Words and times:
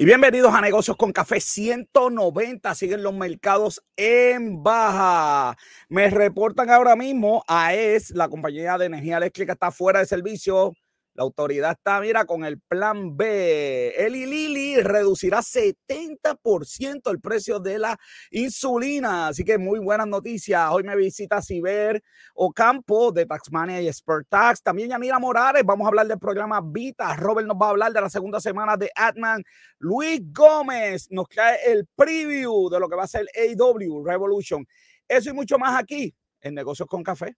Y 0.00 0.06
bienvenidos 0.06 0.54
a 0.54 0.62
Negocios 0.62 0.96
con 0.96 1.12
Café 1.12 1.40
190. 1.40 2.74
Siguen 2.74 3.02
los 3.02 3.12
mercados 3.12 3.82
en 3.98 4.62
baja. 4.62 5.58
Me 5.90 6.08
reportan 6.08 6.70
ahora 6.70 6.96
mismo 6.96 7.44
AES, 7.46 8.12
la 8.12 8.30
compañía 8.30 8.78
de 8.78 8.86
energía 8.86 9.18
eléctrica, 9.18 9.52
está 9.52 9.70
fuera 9.70 9.98
de 9.98 10.06
servicio. 10.06 10.72
La 11.20 11.24
autoridad 11.24 11.72
está, 11.72 12.00
mira, 12.00 12.24
con 12.24 12.46
el 12.46 12.58
plan 12.58 13.14
B. 13.14 13.92
Eli 13.94 14.24
Lili 14.24 14.76
reducirá 14.76 15.40
70% 15.40 17.10
el 17.10 17.20
precio 17.20 17.60
de 17.60 17.78
la 17.78 17.98
insulina. 18.30 19.28
Así 19.28 19.44
que 19.44 19.58
muy 19.58 19.80
buenas 19.80 20.06
noticias. 20.06 20.70
Hoy 20.70 20.82
me 20.82 20.96
visita 20.96 21.42
Ciber 21.42 22.02
Ocampo 22.32 23.12
de 23.12 23.26
Taxmania 23.26 23.82
y 23.82 23.88
Expert 23.88 24.28
Tax. 24.30 24.62
También 24.62 24.88
Yanira 24.88 25.18
Morales. 25.18 25.62
Vamos 25.62 25.84
a 25.84 25.88
hablar 25.88 26.06
del 26.06 26.18
programa 26.18 26.62
Vita. 26.64 27.14
Robert 27.16 27.46
nos 27.46 27.58
va 27.58 27.66
a 27.66 27.70
hablar 27.70 27.92
de 27.92 28.00
la 28.00 28.08
segunda 28.08 28.40
semana 28.40 28.78
de 28.78 28.90
Atman. 28.94 29.44
Luis 29.78 30.22
Gómez 30.32 31.06
nos 31.10 31.28
trae 31.28 31.58
el 31.66 31.86
preview 31.94 32.70
de 32.70 32.80
lo 32.80 32.88
que 32.88 32.96
va 32.96 33.02
a 33.02 33.06
ser 33.06 33.26
AW 33.36 34.06
Revolution. 34.06 34.66
Eso 35.06 35.28
y 35.28 35.34
mucho 35.34 35.58
más 35.58 35.78
aquí 35.78 36.14
en 36.40 36.54
Negocios 36.54 36.88
con 36.88 37.02
Café. 37.02 37.36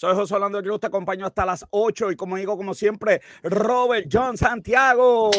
Soy 0.00 0.14
José 0.14 0.34
Orlando 0.34 0.62
Cruz, 0.62 0.80
te 0.80 0.86
acompaño 0.86 1.26
hasta 1.26 1.44
las 1.44 1.66
8 1.68 2.12
y 2.12 2.16
como 2.16 2.38
digo, 2.38 2.56
como 2.56 2.72
siempre, 2.72 3.20
Robert 3.42 4.08
John 4.10 4.38
Santiago. 4.38 5.30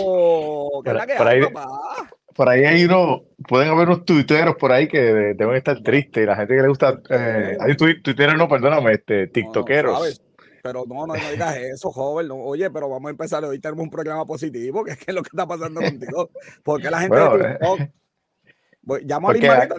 ¿Qué 0.83 0.91
por, 0.91 1.17
por, 1.17 1.27
ahí, 1.27 1.41
por 2.35 2.47
ahí 2.47 2.65
hay 2.65 2.85
uno, 2.85 3.23
pueden 3.47 3.69
haber 3.69 3.87
unos 3.87 4.05
tuiteros 4.05 4.57
por 4.57 4.71
ahí 4.71 4.87
que 4.87 4.99
deben 5.01 5.55
estar 5.55 5.81
tristes. 5.81 6.27
La 6.27 6.35
gente 6.35 6.55
que 6.55 6.61
le 6.61 6.67
gusta, 6.67 7.01
eh, 7.09 7.57
hay 7.59 7.75
tuiteros, 7.75 8.35
no, 8.37 8.47
perdóname, 8.47 8.91
este, 8.91 9.29
tiktokeros. 9.29 10.21
pero 10.61 10.85
no, 10.87 11.07
no, 11.07 11.15
no 11.15 11.29
digas 11.31 11.57
eso, 11.57 11.91
joven. 11.91 12.29
oye, 12.31 12.69
pero 12.69 12.87
vamos 12.87 13.07
a 13.07 13.11
empezar. 13.13 13.43
Hoy 13.43 13.57
tenemos 13.57 13.85
un 13.85 13.89
programa 13.89 14.27
positivo, 14.27 14.83
que 14.83 14.91
es, 14.91 14.97
que 14.99 15.05
es 15.07 15.15
lo 15.15 15.23
que 15.23 15.29
está 15.29 15.47
pasando 15.47 15.81
contigo. 15.81 16.29
Porque 16.61 16.91
la 16.91 16.99
gente 16.99 17.15
de 17.17 17.53
eh. 17.53 17.91
TikTok, 18.83 18.99
llamo 19.03 19.29
a 19.29 19.33
Liz 19.33 19.43
Marita, 19.43 19.75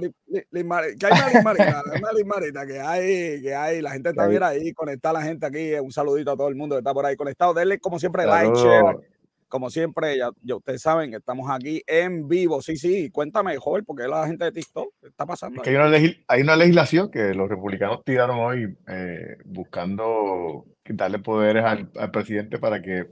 que 0.98 1.06
hay 1.06 2.14
Liz 2.14 2.26
Marita, 2.26 2.66
que 2.66 2.80
hay, 2.80 3.42
que 3.42 3.54
hay, 3.54 3.80
la 3.82 3.90
gente 3.90 4.10
está 4.10 4.26
bien 4.26 4.42
ahí, 4.42 4.72
conectada 4.72 5.14
la 5.14 5.22
gente 5.22 5.46
aquí, 5.46 5.74
un 5.74 5.92
saludito 5.92 6.30
a 6.30 6.36
todo 6.36 6.48
el 6.48 6.54
mundo 6.54 6.76
que 6.76 6.80
está 6.80 6.94
por 6.94 7.04
ahí 7.04 7.16
conectado, 7.16 7.52
denle 7.54 7.78
como 7.78 7.98
siempre 7.98 8.26
like, 8.26 8.54
share, 8.56 8.96
como 9.48 9.70
siempre, 9.70 10.16
ya, 10.16 10.30
ustedes 10.54 10.80
saben 10.80 11.10
que 11.10 11.16
estamos 11.16 11.50
aquí 11.50 11.82
en 11.86 12.28
vivo, 12.28 12.62
sí, 12.62 12.76
sí, 12.76 13.10
cuéntame 13.10 13.52
mejor, 13.52 13.84
porque 13.84 14.06
la 14.08 14.26
gente 14.26 14.44
de 14.44 14.52
TikTok 14.52 14.94
está 15.02 15.26
pasando. 15.26 15.62
hay, 15.64 15.74
una 15.74 15.90
hay, 16.28 16.42
una 16.42 16.56
legislación 16.56 17.10
que 17.10 17.34
los 17.34 17.48
republicanos 17.48 18.04
tiraron 18.04 18.38
hoy 18.38 18.76
eh, 18.88 19.36
buscando 19.44 20.64
darle 20.84 21.18
poderes 21.18 21.64
al, 21.64 21.90
presidente 22.10 22.58
para 22.58 22.80
que 22.80 23.06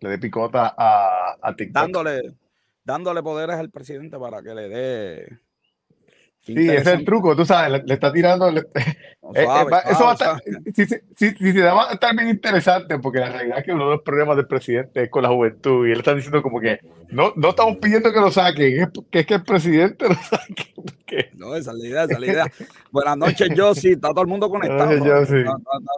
le 0.00 0.08
dé 0.08 0.18
picota 0.18 0.74
a, 0.76 1.36
a 1.40 1.54
TikTok. 1.54 1.74
Dándole 1.74 2.34
dándole 2.88 3.22
poderes 3.22 3.56
al 3.56 3.70
presidente 3.70 4.18
para 4.18 4.42
que 4.42 4.54
le 4.54 4.68
dé. 4.68 5.38
Sí, 6.40 6.54
ese 6.56 6.76
es 6.76 6.86
el 6.86 7.04
truco, 7.04 7.36
tú 7.36 7.44
sabes, 7.44 7.84
le, 7.84 7.94
está 7.94 8.12
tirando. 8.12 8.50
Eh, 9.34 9.42
eh, 9.42 9.46
eso 9.90 10.04
va 10.04 10.10
a 10.12 10.14
estar, 10.14 10.42
si, 10.74 10.86
si, 10.86 11.30
si, 11.36 11.52
se 11.52 11.60
va 11.60 11.90
a 11.90 11.92
estar 11.92 12.16
bien 12.16 12.30
interesante, 12.30 12.98
porque 12.98 13.18
la 13.18 13.28
realidad 13.28 13.58
es 13.58 13.64
que 13.64 13.72
uno 13.72 13.84
de 13.84 13.96
los 13.96 14.02
problemas 14.02 14.36
del 14.36 14.46
presidente 14.46 15.02
es 15.02 15.10
con 15.10 15.22
la 15.22 15.28
juventud, 15.28 15.86
y 15.86 15.92
él 15.92 15.98
está 15.98 16.14
diciendo 16.14 16.40
como 16.40 16.60
que 16.60 16.78
no, 17.10 17.34
no 17.36 17.50
estamos 17.50 17.76
pidiendo 17.76 18.10
que 18.10 18.20
lo 18.20 18.30
saquen, 18.30 18.80
es 18.80 18.88
que, 19.10 19.18
es 19.18 19.26
que 19.26 19.34
el 19.34 19.42
presidente 19.42 20.08
lo 20.08 20.14
saque. 20.30 20.72
No, 21.34 21.54
esa 21.54 21.72
es 21.72 21.78
la 21.78 21.88
idea, 21.88 22.04
esa 22.04 22.14
es 22.14 22.20
la 22.20 22.26
idea. 22.26 22.52
Buenas 22.90 23.16
noches, 23.16 23.48
sí, 23.80 23.88
Está 23.92 24.10
todo 24.10 24.22
el 24.22 24.26
mundo 24.26 24.50
conectado. 24.50 24.90
Está, 24.90 25.04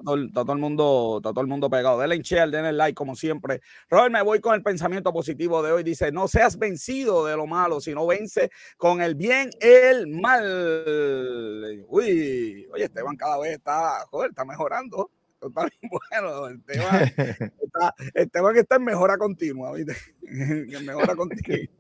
todo, 0.05 0.53
el 0.53 0.59
mundo, 0.59 1.17
está 1.19 1.31
todo 1.31 1.41
el 1.41 1.47
mundo 1.47 1.71
pegado. 1.71 1.99
Denle 1.99 2.19
share, 2.19 2.51
denle 2.51 2.73
like 2.73 2.95
como 2.95 3.15
siempre. 3.15 3.61
Robert, 3.89 4.13
me 4.13 4.23
voy 4.23 4.41
con 4.41 4.55
el 4.55 4.63
pensamiento 4.63 5.13
positivo 5.13 5.63
de 5.63 5.73
hoy. 5.73 5.83
Dice, 5.83 6.13
no 6.13 6.29
seas 6.29 6.59
vencido 6.59 7.27
de 7.27 7.37
lo 7.37 7.47
malo, 7.47 7.81
sino 7.81 8.07
vence 8.07 8.51
con 8.77 9.03
el 9.03 9.15
bien 9.15 9.51
el 9.61 10.07
mal. 10.09 11.85
Uy, 11.89 12.67
oye, 12.73 12.85
Esteban 12.85 13.17
cada 13.17 13.39
vez 13.39 13.53
está, 13.53 14.07
joder, 14.11 14.31
está 14.31 14.45
mejorando. 14.45 15.11
Está 15.41 15.63
bien 15.63 15.91
bueno. 16.11 16.49
Esteban 16.49 17.05
está, 17.63 17.95
Esteban 18.15 18.57
está 18.57 18.77
en 18.77 18.85
mejora 18.85 19.17
continua, 19.17 19.73
¿viste? 19.73 19.97
En 20.23 20.85
mejora 20.85 21.17
continua. 21.17 21.80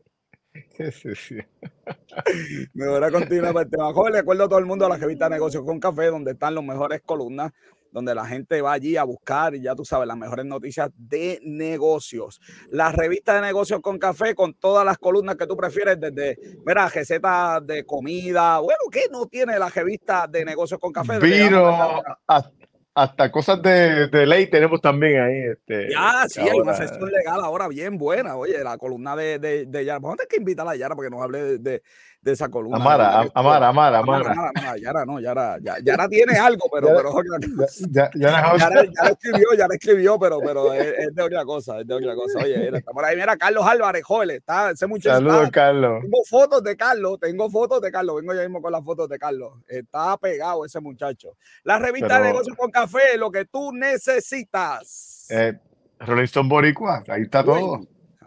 Sí, 0.53 1.15
sí. 1.15 1.38
Mejora 2.75 3.11
continua 3.11 3.53
para 3.53 3.65
el 3.65 3.71
tema. 3.71 3.93
Joven, 3.93 4.12
le 4.12 4.19
acuerdo 4.19 4.44
a 4.44 4.49
todo 4.49 4.59
el 4.59 4.66
mundo 4.66 4.87
a 4.87 4.88
la 4.88 4.97
revista 4.97 5.28
Negocios 5.28 5.65
con 5.65 5.78
Café, 5.78 6.06
donde 6.06 6.33
están 6.33 6.55
las 6.55 6.65
mejores 6.65 7.03
columnas, 7.05 7.53
donde 7.93 8.15
la 8.15 8.27
gente 8.27 8.60
va 8.60 8.72
allí 8.72 8.97
a 8.97 9.05
buscar, 9.05 9.55
y 9.55 9.62
ya 9.62 9.75
tú 9.75 9.84
sabes, 9.84 10.09
las 10.09 10.16
mejores 10.16 10.47
noticias 10.47 10.91
de 10.97 11.41
negocios. 11.43 12.41
La 12.71 12.91
revista 12.93 13.34
de 13.34 13.43
Negocios 13.43 13.81
con 13.81 13.99
Café, 13.99 14.34
con 14.34 14.55
todas 14.55 14.84
las 14.84 14.99
columnas 14.99 15.37
que 15.37 15.47
tú 15.47 15.56
prefieres, 15.56 16.00
desde, 16.00 16.37
mira, 16.65 16.89
recetas 16.89 17.65
de 17.66 17.84
comida. 17.84 18.59
Bueno, 18.59 18.81
¿qué 18.91 19.03
no 19.10 19.27
tiene 19.27 19.59
la 19.59 19.69
revista 19.69 20.27
de 20.27 20.44
Negocios 20.44 20.81
con 20.81 20.93
Café? 20.93 21.19
Vino, 21.19 22.03
hasta 22.27 22.59
cosas 23.31 23.62
de, 23.62 24.09
de, 24.09 24.27
ley 24.27 24.49
tenemos 24.49 24.81
también 24.81 25.21
ahí. 25.21 25.39
Este, 25.53 25.91
ya, 25.91 26.25
sí, 26.28 26.41
hay 26.41 26.59
una 26.59 26.75
sesión 26.75 27.11
legal 27.11 27.41
ahora 27.43 27.69
bien 27.69 27.97
buena. 27.97 28.37
Oye, 28.37 28.62
la 28.62 28.78
columna 28.78 29.17
de, 29.17 29.39
de, 29.39 29.67
de 29.67 29.84
Yara. 29.84 29.99
Vamos 29.99 30.15
a 30.15 30.17
tener 30.19 30.28
que 30.28 30.37
invitar 30.37 30.67
a 30.67 30.77
Yara 30.77 30.97
para 30.97 31.09
que 31.09 31.15
nos 31.15 31.23
hable 31.23 31.59
de, 31.59 31.83
de 32.23 32.33
esa 32.33 32.49
columna. 32.49 32.77
Amara, 32.77 33.31
Amara, 33.35 33.69
Amara, 33.69 33.99
Amara. 33.99 34.33
Amara, 34.33 34.77
Yara 34.79 35.07
no, 35.07 35.21
Yara, 35.21 35.59
Yara 35.83 36.09
tiene 36.09 36.37
algo, 36.37 36.69
pero, 36.71 36.89
pero 36.89 37.13
ya, 37.91 38.11
ya, 38.15 38.57
Yara, 38.59 38.83
escribió, 39.11 39.55
Yara 39.57 39.75
escribió, 39.75 40.19
pero, 40.19 40.39
pero 40.41 40.73
es, 40.75 41.15
de 41.15 41.23
otra 41.23 41.45
cosa, 41.45 41.81
es 41.81 41.87
de 41.87 41.95
otra 41.95 42.15
cosa. 42.15 42.41
Oye, 42.41 42.77
está 42.77 42.93
por 42.93 43.05
ahí, 43.05 43.17
mira, 43.17 43.37
Carlos 43.37 43.65
Álvarez, 43.67 44.05
joven, 44.05 44.31
está, 44.31 44.71
ese 44.71 44.87
muchacho. 44.87 45.17
Saludos, 45.17 45.51
Carlos. 45.51 46.03
Tengo 46.03 46.25
fotos 46.29 46.63
de 46.63 46.77
Carlos, 46.77 47.19
tengo 47.21 47.51
fotos 47.51 47.81
de 47.81 47.91
Carlos, 47.91 48.17
vengo 48.17 48.35
ya 48.35 48.43
mismo 48.43 48.61
con 48.61 48.73
las 48.73 48.85
fotos 48.85 49.09
de 49.09 49.19
Carlos. 49.19 49.55
Está 49.67 50.17
pegado 50.19 50.65
ese 50.67 50.81
muchacho. 50.81 51.37
La 51.65 51.79
revista 51.79 52.19
de 52.19 52.27
negocios 52.27 52.57
con 52.57 52.71
café, 52.71 53.17
lo 53.17 53.31
que 53.31 53.47
tú 53.47 53.73
necesitas. 53.73 55.27
Eh, 55.31 55.59
Rolling 56.01 56.25
Stone 56.25 56.49
Boricua, 56.49 57.03
ahí 57.09 57.23
está 57.23 57.43
todo. 57.43 57.81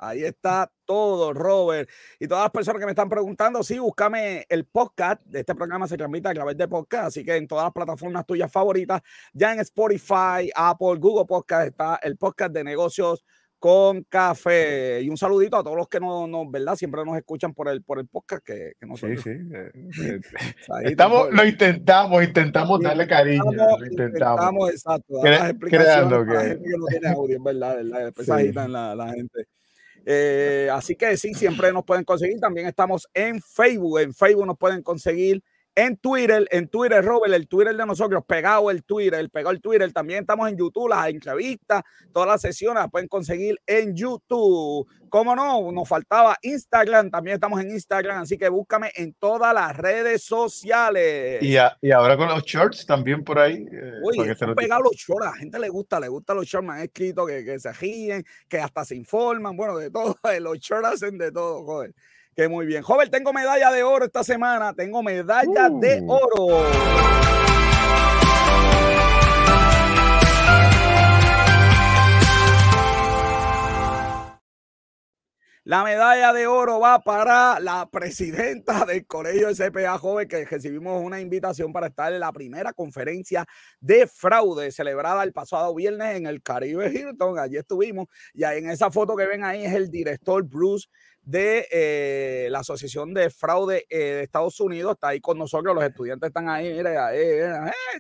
Ahí 0.07 0.23
está 0.23 0.71
todo, 0.85 1.33
Robert. 1.33 1.89
Y 2.19 2.27
todas 2.27 2.43
las 2.43 2.51
personas 2.51 2.79
que 2.79 2.85
me 2.85 2.91
están 2.91 3.09
preguntando, 3.09 3.63
sí, 3.63 3.79
búscame 3.79 4.45
el 4.49 4.65
podcast. 4.65 5.21
De 5.25 5.39
este 5.39 5.55
programa 5.55 5.87
se 5.87 5.97
transmite 5.97 6.29
a 6.29 6.33
través 6.33 6.57
de 6.57 6.67
podcast, 6.67 7.07
así 7.07 7.23
que 7.23 7.35
en 7.35 7.47
todas 7.47 7.65
las 7.65 7.73
plataformas 7.73 8.25
tuyas 8.25 8.51
favoritas, 8.51 9.01
ya 9.33 9.53
en 9.53 9.59
Spotify, 9.59 10.49
Apple, 10.55 10.95
Google 10.99 11.25
Podcast, 11.25 11.67
está 11.67 11.99
el 12.03 12.17
podcast 12.17 12.51
de 12.53 12.63
negocios 12.63 13.23
con 13.63 14.03
café. 14.03 15.01
Y 15.01 15.07
un 15.07 15.15
saludito 15.15 15.55
a 15.55 15.63
todos 15.63 15.77
los 15.77 15.87
que 15.87 16.01
no, 16.01 16.27
no 16.27 16.51
¿verdad? 16.51 16.75
Siempre 16.75 17.05
nos 17.05 17.15
escuchan 17.15 17.53
por 17.53 17.69
el, 17.69 17.81
por 17.81 17.97
el 17.97 18.07
podcast 18.07 18.43
que, 18.43 18.73
que 18.77 18.85
nosotros. 18.85 19.21
Sí, 19.23 19.29
sí. 19.31 19.49
Eh, 19.55 19.71
eh, 20.19 20.89
Estamos, 20.89 21.31
lo 21.31 21.45
intentamos, 21.45 22.21
intentamos 22.21 22.81
darle 22.81 23.07
cariño. 23.07 23.53
Lo 23.53 23.85
intentamos. 23.85 24.69
exacto. 24.69 25.23
las 25.23 25.51
explicaciones 25.51 26.27
que... 26.27 26.33
la 26.33 26.41
gente 26.41 26.69
que 26.69 26.77
no 26.77 26.85
tiene 26.87 27.07
audio, 27.07 27.41
¿verdad? 27.41 27.75
¿verdad? 27.77 28.05
Después 28.13 28.27
sí. 28.27 28.51
la, 28.51 28.95
la 28.95 29.13
gente. 29.13 29.47
Eh, 30.05 30.69
así 30.71 30.95
que 30.95 31.15
sí, 31.17 31.33
siempre 31.33 31.71
nos 31.71 31.83
pueden 31.85 32.03
conseguir. 32.03 32.39
También 32.39 32.67
estamos 32.67 33.07
en 33.13 33.41
Facebook. 33.41 33.99
En 33.99 34.13
Facebook 34.13 34.45
nos 34.45 34.57
pueden 34.57 34.81
conseguir 34.81 35.43
en 35.75 35.97
Twitter, 35.97 36.47
en 36.51 36.67
Twitter, 36.67 37.03
Robert, 37.03 37.33
el 37.33 37.47
Twitter 37.47 37.75
de 37.75 37.85
nosotros, 37.85 38.23
pegado 38.25 38.69
el 38.69 38.83
Twitter, 38.83 39.19
el 39.19 39.29
pegado 39.29 39.51
el 39.51 39.61
Twitter. 39.61 39.91
También 39.91 40.21
estamos 40.21 40.49
en 40.49 40.57
YouTube, 40.57 40.89
las 40.89 41.07
entrevistas, 41.07 41.83
todas 42.11 42.27
las 42.27 42.41
sesiones 42.41 42.83
las 42.83 42.91
pueden 42.91 43.07
conseguir 43.07 43.59
en 43.65 43.95
YouTube. 43.95 44.87
¿Cómo 45.09 45.35
no? 45.35 45.71
Nos 45.71 45.87
faltaba 45.87 46.37
Instagram, 46.41 47.11
también 47.11 47.35
estamos 47.35 47.61
en 47.61 47.71
Instagram, 47.71 48.23
así 48.23 48.37
que 48.37 48.49
búscame 48.49 48.91
en 48.95 49.13
todas 49.13 49.53
las 49.53 49.75
redes 49.77 50.23
sociales. 50.23 51.41
Y, 51.41 51.55
y 51.81 51.91
ahora 51.91 52.17
con 52.17 52.27
los 52.29 52.43
shorts 52.43 52.85
también 52.85 53.23
por 53.23 53.39
ahí. 53.39 53.65
Eh, 53.71 53.99
Uy, 54.03 54.17
pegado 54.55 54.83
los 54.83 54.95
shorts, 54.95 55.27
a 55.27 55.31
la 55.31 55.35
gente 55.37 55.59
le 55.59 55.69
gusta, 55.69 55.99
le 55.99 56.07
gusta 56.07 56.33
los 56.33 56.45
shorts, 56.45 56.67
me 56.67 56.73
han 56.73 56.81
escrito 56.81 57.25
que, 57.25 57.45
que 57.45 57.59
se 57.59 57.71
ríen, 57.73 58.25
que 58.47 58.59
hasta 58.59 58.85
se 58.85 58.95
informan, 58.95 59.55
bueno, 59.55 59.77
de 59.77 59.91
todo, 59.91 60.17
los 60.39 60.59
shorts 60.59 60.87
hacen 60.87 61.17
de 61.17 61.31
todo, 61.31 61.63
joder. 61.63 61.93
Que 62.35 62.47
muy 62.47 62.65
bien. 62.65 62.81
Joven, 62.81 63.11
tengo 63.11 63.31
medalla 63.31 63.71
de 63.71 63.83
oro 63.83 64.05
esta 64.05 64.23
semana. 64.23 64.73
Tengo 64.73 65.03
medalla 65.03 65.69
de 65.69 66.01
uh. 66.01 66.11
oro. 66.11 66.63
La 75.65 75.81
medalla 75.81 76.33
de 76.33 76.45
oro 76.45 76.81
va 76.81 76.99
para 76.99 77.57
la 77.61 77.89
presidenta 77.89 78.83
del 78.85 79.07
Colegio 79.07 79.47
SPA 79.55 79.97
Joven, 79.97 80.27
que 80.27 80.43
recibimos 80.43 81.01
una 81.01 81.21
invitación 81.21 81.71
para 81.71 81.87
estar 81.87 82.11
en 82.11 82.19
la 82.19 82.33
primera 82.33 82.73
conferencia 82.73 83.45
de 83.79 84.05
fraude 84.05 84.73
celebrada 84.73 85.23
el 85.23 85.31
pasado 85.31 85.73
viernes 85.73 86.17
en 86.17 86.25
el 86.25 86.41
Caribe 86.41 86.91
Hilton. 86.93 87.39
Allí 87.39 87.55
estuvimos 87.55 88.07
y 88.33 88.43
en 88.43 88.69
esa 88.69 88.91
foto 88.91 89.15
que 89.15 89.25
ven 89.25 89.45
ahí 89.45 89.63
es 89.63 89.73
el 89.73 89.89
director 89.89 90.43
Bruce 90.43 90.89
de 91.21 91.65
eh, 91.71 92.47
la 92.51 92.59
Asociación 92.59 93.13
de 93.13 93.29
Fraude 93.29 93.85
eh, 93.89 93.97
de 93.97 94.23
Estados 94.23 94.59
Unidos. 94.59 94.95
Está 94.95 95.07
ahí 95.09 95.21
con 95.21 95.37
nosotros, 95.37 95.73
los 95.73 95.85
estudiantes 95.85 96.27
están 96.27 96.49
ahí, 96.49 96.73
mire, 96.73 96.97
ahí, 96.97 97.19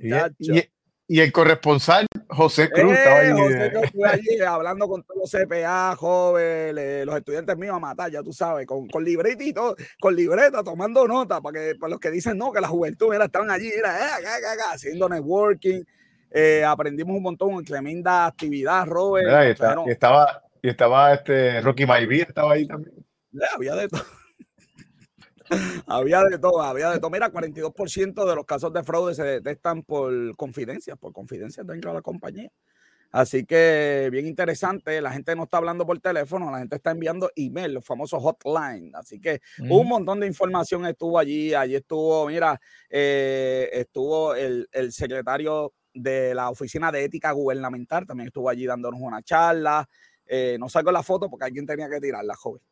y, 0.01 0.57
y, 0.57 0.72
el 1.07 1.31
corresponsal 1.31 2.05
José 2.29 2.69
Cruz 2.69 2.93
estaba 2.93 3.19
ahí. 3.19 3.31
José 3.31 3.71
Cruz 3.71 4.05
allí 4.05 4.39
hablando 4.41 4.87
con 4.87 5.03
todos 5.03 5.19
los 5.21 5.31
CPA, 5.31 5.95
jóvenes, 5.95 7.05
los 7.05 7.15
estudiantes 7.15 7.57
míos 7.57 7.75
a 7.75 7.79
matar, 7.79 8.11
ya 8.11 8.23
tú 8.23 8.33
sabes, 8.33 8.65
con, 8.65 8.87
con 8.87 9.03
libreta 9.03 9.43
y 9.43 9.53
todo, 9.53 9.75
con 9.99 10.15
libreta, 10.15 10.63
tomando 10.63 11.07
nota, 11.07 11.41
para 11.41 11.59
que 11.59 11.75
para 11.75 11.91
los 11.91 11.99
que 11.99 12.11
dicen 12.11 12.37
no, 12.37 12.51
que 12.51 12.61
la 12.61 12.67
juventud, 12.67 13.09
mira, 13.11 13.25
estaban 13.25 13.51
allí, 13.51 13.69
mira, 13.75 14.19
eh, 14.19 14.25
haciendo 14.71 15.09
networking. 15.09 15.83
aprendimos 16.65 17.17
un 17.17 17.23
montón, 17.23 17.63
tremenda 17.63 18.25
actividad, 18.25 18.85
Robert. 18.85 19.27
y, 19.47 19.91
estaba, 19.91 20.41
y 20.61 20.69
estaba 20.69 21.13
este 21.13 21.61
Rocky 21.61 21.85
Maybe, 21.85 22.21
estaba 22.21 22.53
ahí 22.53 22.65
también 22.65 23.03
había 23.55 23.75
de 23.75 23.87
todo. 23.87 24.03
Había 25.87 26.23
de 26.23 26.37
todo, 26.37 26.61
había 26.61 26.89
de 26.91 26.99
todo. 26.99 27.09
Mira, 27.09 27.31
42% 27.31 28.25
de 28.25 28.35
los 28.35 28.45
casos 28.45 28.73
de 28.73 28.83
fraude 28.83 29.15
se 29.15 29.23
detectan 29.23 29.83
por 29.83 30.35
confidencias, 30.35 30.97
por 30.97 31.13
confidencias 31.13 31.65
dentro 31.65 31.91
de 31.91 31.95
la 31.95 32.01
compañía. 32.01 32.49
Así 33.11 33.45
que 33.45 34.09
bien 34.11 34.25
interesante, 34.25 34.99
la 34.99 35.11
gente 35.11 35.35
no 35.35 35.43
está 35.43 35.57
hablando 35.57 35.85
por 35.85 35.99
teléfono, 35.99 36.49
la 36.49 36.57
gente 36.57 36.77
está 36.77 36.89
enviando 36.89 37.29
email, 37.35 37.75
los 37.75 37.85
famosos 37.85 38.23
hotline. 38.23 38.91
Así 38.95 39.19
que 39.19 39.39
un 39.69 39.87
montón 39.87 40.19
de 40.19 40.25
información 40.25 40.83
estuvo 40.87 41.19
allí. 41.19 41.53
Allí 41.53 41.75
estuvo, 41.75 42.25
mira, 42.25 42.59
eh, 42.89 43.69
estuvo 43.71 44.33
el, 44.33 44.67
el, 44.71 44.91
secretario 44.91 45.73
de 45.93 46.33
la 46.33 46.49
Oficina 46.49 46.91
de 46.91 47.03
Ética 47.03 47.31
Gubernamental, 47.31 48.07
también 48.07 48.27
estuvo 48.27 48.49
allí 48.49 48.65
dándonos 48.65 48.99
una 48.99 49.21
charla. 49.21 49.87
Eh, 50.25 50.57
no 50.59 50.67
saco 50.67 50.91
la 50.91 51.03
foto 51.03 51.29
porque 51.29 51.45
alguien 51.45 51.67
tenía 51.67 51.87
que 51.87 51.99
tirarla, 51.99 52.35
joven. 52.35 52.63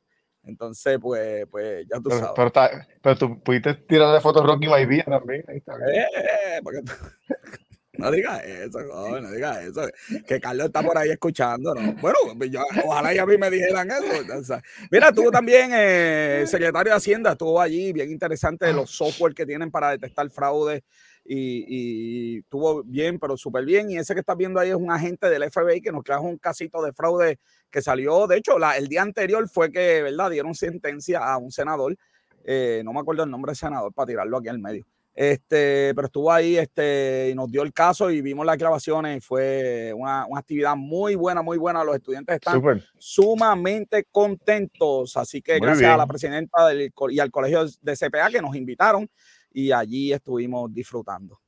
Entonces, 0.43 0.97
pues, 1.01 1.45
pues 1.49 1.85
ya 1.88 1.99
tú 1.99 2.09
sabes. 2.09 2.83
Pero, 3.01 3.17
tú 3.17 3.41
pudiste 3.41 3.75
tirar 3.75 4.13
de 4.13 4.21
fotos 4.21 4.45
Rocky 4.45 4.67
Maivia 4.67 5.03
también. 5.03 5.43
Ahí 5.47 5.57
está 5.57 5.73
eh, 5.75 6.61
no 7.93 8.11
digas 8.11 8.43
eso, 8.43 8.79
no, 8.81 9.19
no 9.19 9.31
digas 9.31 9.57
eso. 9.63 9.88
Que 10.25 10.39
Carlos 10.39 10.67
está 10.67 10.81
por 10.81 10.97
ahí 10.97 11.11
escuchando, 11.11 11.75
¿no? 11.75 11.93
Bueno, 12.01 12.17
pues 12.38 12.51
ojalá 12.83 13.13
y 13.13 13.19
a 13.19 13.25
mí 13.25 13.38
me 13.38 13.49
dijeran 13.49 13.89
eso. 13.91 14.59
mira, 14.89 15.09
estuvo 15.09 15.29
también 15.29 15.69
eh, 15.73 16.45
secretario 16.47 16.91
de 16.91 16.97
Hacienda, 16.97 17.33
estuvo 17.33 17.61
allí, 17.61 17.93
bien 17.93 18.09
interesante 18.09 18.73
los 18.73 18.89
software 18.89 19.35
que 19.35 19.45
tienen 19.45 19.69
para 19.69 19.91
detectar 19.91 20.29
fraude 20.29 20.83
y, 21.23 21.65
y 21.68 22.38
estuvo 22.39 22.83
bien, 22.83 23.19
pero 23.19 23.38
súper 23.38 23.65
bien. 23.65 23.89
Y 23.89 23.97
ese 23.97 24.13
que 24.13 24.21
estás 24.21 24.38
viendo 24.38 24.59
ahí 24.59 24.69
es 24.69 24.75
un 24.75 24.91
agente 24.91 25.29
del 25.29 25.50
FBI 25.50 25.81
que 25.81 25.91
nos 25.91 26.03
trajo 26.03 26.23
un 26.23 26.38
casito 26.38 26.81
de 26.81 26.94
fraude 26.94 27.39
que 27.69 27.81
salió, 27.81 28.27
de 28.27 28.38
hecho, 28.38 28.59
la, 28.59 28.77
el 28.77 28.88
día 28.88 29.01
anterior 29.01 29.47
fue 29.50 29.71
que, 29.71 30.01
¿verdad? 30.03 30.29
Dieron 30.29 30.53
sentencia 30.53 31.19
a 31.19 31.38
un 31.38 31.51
senador, 31.51 31.97
eh, 32.44 32.81
no 32.83 32.94
me 32.94 33.00
acuerdo 33.00 33.23
el 33.23 33.31
nombre 33.31 33.51
del 33.51 33.57
senador 33.57 33.94
para 33.94 34.07
tirarlo 34.07 34.38
aquí 34.38 34.50
al 34.50 34.59
medio. 34.59 34.85
Este, 35.13 35.94
pero 35.94 36.07
estuvo 36.07 36.31
ahí 36.31 36.57
este, 36.57 37.29
y 37.31 37.35
nos 37.35 37.51
dio 37.51 37.63
el 37.63 37.74
caso 37.74 38.09
y 38.09 38.21
vimos 38.21 38.45
las 38.45 38.57
grabaciones 38.57 39.17
y 39.17 39.19
fue 39.19 39.91
una, 39.94 40.25
una 40.25 40.39
actividad 40.39 40.75
muy 40.75 41.15
buena, 41.15 41.41
muy 41.41 41.57
buena. 41.57 41.83
Los 41.83 41.95
estudiantes 41.95 42.35
están 42.35 42.62
sumamente 42.97 44.06
contentos. 44.09 45.17
Así 45.17 45.41
que 45.41 45.59
gracias 45.59 45.91
a 45.91 45.97
la 45.97 46.07
presidenta 46.07 46.67
del, 46.67 46.94
y 47.09 47.19
al 47.19 47.29
colegio 47.29 47.65
de 47.81 47.97
CPA 47.97 48.29
que 48.29 48.41
nos 48.41 48.56
invitaron 48.56 49.09
y 49.51 49.71
allí 49.71 50.13
estuvimos 50.13 50.74
disfrutando. 50.74 51.39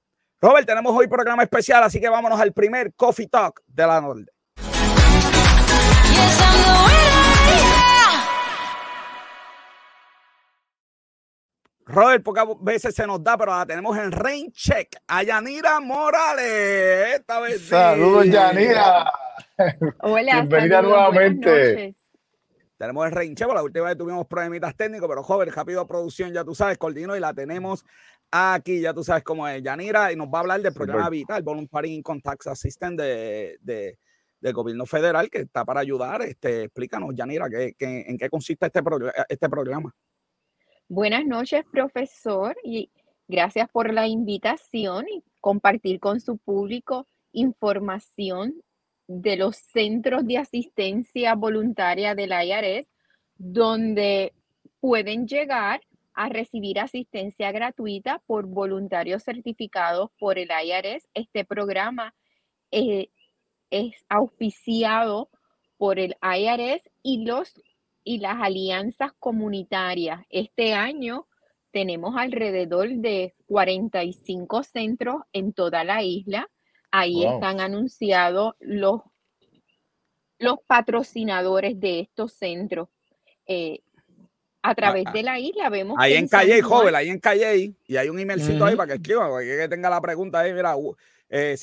Robert, 0.42 0.68
tenemos 0.68 0.94
hoy 0.96 1.08
programa 1.08 1.44
especial, 1.44 1.84
así 1.84 2.02
que 2.02 2.10
vámonos 2.10 2.40
al 2.40 2.52
primer 2.52 2.94
Coffee 2.96 3.28
Talk 3.28 3.62
de 3.66 3.88
la 3.88 4.02
noche. 4.02 4.26
Robert, 11.86 12.24
pocas 12.24 12.48
veces 12.62 12.96
se 12.96 13.06
nos 13.06 13.24
da, 13.24 13.38
pero 13.38 13.52
la 13.52 13.66
tenemos 13.66 13.98
en 13.98 14.12
rain 14.12 14.52
check 14.52 14.96
a 15.08 15.24
Yanira 15.24 15.80
Morales. 15.80 17.16
Esta 17.20 17.40
vez 17.40 17.68
Saludos, 17.68 18.26
Yanira. 18.26 19.12
Hola. 20.02 20.42
Bienvenida 20.42 20.82
nuevamente. 20.82 21.94
Tenemos 22.84 23.06
el 23.06 23.12
rain 23.14 23.34
check, 23.34 23.48
la 23.48 23.64
última 23.64 23.86
vez 23.86 23.98
tuvimos 23.98 24.28
problemitas 24.28 24.76
técnicos, 24.76 25.08
pero 25.08 25.24
joven, 25.24 25.50
rápido 25.50 25.88
producción, 25.88 26.34
ya 26.34 26.44
tú 26.44 26.54
sabes, 26.54 26.78
coordino 26.78 27.16
y 27.16 27.22
la 27.22 27.34
tenemos 27.34 27.86
aquí, 28.30 28.82
ya 28.82 28.94
tú 28.94 29.06
sabes 29.06 29.24
cómo 29.24 29.48
es 29.48 29.64
Yanira, 29.64 30.12
y 30.12 30.18
nos 30.18 30.28
va 30.28 30.40
a 30.40 30.42
hablar 30.42 30.62
del 30.62 30.74
programa 30.74 31.10
Vital, 31.10 31.42
Voluntary 31.44 31.94
Income 31.94 32.20
Tax 32.22 32.48
Assistant 32.48 33.00
de, 33.00 33.58
de 33.62 33.98
del 34.42 34.54
gobierno 34.54 34.86
federal 34.86 35.30
que 35.30 35.40
está 35.40 35.64
para 35.64 35.80
ayudar. 35.80 36.22
Este, 36.24 36.64
explícanos, 36.64 37.16
Yanira, 37.16 37.48
¿qué, 37.50 37.74
en 37.80 38.18
qué 38.18 38.30
consiste 38.30 38.66
este, 38.66 38.82
este 39.30 39.50
programa. 39.50 39.96
Buenas 40.90 41.26
noches, 41.26 41.64
profesor, 41.72 42.58
y 42.62 42.92
gracias 43.30 43.70
por 43.72 43.94
la 43.94 44.06
invitación 44.06 45.08
y 45.08 45.24
compartir 45.40 46.02
con 46.02 46.20
su 46.20 46.38
público 46.38 47.08
información 47.32 48.62
de 49.08 49.38
los 49.38 49.58
centros 49.58 50.26
de 50.26 50.38
asistencia 50.38 51.36
voluntaria 51.36 52.16
del 52.16 52.32
IRS, 52.32 52.88
donde 53.36 54.34
pueden 54.80 55.28
llegar 55.28 55.82
a 56.14 56.30
recibir 56.30 56.80
asistencia 56.80 57.52
gratuita 57.52 58.22
por 58.26 58.46
voluntarios 58.46 59.24
certificados 59.24 60.12
por 60.20 60.38
el 60.38 60.50
IRS. 60.50 61.10
Este 61.14 61.44
programa 61.44 62.14
eh, 62.72 63.10
es 63.70 63.94
auspiciado 64.10 65.30
por 65.78 66.00
el 66.00 66.16
IRS 66.22 66.90
y, 67.02 67.26
los, 67.26 67.62
y 68.04 68.20
las 68.20 68.42
alianzas 68.42 69.12
comunitarias. 69.20 70.22
Este 70.30 70.74
año 70.74 71.28
tenemos 71.72 72.16
alrededor 72.16 72.90
de 72.90 73.34
45 73.48 74.64
centros 74.64 75.24
en 75.34 75.54
toda 75.54 75.84
la 75.84 76.04
isla. 76.04 76.48
Ahí 76.96 77.26
están 77.26 77.60
anunciados 77.60 78.54
los, 78.60 79.02
los 80.38 80.60
patrocinadores 80.68 81.80
de 81.80 82.02
estos 82.02 82.34
centros. 82.34 82.88
Eh, 83.48 83.82
a 84.62 84.70
ah, 84.70 84.76
través 84.76 85.06
ah. 85.08 85.12
de 85.12 85.24
la 85.24 85.40
isla 85.40 85.70
vemos. 85.70 85.98
Ahí 86.00 86.14
en 86.14 86.28
Calle, 86.28 86.62
joven, 86.62 86.94
ahí 86.94 87.10
en 87.10 87.18
Calle, 87.18 87.74
y 87.88 87.98
hay 87.98 88.10
un 88.10 88.20
emailcito 88.20 88.64
ahí 88.64 88.76
para 88.76 88.90
que 88.90 88.94
escriban, 88.94 89.32
para 89.32 89.44
que 89.44 89.68
tenga 89.68 89.90
la 89.90 90.00
pregunta 90.02 90.42
ahí, 90.42 90.54
mira, 90.54 90.76
eh, 91.30 91.56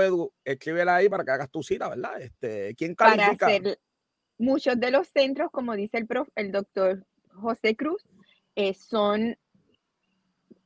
edu 0.00 0.32
escríbela 0.42 0.96
ahí 0.96 1.10
para 1.10 1.24
que 1.24 1.30
hagas 1.30 1.50
tu 1.50 1.62
cita, 1.62 1.90
¿verdad? 1.90 2.18
Este, 2.22 2.74
¿Quién 2.76 2.94
califica? 2.94 3.36
Para 3.36 3.56
hacer 3.56 3.78
muchos 4.38 4.80
de 4.80 4.90
los 4.90 5.06
centros, 5.08 5.50
como 5.50 5.76
dice 5.76 5.98
el 5.98 6.06
prof, 6.06 6.26
el 6.34 6.50
doctor 6.50 7.04
José 7.34 7.76
Cruz, 7.76 8.02
eh, 8.56 8.72
son 8.72 9.36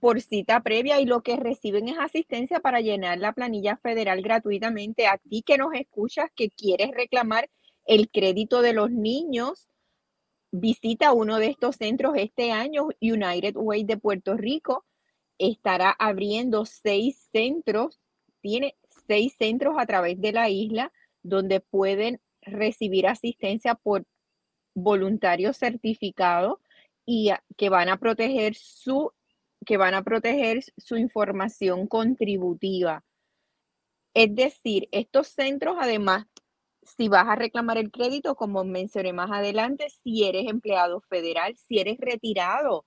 por 0.03 0.21
cita 0.21 0.65
previa 0.65 0.99
y 0.99 1.07
lo 1.07 1.23
que 1.23 1.37
reciben 1.37 1.87
es 1.87 1.97
asistencia 1.97 2.59
para 2.59 2.81
llenar 2.81 3.19
la 3.19 3.33
planilla 3.35 3.77
federal 3.77 4.21
gratuitamente. 4.21 5.07
A 5.07 5.17
ti 5.17 5.45
que 5.47 5.57
nos 5.57 5.73
escuchas, 5.75 6.29
que 6.35 6.51
quieres 6.51 6.91
reclamar 6.91 7.49
el 7.85 8.11
crédito 8.11 8.63
de 8.63 8.73
los 8.73 8.91
niños, 8.91 9.69
visita 10.51 11.13
uno 11.13 11.39
de 11.39 11.47
estos 11.47 11.77
centros 11.77 12.15
este 12.17 12.51
año, 12.51 12.89
United 13.01 13.55
Way 13.55 13.85
de 13.85 13.97
Puerto 13.97 14.37
Rico 14.37 14.85
estará 15.39 15.95
abriendo 15.97 16.67
seis 16.67 17.29
centros, 17.31 18.01
tiene 18.41 18.75
seis 19.07 19.37
centros 19.39 19.77
a 19.79 19.87
través 19.87 20.21
de 20.21 20.33
la 20.33 20.51
isla 20.51 20.93
donde 21.23 21.61
pueden 21.61 22.21
recibir 22.41 23.07
asistencia 23.07 23.77
por 23.77 24.05
voluntarios 24.75 25.59
certificados 25.59 26.59
y 27.07 27.31
que 27.57 27.69
van 27.69 27.89
a 27.89 27.99
proteger 27.99 28.57
su 28.57 29.13
que 29.65 29.77
van 29.77 29.95
a 29.95 30.03
proteger 30.03 30.63
su 30.77 30.97
información 30.97 31.87
contributiva. 31.87 33.05
Es 34.15 34.35
decir, 34.35 34.89
estos 34.93 35.29
centros 35.29 35.77
además 35.81 36.27
si 36.83 37.09
vas 37.09 37.29
a 37.29 37.37
reclamar 37.37 37.79
el 37.79 37.91
crédito, 37.91 38.35
como 38.35 38.65
mencioné 38.65 39.13
más 39.13 39.31
adelante, 39.31 39.89
si 40.03 40.25
eres 40.25 40.49
empleado 40.49 41.01
federal, 41.01 41.57
si 41.57 41.79
eres 41.79 41.99
retirado, 41.99 42.85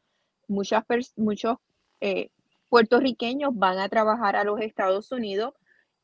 muchos 0.48 1.58
eh, 2.02 2.30
puertorriqueños 2.70 3.52
van 3.54 3.80
a 3.80 3.90
trabajar 3.90 4.36
a 4.36 4.44
los 4.44 4.60
Estados 4.60 5.12
Unidos 5.12 5.54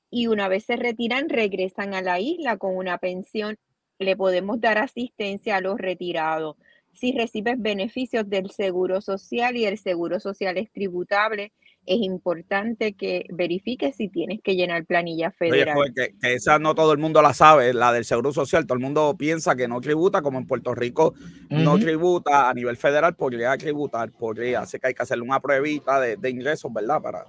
y 0.09 0.27
una 0.27 0.47
vez 0.47 0.65
se 0.65 0.77
retiran 0.77 1.29
regresan 1.29 1.93
a 1.93 2.01
la 2.01 2.19
isla 2.19 2.57
con 2.57 2.75
una 2.75 2.97
pensión. 2.97 3.57
Le 3.99 4.15
podemos 4.15 4.59
dar 4.59 4.77
asistencia 4.77 5.57
a 5.57 5.61
los 5.61 5.77
retirados. 5.77 6.57
Si 6.93 7.11
recibes 7.13 7.55
beneficios 7.59 8.29
del 8.29 8.51
seguro 8.51 9.01
social 9.01 9.55
y 9.57 9.65
el 9.65 9.77
seguro 9.77 10.19
social 10.19 10.57
es 10.57 10.71
tributable, 10.71 11.51
es 11.85 11.99
importante 12.01 12.93
que 12.93 13.25
verifiques 13.31 13.95
si 13.95 14.07
tienes 14.07 14.39
que 14.41 14.55
llenar 14.55 14.85
planilla 14.85 15.31
federal. 15.31 15.77
Oye, 15.77 15.93
que, 15.93 16.33
esa 16.33 16.59
no 16.59 16.75
todo 16.75 16.93
el 16.93 16.99
mundo 16.99 17.21
la 17.21 17.33
sabe, 17.33 17.73
la 17.73 17.91
del 17.91 18.05
Seguro 18.05 18.31
Social, 18.31 18.67
todo 18.67 18.75
el 18.75 18.83
mundo 18.83 19.15
piensa 19.17 19.55
que 19.55 19.67
no 19.67 19.81
tributa, 19.81 20.21
como 20.21 20.37
en 20.37 20.45
Puerto 20.45 20.75
Rico 20.75 21.15
no 21.49 21.79
tributa 21.79 22.49
a 22.49 22.53
nivel 22.53 22.77
federal, 22.77 23.15
podría 23.15 23.57
tributar, 23.57 24.11
podría, 24.11 24.61
así 24.61 24.79
que 24.79 24.87
hay 24.87 24.93
que 24.93 25.03
hacerle 25.03 25.23
una 25.23 25.39
pruebita 25.39 25.99
de, 25.99 26.29
ingresos, 26.29 26.71
¿verdad? 26.71 27.01
Para... 27.01 27.25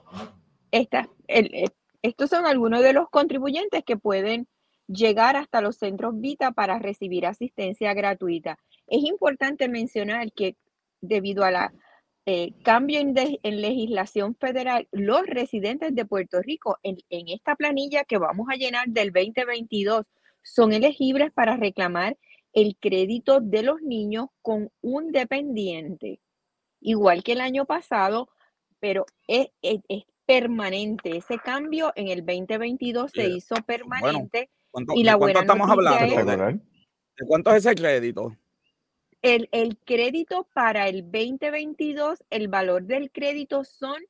Esta, 0.70 1.08
estos 2.02 2.30
son 2.30 2.46
algunos 2.46 2.82
de 2.82 2.92
los 2.92 3.08
contribuyentes 3.08 3.82
que 3.84 3.96
pueden 3.96 4.46
llegar 4.86 5.36
hasta 5.36 5.60
los 5.60 5.76
centros 5.76 6.20
Vita 6.20 6.52
para 6.52 6.78
recibir 6.78 7.26
asistencia 7.26 7.94
gratuita. 7.94 8.58
Es 8.92 9.02
importante 9.04 9.70
mencionar 9.70 10.32
que 10.32 10.54
debido 11.00 11.44
a 11.44 11.50
la 11.50 11.72
eh, 12.26 12.52
cambio 12.62 13.00
en, 13.00 13.14
legislación 13.60 14.36
federal, 14.36 14.86
los 14.92 15.26
residentes 15.26 15.94
de 15.94 16.04
Puerto 16.04 16.42
Rico 16.42 16.78
en, 16.82 16.98
esta 17.08 17.56
planilla 17.56 18.04
que 18.04 18.18
vamos 18.18 18.48
a 18.50 18.56
llenar 18.56 18.86
del 18.88 19.10
2022 19.10 20.04
son 20.42 20.74
elegibles 20.74 21.32
para 21.32 21.56
reclamar 21.56 22.18
el 22.52 22.76
crédito 22.78 23.40
de 23.40 23.62
los 23.62 23.80
niños 23.80 24.26
con 24.42 24.70
un 24.82 25.10
dependiente, 25.10 26.20
igual 26.80 27.22
que 27.22 27.32
el 27.32 27.40
año 27.40 27.64
pasado, 27.64 28.28
pero 28.78 29.06
es, 29.26 29.48
permanente. 30.26 31.16
Ese 31.16 31.38
cambio 31.38 31.92
en 31.96 32.08
el 32.08 32.26
2022 32.26 33.10
se 33.10 33.26
hizo 33.26 33.54
permanente. 33.66 34.50
y 34.94 35.02
la 35.02 35.16
buena 35.16 35.40
estamos 35.40 35.70
hablando? 35.70 36.60
¿De 37.16 37.26
cuánto 37.26 37.50
es 37.52 37.64
ese 37.64 37.74
crédito? 37.74 38.36
El, 39.22 39.78
crédito 39.84 40.48
para 40.52 40.88
el 40.88 41.02
2022, 41.04 42.24
el 42.28 42.48
valor 42.48 42.82
del 42.82 43.12
crédito 43.12 43.62
son 43.62 44.02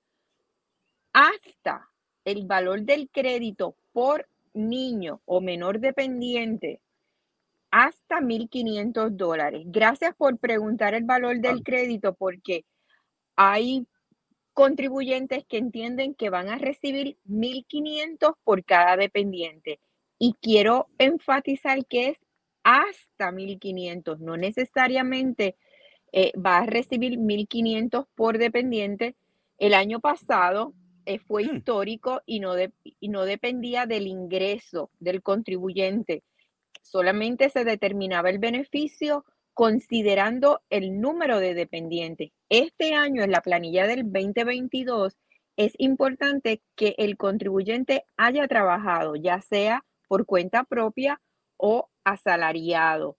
hasta 1.13 1.91
el 2.25 2.47
valor 2.47 2.83
del 2.83 3.11
crédito 3.11 3.77
por 3.93 4.27
niño 4.55 5.21
o 5.27 5.43
menor 5.43 5.81
dependiente 5.81 6.81
hasta 7.71 8.21
1.500 8.21 9.11
dólares. 9.11 9.65
Gracias 9.67 10.15
por 10.17 10.39
preguntar 10.39 10.95
el 10.95 11.05
valor 11.05 11.41
del 11.41 11.63
crédito 11.63 12.15
porque 12.15 12.65
hay 13.37 13.87
contribuyentes 14.55 15.45
que 15.45 15.59
entienden 15.59 16.15
que 16.15 16.31
van 16.31 16.49
a 16.49 16.57
recibir 16.57 17.19
1.500 17.29 18.35
por 18.45 18.65
cada 18.65 18.97
dependiente. 18.97 19.79
Y 20.19 20.35
quiero 20.41 20.89
enfatizar 20.97 21.85
que 21.85 22.09
es 22.09 22.19
hasta 22.65 23.31
1.500, 23.31 24.19
no 24.19 24.37
necesariamente 24.37 25.57
eh, 26.13 26.33
va 26.39 26.59
a 26.59 26.67
recibir 26.67 27.19
1.500 27.19 28.07
por 28.15 28.39
dependiente. 28.39 29.17
El 29.59 29.75
año 29.75 30.01
pasado 30.01 30.75
eh, 31.07 31.19
fue 31.19 31.45
hmm. 31.45 31.57
histórico 31.57 32.23
y 32.27 32.41
no, 32.41 32.55
y 32.85 33.09
no 33.09 33.25
dependía 33.25 33.87
del 33.87 34.07
ingreso 34.07 34.91
del 35.01 35.23
contribuyente, 35.23 36.23
solamente 36.83 37.49
se 37.49 37.65
determinaba 37.65 38.31
el 38.31 38.39
beneficio 38.39 39.25
considerando 39.55 40.61
el 40.71 41.01
número 41.01 41.39
de 41.39 41.55
dependientes. 41.55 42.31
Este 42.49 42.95
año 42.95 43.23
en 43.23 43.31
la 43.31 43.43
planilla 43.43 43.87
del 43.87 44.05
2022 44.05 45.17
es 45.57 45.75
importante 45.79 46.63
que 46.75 46.95
el 46.99 47.17
contribuyente 47.17 48.05
haya 48.17 48.49
trabajado, 48.49 49.17
ya 49.17 49.41
sea 49.43 49.85
por 50.09 50.25
cuenta 50.27 50.65
propia 50.65 51.21
o 51.57 51.89
asalariado, 52.05 53.17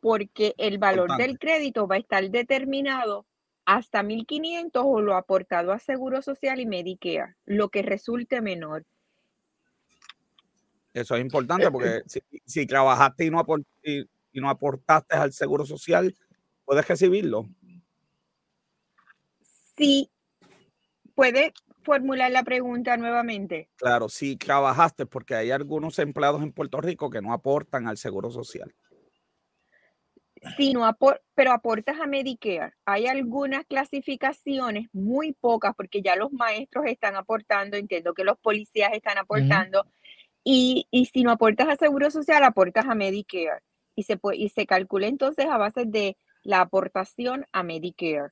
porque 0.00 0.54
el 0.58 0.78
valor 0.78 1.16
del 1.16 1.38
crédito 1.38 1.86
va 1.86 1.96
a 1.96 1.98
estar 1.98 2.28
determinado 2.30 3.26
hasta 3.64 4.02
1.500 4.02 4.70
o 4.82 5.00
lo 5.00 5.14
aportado 5.14 5.72
a 5.72 5.78
Seguro 5.78 6.22
Social 6.22 6.58
y 6.58 6.66
Medicare, 6.66 7.36
lo 7.44 7.68
que 7.68 7.82
resulte 7.82 8.40
menor. 8.40 8.86
Eso 10.94 11.14
es 11.16 11.20
importante 11.20 11.70
porque 11.70 12.02
si, 12.46 12.66
trabajaste 12.66 13.26
y 13.26 13.30
no, 13.30 13.44
y, 13.82 14.06
no 14.40 14.48
aportaste 14.48 15.16
al 15.16 15.32
Seguro 15.32 15.66
Social, 15.66 16.14
puedes 16.64 16.88
recibirlo. 16.88 17.46
Sí, 19.76 20.10
puede 21.14 21.52
formular 21.82 22.30
la 22.30 22.42
pregunta 22.42 22.96
nuevamente? 22.96 23.68
Claro, 23.76 24.08
si 24.08 24.36
trabajaste, 24.36 25.06
porque 25.06 25.34
hay 25.34 25.50
algunos 25.50 25.98
empleados 25.98 26.42
en 26.42 26.52
Puerto 26.52 26.80
Rico 26.80 27.10
que 27.10 27.22
no 27.22 27.32
aportan 27.32 27.86
al 27.86 27.96
Seguro 27.96 28.30
Social. 28.30 28.74
Sí, 30.56 30.72
no 30.72 30.96
pero 31.34 31.52
aportas 31.52 32.00
a 32.00 32.06
Medicare. 32.06 32.74
Hay 32.84 33.06
algunas 33.06 33.64
clasificaciones, 33.64 34.88
muy 34.92 35.32
pocas, 35.32 35.74
porque 35.76 36.00
ya 36.02 36.16
los 36.16 36.32
maestros 36.32 36.86
están 36.86 37.16
aportando, 37.16 37.76
entiendo 37.76 38.14
que 38.14 38.24
los 38.24 38.38
policías 38.38 38.92
están 38.92 39.18
aportando, 39.18 39.84
y, 40.44 40.86
si 41.12 41.22
no 41.22 41.30
aportas 41.30 41.68
a 41.68 41.76
Seguro 41.76 42.10
Social, 42.10 42.42
aportas 42.44 42.86
a 42.86 42.94
Medicare. 42.94 43.62
Y 43.94 44.04
se, 44.04 44.16
puede, 44.16 44.38
y 44.38 44.48
se 44.48 44.64
calcula 44.66 45.08
entonces 45.08 45.46
a 45.46 45.58
base 45.58 45.84
de 45.84 46.16
la 46.42 46.60
aportación 46.60 47.44
a 47.52 47.62
Medicare. 47.62 48.30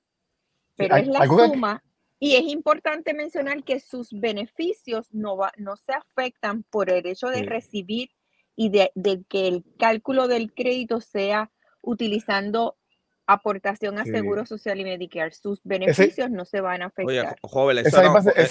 Pero 0.76 0.96
es 0.96 1.08
la 1.08 1.26
suma 1.26 1.82
y 2.18 2.36
es 2.36 2.42
importante 2.44 3.14
mencionar 3.14 3.62
que 3.64 3.80
sus 3.80 4.10
beneficios 4.12 5.12
no, 5.12 5.36
va, 5.36 5.52
no 5.58 5.76
se 5.76 5.92
afectan 5.92 6.62
por 6.64 6.90
el 6.90 7.06
hecho 7.06 7.28
de 7.28 7.42
recibir 7.42 8.10
y 8.54 8.70
de, 8.70 8.90
de, 8.94 9.22
que 9.28 9.48
el 9.48 9.64
cálculo 9.78 10.28
del 10.28 10.52
crédito 10.54 11.00
sea 11.00 11.50
utilizando 11.82 12.76
aportación 13.26 13.98
a 13.98 14.04
Seguro 14.04 14.46
Social 14.46 14.78
y 14.80 14.84
Medicare. 14.84 15.32
Sus 15.32 15.60
beneficios 15.64 16.30
no 16.30 16.44
se 16.44 16.60
van 16.60 16.82
a 16.82 16.86
afectar. 16.86 17.06
Oye, 17.06 17.24
joven, 17.42 17.78
esa, 17.78 18.08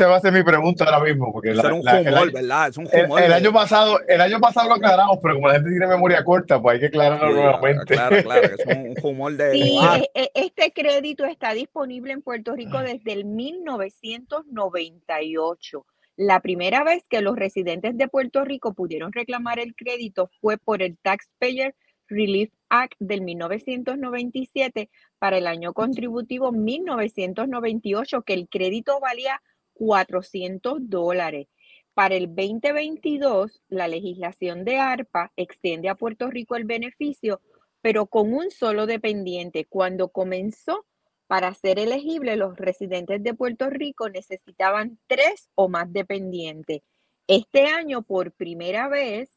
va 0.08 0.18
a 0.18 0.20
ser 0.20 0.34
mi 0.34 0.44
pregunta 0.44 0.84
ahora 0.86 1.04
mismo. 1.04 1.32
Porque 1.32 1.52
es 1.52 1.60
un 1.60 1.74
humor, 1.74 2.32
¿verdad? 2.32 2.70
Es 2.70 2.78
un 2.78 2.90
humor. 2.92 3.22
El, 3.22 3.34
año 3.34 3.54
pasado, 3.54 4.00
el 4.08 4.22
año 4.22 4.40
pasado 4.40 4.70
lo 4.70 4.76
aclaramos, 4.76 5.20
pero 5.22 5.36
como 5.36 5.48
la 5.48 5.54
gente 5.56 5.70
tiene 5.70 5.86
memoria 5.88 6.24
corta, 6.24 6.62
pues 6.62 6.76
hay 6.76 6.82
que 6.82 6.86
aclararlo 6.88 7.32
nuevamente. 7.32 7.96
Claro, 7.96 8.24
claro, 8.24 8.44
es 8.44 8.66
un, 8.66 8.96
humor 9.04 9.34
de... 9.34 9.52
Sí, 9.54 9.78
e, 9.96 10.10
e, 10.14 10.32
este 10.34 10.74
crédito 10.74 11.26
está 11.26 11.54
disponible 11.54 12.14
en 12.14 12.22
Puerto 12.22 12.56
Rico 12.56 12.80
desde 12.80 13.14
el 13.14 13.26
1998. 13.26 15.86
La 16.18 16.42
primera 16.42 16.84
vez 16.84 17.04
que 17.10 17.22
los 17.22 17.36
residentes 17.36 17.98
de 17.98 18.08
Puerto 18.08 18.46
Rico 18.46 18.74
pudieron 18.74 19.12
reclamar 19.12 19.60
el 19.60 19.76
crédito 19.76 20.30
fue 20.40 20.58
por 20.58 20.82
el 20.82 20.98
Taxpayer 20.98 21.76
Relief 22.08 22.52
Act 22.70 22.96
del 23.00 23.22
1997 23.22 24.90
para 25.20 25.38
el 25.38 25.48
año 25.48 25.74
contributivo 25.74 26.52
1998, 26.52 28.22
que 28.24 28.34
el 28.34 28.48
crédito 28.50 29.00
valía 29.00 29.42
400 29.74 30.90
dólares. 30.90 31.48
Para 31.94 32.16
el 32.16 32.28
2022, 32.28 33.62
la 33.70 33.88
legislación 33.88 34.66
de 34.66 34.78
ARPA 34.78 35.32
extiende 35.38 35.88
a 35.90 35.96
Puerto 35.96 36.30
Rico 36.30 36.56
el 36.56 36.66
beneficio, 36.66 37.42
pero 37.82 38.08
con 38.08 38.34
un 38.34 38.52
solo 38.52 38.86
dependiente. 38.86 39.66
Cuando 39.66 40.10
comenzó, 40.10 40.86
para 41.28 41.54
ser 41.54 41.80
elegible, 41.80 42.36
los 42.36 42.58
residentes 42.58 43.24
de 43.24 43.34
Puerto 43.34 43.70
Rico 43.70 44.10
necesitaban 44.10 45.00
tres 45.08 45.50
o 45.56 45.70
más 45.70 45.92
dependientes. 45.92 46.82
Este 47.28 47.66
año, 47.66 48.04
por 48.04 48.32
primera 48.34 48.88
vez, 48.88 49.35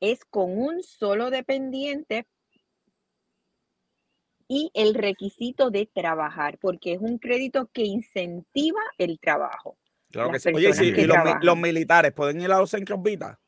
es 0.00 0.24
con 0.24 0.58
un 0.58 0.82
solo 0.82 1.30
dependiente 1.30 2.26
y 4.48 4.70
el 4.74 4.94
requisito 4.94 5.70
de 5.70 5.86
trabajar, 5.86 6.58
porque 6.58 6.94
es 6.94 7.00
un 7.00 7.18
crédito 7.18 7.68
que 7.72 7.82
incentiva 7.82 8.80
el 8.98 9.18
trabajo. 9.18 9.76
Claro 10.10 10.30
que 10.30 10.38
sí. 10.38 10.50
Oye, 10.54 10.70
¿y 10.70 11.06
los, 11.42 11.56
militares 11.56 12.12
pueden 12.12 12.40
ir 12.40 12.52
a 12.52 12.58
los 12.58 12.70
centros 12.70 13.02
Vita? 13.02 13.40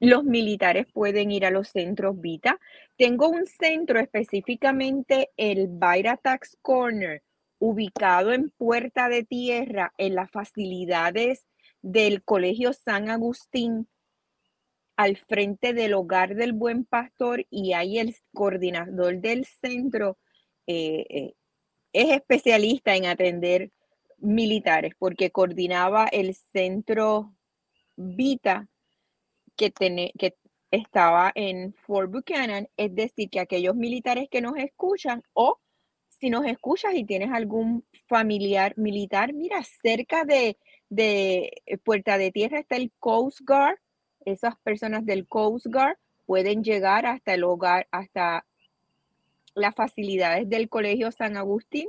Los 0.00 0.24
militares 0.24 0.86
pueden 0.92 1.30
ir 1.30 1.44
a 1.46 1.50
los 1.50 1.68
centros 1.68 2.20
Vita. 2.20 2.58
Tengo 2.96 3.28
un 3.28 3.46
centro 3.46 3.98
específicamente, 3.98 5.30
el 5.36 5.68
Baira 5.68 6.16
Tax 6.16 6.56
Corner, 6.62 7.22
ubicado 7.58 8.32
en 8.32 8.50
Puerta 8.50 9.08
de 9.08 9.24
Tierra, 9.24 9.92
en 9.98 10.14
las 10.14 10.30
facilidades 10.30 11.46
del 11.80 12.22
Colegio 12.24 12.72
San 12.72 13.08
Agustín, 13.08 13.88
al 14.98 15.16
frente 15.16 15.74
del 15.74 15.94
hogar 15.94 16.34
del 16.34 16.52
buen 16.52 16.84
pastor 16.84 17.46
y 17.50 17.72
ahí 17.72 18.00
el 18.00 18.16
coordinador 18.34 19.20
del 19.20 19.44
centro 19.44 20.18
eh, 20.66 21.06
eh, 21.08 21.34
es 21.92 22.10
especialista 22.10 22.96
en 22.96 23.06
atender 23.06 23.70
militares 24.16 24.94
porque 24.98 25.30
coordinaba 25.30 26.08
el 26.10 26.34
centro 26.34 27.32
Vita 27.94 28.66
que, 29.56 29.70
que 29.70 30.36
estaba 30.72 31.30
en 31.36 31.74
Fort 31.74 32.10
Buchanan, 32.10 32.68
es 32.76 32.92
decir, 32.92 33.30
que 33.30 33.38
aquellos 33.38 33.76
militares 33.76 34.26
que 34.28 34.40
nos 34.40 34.56
escuchan 34.56 35.22
o 35.32 35.60
si 36.08 36.28
nos 36.28 36.44
escuchas 36.44 36.94
y 36.94 37.04
tienes 37.04 37.30
algún 37.30 37.86
familiar 38.08 38.76
militar, 38.76 39.32
mira, 39.32 39.62
cerca 39.62 40.24
de, 40.24 40.58
de 40.88 41.62
Puerta 41.84 42.18
de 42.18 42.32
Tierra 42.32 42.58
está 42.58 42.74
el 42.74 42.90
Coast 42.98 43.42
Guard 43.46 43.78
esas 44.28 44.56
personas 44.62 45.04
del 45.04 45.26
Coast 45.26 45.66
Guard 45.66 45.96
pueden 46.26 46.62
llegar 46.62 47.06
hasta 47.06 47.34
el 47.34 47.44
hogar, 47.44 47.88
hasta 47.90 48.46
las 49.54 49.74
facilidades 49.74 50.48
del 50.48 50.68
Colegio 50.68 51.10
San 51.10 51.36
Agustín 51.36 51.88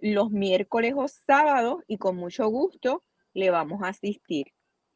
los 0.00 0.30
miércoles 0.30 0.94
o 0.96 1.08
sábados 1.08 1.82
y 1.86 1.98
con 1.98 2.16
mucho 2.16 2.46
gusto 2.48 3.02
le 3.32 3.50
vamos 3.50 3.82
a 3.82 3.88
asistir. 3.88 4.46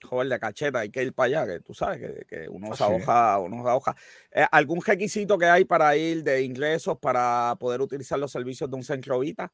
Joder, 0.03 0.29
de 0.29 0.39
cacheta, 0.39 0.81
hay 0.81 0.91
que 0.91 1.03
ir 1.03 1.13
para 1.13 1.43
allá, 1.43 1.53
que 1.53 1.61
tú 1.61 1.75
sabes 1.75 1.99
que, 1.99 2.25
que 2.27 2.49
uno 2.49 2.75
se 2.75 2.85
hoja, 2.85 3.39
uno 3.39 3.63
se 3.63 3.71
hoja. 3.71 3.97
Eh, 4.31 4.47
¿Algún 4.51 4.81
requisito 4.81 5.37
que 5.37 5.45
hay 5.45 5.67
para 5.67 5.95
ir 5.95 6.23
de 6.23 6.43
ingresos 6.43 6.99
para 6.99 7.55
poder 7.61 7.83
utilizar 7.83 8.19
los 8.19 8.33
servicios 8.33 8.71
de 8.71 8.77
un 8.77 8.83
centro 8.83 9.19
Vita? 9.19 9.53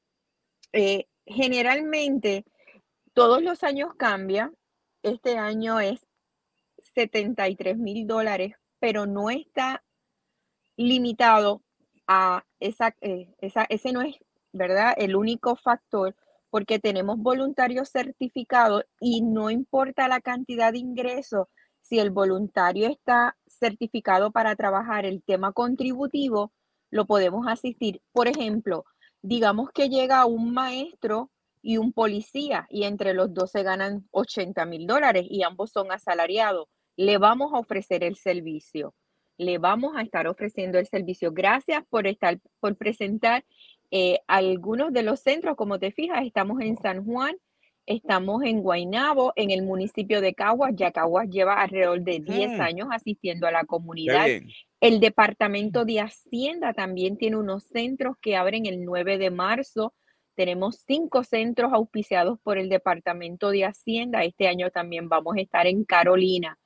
Eh, 0.73 1.09
generalmente, 1.25 2.45
todos 3.13 3.43
los 3.43 3.65
años 3.65 3.95
cambia. 3.97 4.53
Este 5.03 5.37
año 5.37 5.81
es 5.81 6.06
73 6.97 7.77
mil 7.77 8.07
dólares, 8.07 8.55
pero 8.81 9.07
no 9.07 9.31
está 9.31 9.85
limitado 10.77 11.63
a 12.07 12.45
esa, 12.59 12.95
eh, 13.03 13.35
esa, 13.39 13.65
ese 13.69 13.93
no 13.93 14.01
es, 14.01 14.17
¿verdad? 14.53 14.95
El 14.97 15.15
único 15.15 15.57
factor 15.57 16.17
porque 16.51 16.79
tenemos 16.79 17.19
voluntarios 17.19 17.91
certificados 17.91 18.85
y 18.99 19.21
no 19.21 19.51
importa 19.51 20.09
la 20.09 20.21
cantidad 20.21 20.73
de 20.73 20.79
ingresos, 20.79 21.49
si 21.83 21.99
el 21.99 22.11
voluntario 22.11 22.89
está 22.89 23.37
certificado 23.47 24.33
para 24.33 24.57
trabajar 24.57 25.05
el 25.05 25.23
tema 25.23 25.53
contributivo, 25.53 26.53
lo 26.91 27.07
podemos 27.07 27.47
asistir. 27.47 28.01
Por 28.13 28.27
ejemplo, 28.27 28.87
digamos 29.23 29.71
que 29.71 29.89
llega 29.89 30.25
un 30.25 30.53
maestro 30.55 31.31
y 31.63 31.79
un 31.79 31.93
policía 31.93 32.67
y 32.71 32.85
entre 32.85 33.13
los 33.13 33.35
dos 33.35 33.51
se 33.51 33.63
ganan 33.63 34.09
80 34.13 34.65
mil 34.67 34.87
dólares 34.87 35.27
y 35.29 35.43
ambos 35.43 35.73
son 35.73 35.93
asalariados. 35.93 36.69
Le 36.97 37.19
vamos 37.19 37.53
a 37.53 37.59
ofrecer 37.59 38.03
el 38.03 38.17
servicio. 38.17 38.95
Le 39.39 39.59
vamos 39.59 39.97
a 39.97 40.03
estar 40.03 40.27
ofreciendo 40.27 40.79
el 40.79 40.87
servicio. 40.87 41.33
Gracias 41.33 41.85
por 41.89 42.07
estar, 42.07 42.39
por 42.61 42.77
presentar 42.77 43.45
eh, 43.91 44.21
algunos 44.27 44.93
de 44.93 45.03
los 45.03 45.21
centros, 45.21 45.57
como 45.57 45.79
te 45.79 45.93
fijas, 45.93 46.25
estamos 46.25 46.61
en 46.61 46.77
San 46.77 47.05
Juan, 47.05 47.37
estamos 47.87 48.43
en 48.43 48.63
Guaynabo, 48.63 49.33
en 49.37 49.51
el 49.51 49.63
municipio 49.63 50.21
de 50.21 50.35
Caguas. 50.35 50.73
Ya 50.75 50.91
Caguas 50.91 51.29
lleva 51.29 51.61
alrededor 51.61 52.03
de 52.03 52.21
10 52.21 52.53
mm. 52.53 52.61
años 52.61 52.89
asistiendo 52.91 53.47
a 53.47 53.53
la 53.53 53.65
comunidad. 53.65 54.27
El 54.81 55.01
Departamento 55.01 55.85
de 55.85 56.01
Hacienda 56.01 56.73
también 56.75 57.17
tiene 57.17 57.37
unos 57.37 57.65
centros 57.65 58.17
que 58.21 58.37
abren 58.37 58.67
el 58.67 58.85
9 58.85 59.19
de 59.19 59.31
marzo. 59.31 59.95
Tenemos 60.35 60.83
cinco 60.87 61.25
centros 61.25 61.73
auspiciados 61.73 62.39
por 62.41 62.59
el 62.59 62.69
Departamento 62.69 63.51
de 63.51 63.65
Hacienda. 63.65 64.25
Este 64.25 64.49
año 64.49 64.71
también 64.71 65.09
vamos 65.09 65.37
a 65.37 65.41
estar 65.41 65.67
en 65.67 65.85
Carolina. 65.85 66.59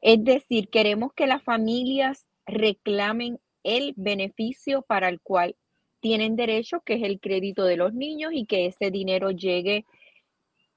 Es 0.00 0.24
decir, 0.24 0.68
queremos 0.68 1.12
que 1.12 1.26
las 1.26 1.42
familias 1.42 2.26
reclamen 2.46 3.38
el 3.62 3.94
beneficio 3.96 4.82
para 4.82 5.08
el 5.08 5.20
cual 5.20 5.56
tienen 6.00 6.36
derecho, 6.36 6.80
que 6.80 6.94
es 6.94 7.02
el 7.02 7.20
crédito 7.20 7.64
de 7.64 7.76
los 7.76 7.92
niños 7.92 8.32
y 8.34 8.46
que 8.46 8.66
ese 8.66 8.90
dinero 8.90 9.30
llegue 9.30 9.84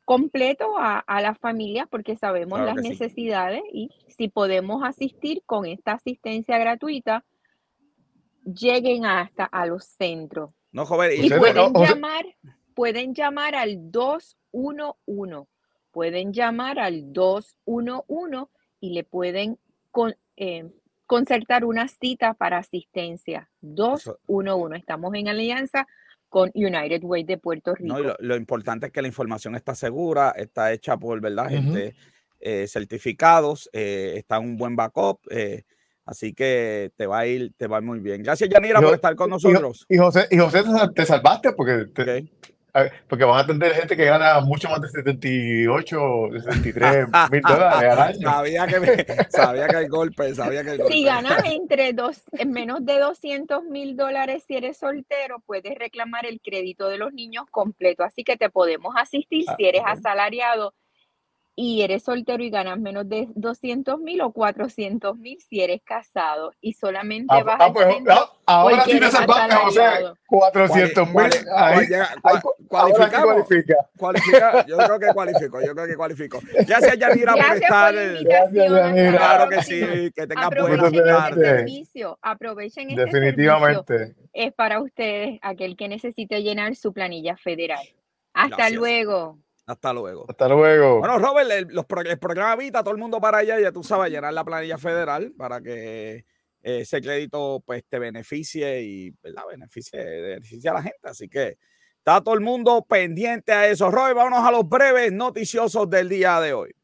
completo 0.06 0.76
a, 0.78 1.04
las 1.22 1.38
familias 1.40 1.88
porque 1.90 2.18
sabemos 2.18 2.60
las 2.60 2.76
necesidades 2.76 3.62
y 3.72 3.90
si 4.10 4.28
podemos 4.28 4.84
asistir 4.84 5.42
con 5.46 5.66
esta 5.66 5.94
asistencia 5.94 6.58
gratuita, 6.58 7.24
lleguen 8.44 9.06
hasta 9.06 9.46
a 9.46 9.66
los 9.66 9.86
centros. 9.86 10.52
No, 10.74 10.86
joven, 10.86 11.12
y, 11.24 11.30
pueden 11.30 11.74
llamar, 11.74 12.26
pueden 12.74 13.14
llamar 13.14 13.56
al 13.56 13.92
211, 13.92 15.48
pueden 15.92 16.34
llamar 16.34 16.80
al 16.80 17.14
211 17.14 18.53
y 18.84 18.90
le 18.90 19.06
pueden 19.06 19.58
con, 19.92 20.14
eh, 20.36 20.70
concertar 21.06 21.64
una 21.64 21.88
cita 21.88 22.34
para 22.34 22.58
asistencia 22.58 23.50
211. 23.62 24.78
Estamos 24.78 25.16
en 25.16 25.30
alianza 25.30 25.88
con 26.28 26.52
United 26.54 27.02
Way 27.02 27.24
de 27.24 27.38
Puerto 27.38 27.76
Rico. 27.76 27.98
lo, 28.20 28.36
importante 28.36 28.88
es 28.88 28.92
que 28.92 29.02
la 29.02 29.08
información 29.08 29.56
está 29.56 29.74
segura, 29.74 30.32
está 30.32 30.74
hecha 30.74 30.98
por 30.98 31.22
verdad 31.22 31.48
gente 31.48 31.96
eh, 32.42 32.68
certificados, 32.68 33.70
eh, 33.72 34.16
está 34.18 34.38
un 34.40 34.58
buen 34.58 34.76
backup. 34.76 35.22
Eh, 35.30 35.64
así 36.04 36.34
que 36.34 36.92
te 36.98 37.08
va 37.08 37.20
a 37.20 37.26
ir, 37.26 37.54
te 37.56 37.68
va 37.68 37.80
muy 37.80 38.02
bien. 38.02 38.22
Gracias, 38.22 38.50
Yanira, 38.50 38.82
por 38.82 38.96
estar 38.96 39.16
con 39.16 39.30
nosotros. 39.30 39.86
Y, 39.88 39.98
José, 39.98 40.28
y 40.30 40.38
José, 40.40 40.62
te 40.94 41.06
salvaste 41.06 41.54
porque 41.54 41.86
porque 43.08 43.24
van 43.24 43.38
a 43.38 43.42
atender 43.42 43.72
gente 43.74 43.96
que 43.96 44.06
gana 44.06 44.40
mucho 44.42 44.70
más 44.70 44.82
de 44.82 44.90
78, 44.90 46.00
63 46.32 47.08
mil 47.32 47.42
dólares 47.42 47.92
al 47.92 48.00
año. 48.00 48.30
Sabía 48.30 48.68
que, 48.68 49.26
sabía 49.30 49.68
que 49.68 49.78
el 49.78 49.90
golpe, 49.90 50.34
sabía 50.34 50.64
que 50.64 50.78
golpe. 50.78 50.94
Si 50.94 51.04
ganas 51.04 51.44
entre 51.46 51.94
dos, 51.94 52.24
menos 52.48 52.84
de 52.84 53.00
200 53.00 53.64
mil 53.66 53.96
dólares 53.96 54.44
si 54.48 54.56
eres 54.56 54.78
soltero, 54.78 55.42
puedes 55.46 55.78
reclamar 55.78 56.26
el 56.26 56.42
crédito 56.42 56.90
de 56.90 56.98
los 56.98 57.14
niños 57.14 57.46
completo. 57.52 58.04
Así 58.04 58.24
que 58.24 58.38
te 58.38 58.50
podemos 58.50 58.96
asistir 58.98 59.46
si 59.56 59.66
eres 59.66 59.84
asalariado 59.86 60.74
y 61.56 61.84
eres 61.84 62.04
soltero 62.04 62.44
y 62.44 62.50
ganas 62.50 62.80
menos 62.80 63.08
de 63.08 63.28
200 63.36 64.00
mil 64.00 64.22
o 64.22 64.32
400 64.32 65.18
mil 65.18 65.40
si 65.40 65.62
eres 65.62 65.82
casado 65.84 66.52
y 66.62 66.74
solamente 66.74 67.36
ah, 67.36 67.44
vas 67.44 67.58
ah, 67.60 67.72
pues, 67.72 67.88
ah, 68.10 68.32
ahora 68.48 68.84
sí 68.86 69.00
me 69.00 69.12
salvaste, 69.12 69.56
José, 69.56 69.82
400 70.26 71.08
mil. 71.08 71.16
Cualifica. 72.68 73.90
Cualifica. 73.98 74.66
Yo 74.66 74.78
creo 74.78 75.00
que 75.00 75.08
cualifico, 75.14 75.62
yo 75.62 75.76
creo 75.76 75.88
que 75.88 75.96
cualifico. 75.96 76.40
Gracias, 76.68 76.98
Yanira, 76.98 77.34
por 77.34 77.56
estar. 77.56 77.94
Gracias, 77.94 78.72
Yanira. 78.72 79.18
Claro 79.18 79.50
que 79.50 79.62
sí, 79.62 80.12
que 80.16 80.28
tengas 80.28 80.50
buena 80.50 80.92
tarde. 80.92 81.46
servicio, 81.46 82.18
aprovechen 82.22 82.90
este 82.90 83.06
Definitivamente. 83.06 84.16
Es 84.34 84.54
para 84.54 84.82
ustedes, 84.82 85.38
aquel 85.44 85.78
que 85.78 85.88
necesite 85.88 86.42
llenar 86.42 86.76
su 86.76 86.94
planilla 86.94 87.38
federal. 87.38 87.88
Hasta 88.34 88.72
luego. 88.72 89.38
Hasta 89.66 89.94
luego. 89.94 90.26
Hasta 90.28 90.48
luego. 90.50 91.00
Bueno, 91.00 91.20
Robert, 91.20 91.50
el, 91.50 91.68
los, 91.70 91.86
el 92.06 92.20
programa 92.20 92.56
Vita, 92.56 92.84
todo 92.84 92.94
el 92.94 93.00
mundo 93.00 93.22
para 93.22 93.40
allá, 93.40 93.60
ya 93.60 93.72
tú 93.72 93.84
sabes, 93.84 94.12
llenar 94.12 94.34
la 94.34 94.44
planilla 94.44 94.78
federal 94.78 95.34
para 95.38 95.62
que 95.62 96.16
eh, 96.16 96.82
ese 96.82 97.02
crédito 97.02 97.64
pues 97.66 97.84
te 97.88 98.00
beneficie 98.00 98.82
y 98.82 99.12
¿verdad? 99.22 99.44
Beneficie, 99.50 100.04
beneficie 100.04 100.70
a 100.70 100.74
la 100.74 100.84
gente. 100.84 101.00
Así 101.04 101.30
que 101.30 101.58
está 101.98 102.22
todo 102.22 102.36
el 102.36 102.42
mundo 102.42 102.86
pendiente 102.88 103.54
a 103.54 103.68
eso. 103.68 103.90
Robert, 103.90 104.16
vámonos 104.16 104.46
a 104.46 104.52
los 104.52 104.68
breves 104.68 105.14
noticiosos 105.14 105.90
del 105.90 106.10
día 106.10 106.40
de 106.42 106.54
hoy. 106.54 106.76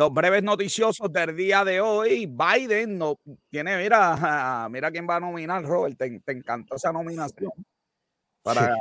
Los 0.00 0.14
breves 0.14 0.42
noticiosos 0.42 1.12
del 1.12 1.36
día 1.36 1.62
de 1.62 1.78
hoy. 1.78 2.24
Biden 2.24 2.96
no 2.96 3.20
tiene, 3.50 3.76
mira, 3.76 4.66
mira 4.70 4.90
quién 4.90 5.06
va 5.06 5.16
a 5.16 5.20
nominar, 5.20 5.62
Robert. 5.62 5.98
Te, 5.98 6.32
encantó 6.32 6.76
esa 6.76 6.90
nominación. 6.90 7.50
Para... 8.42 8.78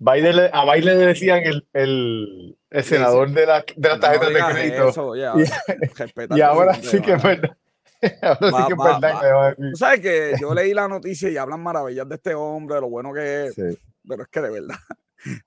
Biden, 0.00 0.50
a 0.52 0.74
Biden 0.74 0.98
le 0.98 1.06
decían 1.06 1.38
el, 1.44 1.68
el, 1.72 2.58
el 2.68 2.82
senador 2.82 3.30
de 3.30 3.46
la, 3.46 3.64
de 3.76 3.88
la 3.88 4.00
tarjeta 4.00 4.28
de 4.28 4.54
crédito. 4.54 5.14
y, 5.14 6.40
ahora 6.40 6.74
sí 6.74 7.00
que 7.00 7.12
es 7.12 7.22
verdad. 7.22 7.56
Ahora 8.22 8.50
sí 8.50 8.66
que 8.66 8.72
es 8.72 9.00
verdad. 9.00 9.56
Tú 9.56 9.76
sabes 9.76 10.00
que 10.00 10.34
yo 10.40 10.52
leí 10.52 10.74
la 10.74 10.88
noticia 10.88 11.28
y 11.28 11.36
hablan 11.36 11.62
maravillas 11.62 12.08
de 12.08 12.16
este 12.16 12.34
hombre, 12.34 12.80
lo 12.80 12.88
bueno 12.88 13.12
que 13.12 13.46
es. 13.46 13.54
Pero 13.54 14.22
es 14.24 14.28
que 14.28 14.40
de 14.40 14.50
verdad 14.50 14.78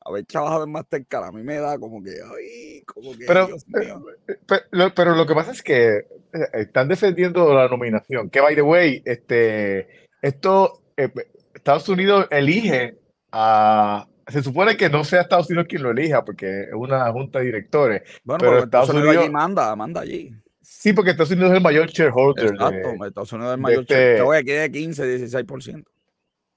haber 0.05 0.25
trabajado 0.25 0.63
en 0.63 0.71
Mastercard 0.71 1.25
a 1.25 1.31
mí 1.31 1.43
me 1.43 1.57
da 1.57 1.77
como 1.77 2.03
que, 2.03 2.11
ay, 2.11 2.81
como 2.85 3.11
que. 3.13 3.25
Pero, 3.25 3.49
eh, 3.49 4.91
pero, 4.95 5.15
lo 5.15 5.25
que 5.25 5.33
pasa 5.33 5.51
es 5.51 5.61
que 5.61 5.97
eh, 5.97 6.05
están 6.53 6.87
defendiendo 6.87 7.53
la 7.53 7.67
nominación. 7.67 8.29
Que, 8.29 8.41
by 8.41 8.55
the 8.55 8.61
way, 8.61 9.01
este, 9.05 10.07
esto, 10.21 10.81
eh, 10.97 11.09
Estados 11.53 11.87
Unidos 11.89 12.27
elige 12.31 12.97
a. 13.31 14.07
Se 14.27 14.41
supone 14.41 14.77
que 14.77 14.89
no 14.89 15.03
sea 15.03 15.21
Estados 15.21 15.49
Unidos 15.49 15.67
quien 15.67 15.83
lo 15.83 15.91
elija, 15.91 16.23
porque 16.23 16.63
es 16.63 16.73
una 16.73 17.11
junta 17.11 17.39
de 17.39 17.45
directores. 17.45 18.03
Bueno, 18.23 18.39
pero, 18.39 18.63
Estados, 18.63 18.89
Unidos, 18.89 19.17
allí 19.17 19.29
manda, 19.29 19.75
manda 19.75 19.99
allí. 20.01 20.33
Sí, 20.61 20.93
porque 20.93 21.11
Estados 21.11 21.31
Unidos 21.31 21.51
es 21.51 21.57
el 21.57 21.63
mayor 21.63 21.87
shareholder. 21.89 22.45
Exacto, 22.45 23.05
Estados 23.05 23.33
Unidos 23.33 23.51
es 23.51 23.55
el 23.55 23.61
mayor 23.61 23.81
este 23.81 23.93
shareholder. 23.93 24.39
Este, 24.39 24.53
de 24.53 24.71
15, 24.71 25.17
16%. 25.17 25.83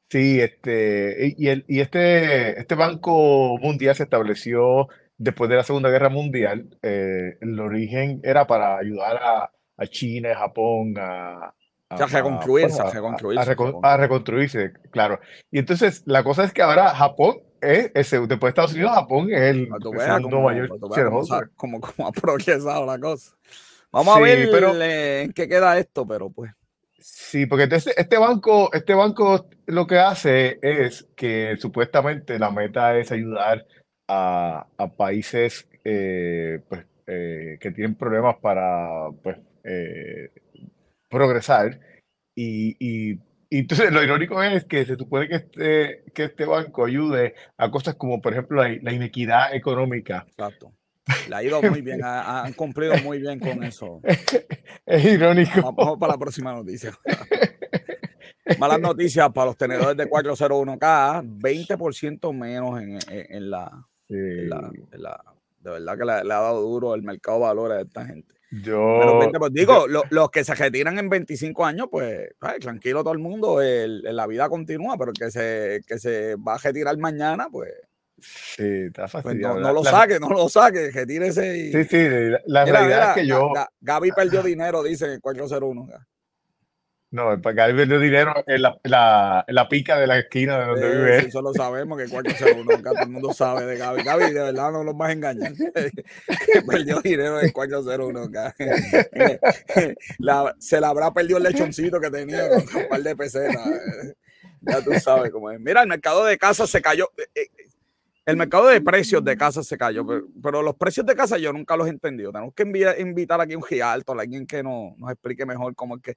Sí, 0.09 0.41
este, 0.41 1.35
y, 1.37 1.49
el, 1.49 1.65
y 1.67 1.81
este, 1.81 2.59
este 2.61 2.75
Banco 2.77 3.59
Mundial 3.59 3.95
se 3.97 4.05
estableció 4.05 4.89
después 5.19 5.51
de 5.51 5.57
la 5.57 5.65
Segunda 5.65 5.91
Guerra 5.91 6.09
Mundial. 6.09 6.79
Eh, 6.83 7.39
el 7.41 7.59
origen 7.59 8.21
era 8.23 8.47
para 8.47 8.79
ayudar 8.79 9.17
a, 9.17 9.51
a 9.77 9.87
China, 9.89 10.33
a 10.33 10.37
Japón, 10.37 10.95
a, 10.99 11.55
a, 11.89 12.07
reconstruirse, 12.07 12.83
a, 12.83 12.87
a, 13.83 13.97
reconstruirse, 13.97 14.73
claro. 14.91 15.19
Y 15.51 15.59
entonces 15.59 16.03
la 16.07 16.23
cosa 16.23 16.45
es 16.45 16.53
que 16.53 16.63
ahora 16.63 16.91
Japón 16.91 17.39
es, 17.61 17.93
después 17.93 18.29
de 18.29 18.49
Estados 18.49 18.75
Unidos, 18.75 18.93
Japón 18.93 19.29
es 19.33 19.41
el 19.41 19.69
segundo 19.99 20.41
mayor 20.41 20.69
como, 21.57 21.81
como, 21.81 22.09
ha 22.09 22.13
progresado 22.13 22.87
la 22.87 22.99
cosa. 22.99 23.37
Vamos 23.91 24.17
a 24.17 24.21
ver 24.21 24.49
pero, 24.51 24.81
en 24.81 25.33
qué 25.33 25.49
queda 25.49 25.79
esto, 25.79 26.07
pero 26.07 26.31
pues. 26.31 26.53
Sí, 27.09 27.47
porque 27.47 27.69
este, 27.71 28.01
este, 28.01 28.19
banco, 28.19 28.73
este 28.73 28.93
banco 28.93 29.49
lo 29.67 29.87
que 29.87 29.97
hace 29.99 30.59
es 30.61 31.09
que 31.15 31.57
supuestamente 31.57 32.37
la 32.37 32.51
meta 32.51 32.99
es 32.99 33.13
ayudar 33.13 33.65
a, 34.09 34.67
países 34.97 35.69
pues, 35.85 36.85
que 37.05 37.73
tienen 37.75 37.95
problemas 37.95 38.37
para 38.43 39.11
pues, 39.23 39.39
progresar. 41.09 41.79
Y, 42.35 42.77
y, 42.81 43.21
entonces 43.51 43.93
lo 43.93 44.03
irónico 44.03 44.43
es 44.43 44.65
que 44.65 44.85
se 44.85 44.97
supone 44.97 45.29
que 45.29 45.37
este, 45.37 46.05
que 46.13 46.25
este 46.25 46.45
banco 46.45 46.87
ayude 46.87 47.37
a 47.57 47.71
cosas 47.71 47.95
como, 47.95 48.21
por 48.21 48.33
ejemplo, 48.33 48.65
la, 48.65 48.77
la 48.83 48.93
inequidad 48.93 49.55
económica. 49.55 50.27
Exacto. 50.29 50.73
Le 51.29 51.37
ha 51.37 51.43
ido 51.43 51.63
muy 51.63 51.83
bien, 51.83 52.01
han 52.03 52.53
cumplido 52.55 52.97
muy 52.99 53.19
bien 53.19 53.39
con 53.39 53.63
eso. 53.63 54.01
Es 54.85 55.05
irónico. 55.05 55.73
Vamos 55.73 55.99
para 55.99 56.15
la 56.15 56.19
próxima 56.19 56.53
noticia. 56.53 56.93
Malas 58.59 58.81
noticias 58.81 59.31
para 59.33 59.47
los 59.47 59.57
tenedores 59.57 59.97
de 59.97 60.09
401k, 60.09 61.39
20% 61.39 62.33
menos 62.33 62.81
en, 62.81 62.99
en, 63.11 63.51
la, 63.51 63.87
en, 64.09 64.49
la, 64.49 65.25
De 65.61 65.71
verdad 65.71 65.99
que 65.99 66.05
le, 66.05 66.13
ha 66.13 66.23
dado 66.23 66.61
duro 66.63 66.95
el 66.95 67.03
mercado 67.03 67.39
de 67.39 67.45
valores 67.45 67.79
a 67.79 67.81
esta 67.83 68.07
gente. 68.07 68.35
Yo. 68.63 69.21
Pues, 69.37 69.53
digo, 69.53 69.87
los 69.89 70.31
que 70.31 70.45
se 70.45 70.55
retiran 70.55 70.99
en 70.99 71.09
25 71.09 71.65
años, 71.65 71.89
pues 71.91 72.29
tranquilo 72.61 73.03
todo 73.03 73.13
el 73.13 73.19
mundo, 73.19 73.59
la 73.61 74.27
vida 74.29 74.49
continúa, 74.49 74.97
pero 74.97 75.13
que 75.13 75.31
se, 75.33 75.81
que 75.87 75.99
se 75.99 76.37
va 76.37 76.55
a 76.55 76.59
retirar 76.59 76.97
mañana, 76.99 77.49
pues 77.51 77.73
Sí, 78.19 78.87
está 78.87 79.07
pues 79.09 79.37
no, 79.37 79.73
lo 79.73 79.85
saque, 79.85 80.19
no 80.19 80.31
lo 80.31 80.49
saque, 80.49 80.91
retírese 80.91 81.59
y. 81.59 81.73
Sí, 81.73 81.85
sí, 81.85 82.09
la, 82.47 82.65
realidad 82.65 83.11
es 83.11 83.15
que 83.15 83.27
yo. 83.27 83.53
Gaby 83.81 84.13
perdió 84.13 84.43
dinero, 84.43 84.83
dice 84.83 85.15
en 85.15 85.21
401. 85.21 85.89
No, 87.11 87.39
Gaby 87.39 87.77
perdió 87.77 88.01
dinero 88.01 88.35
en 88.47 88.63
la, 88.63 88.79
la, 88.83 89.45
la, 89.47 89.69
pica 89.69 89.99
de 89.99 90.07
la 90.07 90.19
esquina 90.19 90.59
de 90.59 90.67
donde 90.67 90.97
vive. 90.97 91.19
eso 91.19 91.41
lo 91.41 91.53
sabemos 91.53 91.99
que 91.99 92.09
401, 92.09 92.83
todo 92.83 93.03
el 93.03 93.09
mundo 93.09 93.33
sabe 93.33 93.65
de 93.65 93.77
Gaby. 93.77 94.03
Gaby, 94.03 94.33
de 94.33 94.43
verdad 94.43 94.73
no 94.73 94.83
los 94.83 94.97
vas 94.97 95.11
a 95.11 95.13
engañar. 95.13 95.53
perdió 96.67 97.01
dinero 97.01 97.41
en 97.41 97.51
401. 97.51 98.31
la, 100.19 100.55
se 100.59 100.81
la 100.81 100.89
habrá 100.89 101.13
perdido 101.13 101.37
el 101.37 101.45
lechoncito 101.45 102.01
que 102.01 102.11
tenía 102.11 102.49
con 102.49 102.59
un 102.59 102.89
par 102.89 103.03
de 103.03 103.15
pesetas. 103.15 103.69
Ya 104.63 104.83
tú 104.83 104.93
sabes 105.01 105.31
cómo 105.31 105.51
es. 105.51 105.61
Mira, 105.61 105.83
el 105.83 105.89
mercado 105.89 106.25
de 106.25 106.37
casa 106.37 106.67
se 106.67 106.83
cayó. 106.83 107.11
Eh, 107.17 107.29
eh, 107.35 107.49
el 108.27 108.37
mercado 108.37 108.67
de 108.67 108.81
precios 108.81 109.23
de 109.25 109.37
casa 109.37 109.63
se 109.63 109.79
cayó, 109.79 110.05
pero, 110.43 110.61
los 110.61 110.75
precios 110.75 111.07
de 111.07 111.15
casa 111.15 111.39
yo 111.39 111.53
nunca 111.53 111.77
los 111.77 111.87
he 111.87 111.91
entendido. 111.91 112.33
Tenemos 112.33 112.55
que 112.55 112.65
invitar 112.99 113.41
aquí 113.41 113.53
a 113.53 113.57
un 113.57 113.63
Gialto, 113.63 114.13
a 114.13 114.21
alguien 114.21 114.47
que 114.47 114.65
nos, 114.65 114.99
nos 114.99 115.13
explique 115.13 115.47
mejor 115.47 115.75
cómo 115.77 115.97
es 115.97 116.03
que. 116.03 116.15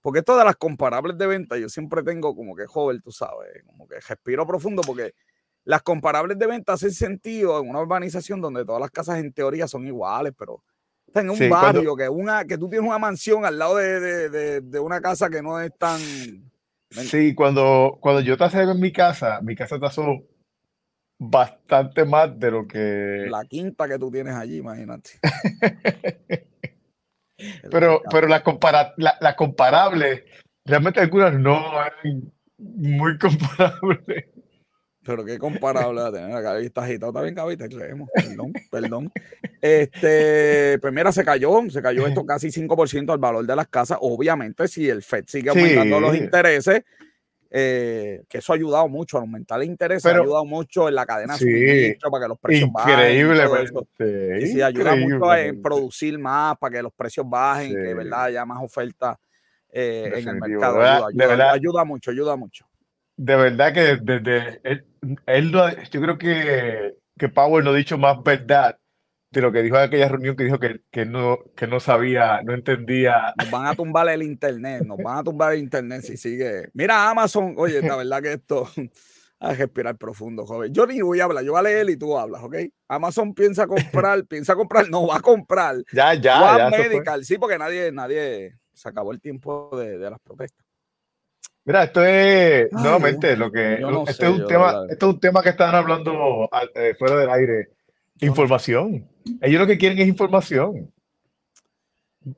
Porque 0.00 0.20
esto 0.20 0.36
de 0.36 0.44
las 0.44 0.56
comparables 0.56 1.16
de 1.16 1.26
venta, 1.26 1.56
yo 1.58 1.68
siempre 1.68 2.02
tengo 2.02 2.34
como 2.34 2.56
que 2.56 2.66
joven, 2.66 3.00
tú 3.02 3.12
sabes, 3.12 3.62
como 3.66 3.86
que 3.86 4.00
respiro 4.00 4.46
profundo, 4.46 4.82
porque 4.82 5.14
las 5.64 5.82
comparables 5.82 6.38
de 6.38 6.46
venta 6.46 6.72
hacen 6.72 6.90
sentido 6.90 7.60
en 7.60 7.68
una 7.68 7.80
urbanización 7.80 8.40
donde 8.40 8.64
todas 8.64 8.80
las 8.80 8.90
casas 8.90 9.18
en 9.18 9.32
teoría 9.32 9.68
son 9.68 9.86
iguales, 9.86 10.32
pero 10.36 10.64
en 11.14 11.30
un 11.30 11.50
barrio 11.50 11.94
que, 11.94 12.08
una, 12.08 12.44
que 12.46 12.56
tú 12.56 12.68
tienes 12.68 12.88
una 12.88 12.98
mansión 12.98 13.44
al 13.44 13.58
lado 13.58 13.76
de, 13.76 14.80
una 14.80 15.00
casa 15.00 15.28
que 15.28 15.42
no 15.42 15.60
es 15.60 15.70
tan. 15.78 16.00
Sí, 16.90 17.34
cuando, 17.34 17.98
cuando 18.00 18.22
yo 18.22 18.36
te 18.36 18.44
en 18.44 18.80
mi 18.80 18.90
casa, 18.90 19.40
mi 19.42 19.54
casa 19.54 19.78
tasó 19.78 20.24
bastante 21.30 22.04
más 22.04 22.38
de 22.38 22.50
lo 22.50 22.66
que. 22.66 23.26
La 23.30 23.44
quinta 23.44 23.88
que 23.88 23.98
tú 23.98 24.10
tienes 24.10 24.34
allí, 24.34 24.56
imagínate. 24.58 25.10
pero, 27.70 28.02
pero 28.10 28.26
las 28.26 28.42
compara 28.42 28.94
la, 28.96 29.36
comparables, 29.36 30.24
realmente 30.64 31.00
algunas 31.00 31.34
no 31.34 31.60
eran 31.80 32.32
muy 32.58 33.18
comparables. 33.20 34.26
Pero 35.04 35.24
qué 35.24 35.36
comparable 35.36 36.00
a 36.00 36.12
tener. 36.12 36.32
Acá 36.32 36.58
está 36.58 36.84
agitado 36.84 37.12
también, 37.12 37.34
Gaby, 37.34 37.56
te 37.56 37.68
creemos. 37.68 38.08
Perdón, 38.14 38.52
perdón. 38.70 39.12
Este, 39.60 40.78
pues 40.80 40.92
mira, 40.92 41.10
se 41.10 41.24
cayó, 41.24 41.50
se 41.70 41.82
cayó 41.82 42.06
esto 42.06 42.24
casi 42.24 42.48
5% 42.48 43.12
al 43.12 43.18
valor 43.18 43.44
de 43.44 43.56
las 43.56 43.66
casas. 43.66 43.98
Obviamente, 44.00 44.68
si 44.68 44.88
el 44.88 45.02
FED 45.02 45.24
sigue 45.26 45.50
aumentando 45.50 45.98
los 45.98 46.16
intereses, 46.16 46.84
eh, 47.54 48.22
que 48.30 48.38
eso 48.38 48.54
ha 48.54 48.56
ayudado 48.56 48.88
mucho 48.88 49.18
a 49.18 49.20
aumentar 49.20 49.60
el 49.60 49.66
interés, 49.66 50.06
ha 50.06 50.10
ayudado 50.10 50.46
mucho 50.46 50.88
en 50.88 50.94
la 50.94 51.04
cadena 51.04 51.36
sí, 51.36 51.94
para 52.00 52.22
que 52.22 52.28
los 52.28 52.38
precios 52.38 52.70
increíble, 52.70 53.46
bajen. 53.46 54.38
Sí, 54.40 54.46
sí, 54.52 54.62
ayuda 54.62 54.96
mucho 54.96 55.34
en 55.34 55.60
producir 55.60 56.18
más 56.18 56.56
para 56.56 56.76
que 56.76 56.82
los 56.82 56.94
precios 56.94 57.28
bajen, 57.28 57.74
que 57.74 57.92
verdad 57.92 58.24
haya 58.24 58.46
más 58.46 58.62
oferta 58.62 59.18
eh, 59.70 60.12
en 60.14 60.28
el 60.28 60.36
mercado. 60.36 60.80
Ayuda, 60.80 61.52
ayuda, 61.52 61.84
mucho, 61.84 62.10
ayuda 62.10 62.36
mucho. 62.36 62.66
De 63.18 63.36
verdad 63.36 63.74
que 63.74 63.98
desde 64.00 64.62
él, 65.26 65.52
yo 65.90 66.00
creo 66.00 66.16
que, 66.16 66.94
que 67.18 67.28
Power 67.28 67.62
no 67.62 67.72
ha 67.72 67.74
dicho 67.74 67.98
más 67.98 68.22
verdad 68.22 68.78
de 69.32 69.40
lo 69.40 69.50
que 69.50 69.62
dijo 69.62 69.76
en 69.76 69.84
aquella 69.84 70.08
reunión 70.08 70.36
que 70.36 70.44
dijo 70.44 70.58
que, 70.58 70.82
que, 70.90 71.06
no, 71.06 71.38
que 71.56 71.66
no 71.66 71.80
sabía, 71.80 72.42
no 72.42 72.52
entendía. 72.52 73.32
Nos 73.38 73.50
van 73.50 73.66
a 73.66 73.74
tumbar 73.74 74.08
el 74.10 74.22
internet, 74.22 74.82
nos 74.84 74.98
van 74.98 75.18
a 75.18 75.24
tumbar 75.24 75.54
el 75.54 75.60
internet 75.60 76.02
si 76.02 76.18
sigue. 76.18 76.68
Mira, 76.74 77.08
Amazon, 77.08 77.54
oye, 77.56 77.80
la 77.80 77.96
verdad 77.96 78.22
que 78.22 78.32
esto, 78.34 78.68
a 79.40 79.54
respirar 79.54 79.96
profundo, 79.96 80.44
joven. 80.44 80.72
Yo 80.74 80.86
ni 80.86 81.00
voy 81.00 81.20
a 81.20 81.24
hablar, 81.24 81.44
yo 81.44 81.52
voy 81.52 81.60
a 81.60 81.62
leer 81.62 81.88
y 81.88 81.96
tú 81.96 82.16
hablas, 82.16 82.42
¿ok? 82.42 82.56
Amazon 82.88 83.32
piensa 83.32 83.66
comprar, 83.66 84.24
piensa 84.28 84.54
comprar, 84.54 84.90
no 84.90 85.06
va 85.06 85.16
a 85.16 85.20
comprar. 85.20 85.76
Ya, 85.92 86.12
ya, 86.12 86.58
ya. 86.58 86.70
Medical, 86.70 87.24
sí, 87.24 87.38
porque 87.38 87.56
nadie, 87.56 87.90
nadie, 87.90 88.54
se 88.74 88.88
acabó 88.88 89.12
el 89.12 89.20
tiempo 89.20 89.70
de, 89.78 89.96
de 89.96 90.10
las 90.10 90.20
protestas. 90.20 90.64
Mira, 91.64 91.84
esto 91.84 92.04
es 92.04 92.70
nuevamente 92.72 93.36
lo 93.36 93.50
que 93.50 93.80
este, 94.08 94.26
es 94.26 94.32
un 94.32 94.46
tema, 94.46 94.84
esto 94.90 95.08
es 95.08 95.14
un 95.14 95.20
tema 95.20 95.42
que 95.42 95.50
estaban 95.50 95.76
hablando 95.76 96.50
eh, 96.74 96.94
fuera 96.98 97.16
del 97.16 97.30
aire 97.30 97.68
Información. 98.20 99.08
Ellos 99.40 99.60
lo 99.60 99.66
que 99.66 99.78
quieren 99.78 99.98
es 99.98 100.08
información. 100.08 100.92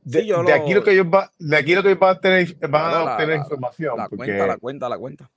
De, 0.02 0.34
aquí 0.54 0.72
lo 0.72 0.82
que 0.82 0.92
ellos 0.92 1.10
van, 1.10 1.28
de 1.38 1.56
aquí 1.56 1.74
lo 1.74 1.82
que 1.82 1.94
van 1.94 2.16
a 2.16 2.20
tener, 2.20 2.56
van 2.68 2.94
a 2.94 3.04
obtener 3.04 3.36
información. 3.36 3.98
La 3.98 4.08
cuenta, 4.08 4.46
la 4.46 4.56
cuenta, 4.56 4.88
la 4.88 4.98
cuenta. 4.98 5.30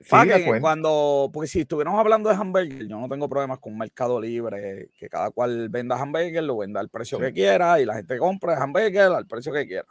Sí, 0.00 0.14
la 0.14 0.44
cuenta. 0.44 0.60
Cuando, 0.60 1.30
porque 1.32 1.48
si 1.48 1.60
estuviéramos 1.60 1.98
hablando 1.98 2.28
de 2.28 2.36
hamburger, 2.36 2.86
yo 2.86 3.00
no 3.00 3.08
tengo 3.08 3.28
problemas 3.28 3.58
con 3.58 3.76
Mercado 3.76 4.20
Libre, 4.20 4.90
que 4.96 5.08
cada 5.08 5.30
cual 5.30 5.68
venda 5.68 5.96
hamburger, 5.96 6.44
lo 6.44 6.58
venda 6.58 6.78
al 6.78 6.88
precio 6.88 7.18
que 7.18 7.32
quiera 7.32 7.80
y 7.80 7.84
la 7.84 7.94
gente 7.94 8.18
compra 8.18 8.62
hamburger 8.62 9.10
al 9.10 9.26
precio 9.26 9.52
que 9.52 9.66
quiera. 9.66 9.86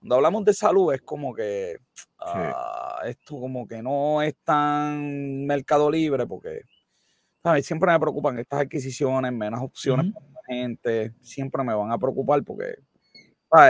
Cuando 0.00 0.16
hablamos 0.16 0.44
de 0.44 0.54
salud 0.54 0.92
es 0.92 1.02
como 1.02 1.32
que 1.32 1.78
ah, 2.18 3.00
esto 3.06 3.40
como 3.40 3.66
que 3.66 3.82
no 3.82 4.20
es 4.22 4.34
tan 4.44 5.46
Mercado 5.46 5.90
Libre 5.90 6.26
porque 6.26 6.62
Siempre 7.62 7.92
me 7.92 8.00
preocupan 8.00 8.38
estas 8.38 8.60
adquisiciones, 8.60 9.32
menos 9.32 9.60
opciones 9.62 10.12
para 10.12 10.26
la 10.26 10.40
gente, 10.46 11.14
siempre 11.20 11.62
me 11.62 11.74
van 11.74 11.90
a 11.92 11.98
preocupar 11.98 12.42
porque 12.42 12.76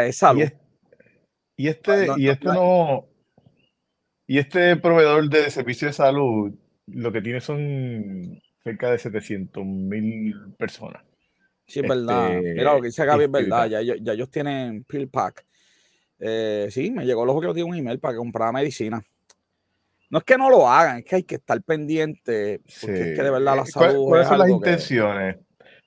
es 0.04 0.16
salud. 0.16 0.48
Y, 1.56 1.68
este, 1.68 2.08
y 2.16 2.28
este 2.28 2.46
no, 2.46 3.06
y 4.26 4.38
este 4.38 4.76
proveedor 4.76 5.28
de 5.28 5.50
servicios 5.50 5.90
de 5.90 5.92
salud 5.92 6.52
lo 6.86 7.12
que 7.12 7.20
tiene 7.20 7.40
son 7.40 8.40
cerca 8.62 8.90
de 8.90 8.98
700 8.98 9.64
mil 9.64 10.54
personas. 10.58 11.02
Sí, 11.66 11.80
es 11.80 11.88
verdad. 11.88 12.36
Este, 12.36 12.54
Mira, 12.54 12.74
lo 12.74 12.80
que 12.80 12.88
dice 12.88 13.04
Gaby 13.04 13.24
es 13.24 13.30
verdad. 13.30 13.68
Ya, 13.68 13.82
ya, 13.82 14.12
ellos 14.12 14.30
tienen 14.30 14.84
pill 14.84 15.08
pack. 15.08 15.44
Eh, 16.18 16.68
sí, 16.70 16.90
me 16.90 17.04
llegó 17.04 17.24
los 17.24 17.40
que 17.40 17.58
yo 17.58 17.66
un 17.66 17.74
email 17.74 17.98
para 17.98 18.16
comprar 18.16 18.52
medicina. 18.52 19.02
No 20.10 20.18
es 20.18 20.24
que 20.24 20.38
no 20.38 20.50
lo 20.50 20.68
hagan, 20.68 20.98
es 20.98 21.04
que 21.04 21.16
hay 21.16 21.22
que 21.24 21.36
estar 21.36 21.60
pendiente, 21.62 22.60
porque 22.80 23.10
es 23.10 23.18
que 23.18 23.22
de 23.22 23.30
verdad 23.30 23.56
la 23.56 23.62
eh, 23.62 23.66
salud. 23.66 24.08
¿Cuáles 24.08 24.28
son 24.28 24.38
las 24.38 24.48
intenciones? 24.48 25.36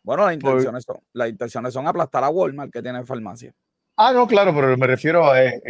bueno, 0.03 0.25
las 0.25 0.33
intenciones, 0.33 0.83
son, 0.85 0.97
las 1.13 1.29
intenciones 1.29 1.73
son 1.73 1.87
aplastar 1.87 2.23
a 2.23 2.29
Walmart 2.29 2.71
que 2.71 2.81
tiene 2.81 3.05
farmacia. 3.05 3.53
Ah, 3.95 4.11
no, 4.13 4.27
claro, 4.27 4.55
pero 4.55 4.75
me 4.77 4.87
refiero 4.87 5.29
a, 5.29 5.43
eh, 5.43 5.61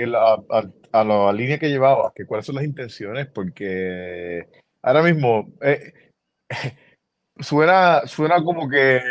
a, 0.91 1.03
la 1.03 1.33
línea 1.33 1.57
que 1.57 1.67
llevaba, 1.67 2.13
que 2.15 2.25
cuáles 2.25 2.45
son 2.45 2.55
las 2.55 2.63
intenciones, 2.63 3.27
porque 3.27 4.47
ahora 4.81 5.01
mismo 5.01 5.49
eh, 5.62 6.13
suena, 7.39 8.03
suena 8.05 8.41
como 8.43 8.69
que 8.69 9.01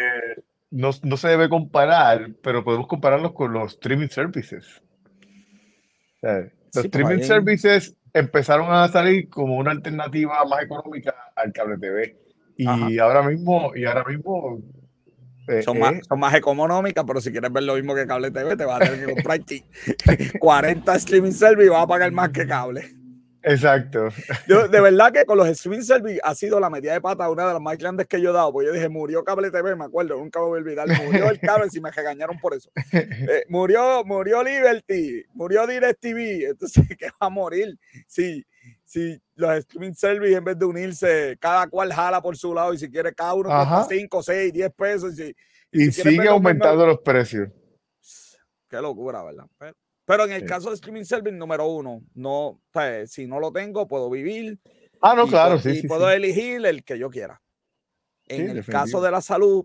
no, 0.71 0.91
no, 1.03 1.17
se 1.17 1.29
debe 1.29 1.49
comparar, 1.49 2.31
pero 2.43 2.65
podemos 2.65 2.87
compararlos 2.87 3.33
con 3.33 3.53
los 3.53 3.73
streaming 3.73 4.09
services. 4.09 4.81
los 6.23 6.85
streaming 6.85 7.23
services 7.23 7.98
empezaron 8.13 8.73
a 8.73 8.89
salir 8.89 9.29
como 9.29 9.57
una 9.57 9.71
alternativa 9.71 10.45
más 10.45 10.63
económica 10.63 11.15
al 11.37 11.53
cable 11.53 11.79
TV. 11.79 12.17
Y 12.57 12.99
ahora 12.99 13.23
mismo, 13.23 13.71
y 13.77 13.85
ahora 13.85 14.05
mismo 14.05 14.61
eh, 15.47 15.63
son, 15.63 15.79
más, 15.79 15.95
son 16.07 16.19
más 16.19 16.35
económicas, 16.35 17.05
pero 17.07 17.21
si 17.21 17.31
quieres 17.31 17.53
ver 17.53 17.63
lo 17.63 17.75
mismo 17.77 17.95
que 17.95 18.07
cable 18.07 18.31
TV, 18.31 18.57
te 18.57 18.65
vas 18.65 18.81
a 18.81 18.85
tener 18.85 19.07
que 19.07 19.15
comprar 19.15 19.41
40 20.41 20.95
streaming 20.97 21.33
service 21.33 21.67
y 21.67 21.69
vas 21.69 21.85
a 21.85 21.87
pagar 21.87 22.13
más 22.13 22.31
que 22.31 22.47
cable. 22.47 22.98
Exacto. 23.43 24.09
de 24.47 24.81
verdad 24.81 25.13
que 25.13 25.25
con 25.25 25.39
los 25.39 25.49
streaming 25.49 25.83
service 25.83 26.21
ha 26.23 26.35
sido 26.35 26.59
la 26.59 26.69
medida 26.69 26.93
de 26.93 27.01
pata 27.01 27.31
una 27.31 27.47
de 27.47 27.53
las 27.53 27.63
más 27.63 27.79
grandes 27.79 28.07
que 28.07 28.21
yo 28.21 28.31
he 28.31 28.33
dado, 28.33 28.53
porque 28.53 28.67
yo 28.69 28.73
dije, 28.73 28.89
murió 28.89 29.23
cable 29.23 29.51
TV, 29.51 29.77
me 29.77 29.85
acuerdo, 29.85 30.17
nunca 30.17 30.41
me 30.41 30.47
voy 30.47 30.59
a 30.59 30.63
olvidar, 30.63 30.89
murió 31.05 31.31
el 31.31 31.39
cable 31.39 31.71
si 31.71 31.81
me 31.81 31.91
regañaron 31.91 32.39
por 32.39 32.55
eso. 32.55 32.71
Eh, 33.31 33.45
murió, 33.49 34.05
murió 34.05 34.43
Liberty, 34.43 35.25
murió 35.35 35.67
DirecTV, 35.67 36.51
entonces, 36.51 36.85
¿qué 36.99 37.07
va 37.07 37.27
a 37.27 37.29
morir? 37.29 37.79
Si, 38.07 38.45
si 38.85 39.21
los 39.35 39.57
streaming 39.59 39.95
service 39.95 40.35
en 40.35 40.45
vez 40.45 40.59
de 40.59 40.65
unirse, 40.65 41.37
cada 41.41 41.67
cual 41.67 41.93
jala 41.93 42.21
por 42.21 42.37
su 42.37 42.55
lado 42.55 42.73
y 42.73 42.79
si 42.79 42.91
quiere 42.91 43.15
cada 43.15 43.35
uno 43.35 43.49
cuesta 43.49 43.87
5, 43.89 44.23
6, 44.23 44.53
10 44.53 44.73
pesos 44.73 45.19
y, 45.19 45.35
Y 45.73 45.93
sigue 45.93 46.29
aumentando 46.29 46.87
los 46.87 46.99
precios. 47.01 47.49
Qué 48.69 48.81
locura, 48.81 49.23
¿verdad? 49.23 49.47
Pero, 49.59 49.75
en 50.09 50.33
el 50.33 50.45
caso 50.47 50.71
de 50.71 50.77
streaming 50.77 51.05
service 51.05 51.37
número 51.37 51.67
uno, 51.67 52.03
no, 52.15 52.61
si 53.07 53.27
no 53.27 53.41
lo 53.41 53.53
tengo, 53.53 53.87
puedo 53.87 54.09
vivir. 54.09 54.59
Ah, 55.01 55.15
no, 55.15 55.27
claro, 55.27 55.59
sí. 55.59 55.81
Y 55.85 55.87
puedo 55.87 56.11
elegir 56.11 56.65
el 56.65 56.83
que 56.85 56.99
yo 56.99 57.11
quiera. 57.11 57.41
En 58.27 58.51
el 58.51 58.65
caso 58.65 59.01
de 59.01 59.11
la 59.11 59.21
salud, 59.21 59.65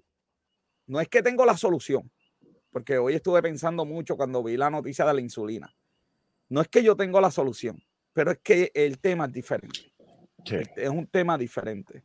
no 0.88 1.00
es 1.00 1.08
que 1.08 1.24
tengo 1.24 1.46
la 1.46 1.58
solución, 1.58 2.12
porque 2.72 2.98
hoy 2.98 3.16
estuve 3.16 3.42
pensando 3.42 3.86
mucho 3.86 4.16
cuando 4.16 4.44
vi 4.44 4.58
la 4.58 4.70
noticia 4.70 5.06
de 5.06 5.14
la 5.14 5.22
insulina. 5.22 5.74
No 6.50 6.62
es 6.62 6.68
que 6.68 6.84
yo 6.84 6.96
tengo 6.96 7.20
la 7.20 7.32
solución, 7.32 7.82
pero 8.14 8.32
es 8.32 8.40
que 8.40 8.72
el 8.74 9.00
tema 9.00 9.26
es 9.26 9.34
diferente. 9.34 9.94
Es 10.76 10.90
un 10.90 11.08
tema 11.08 11.38
diferente. 11.38 12.04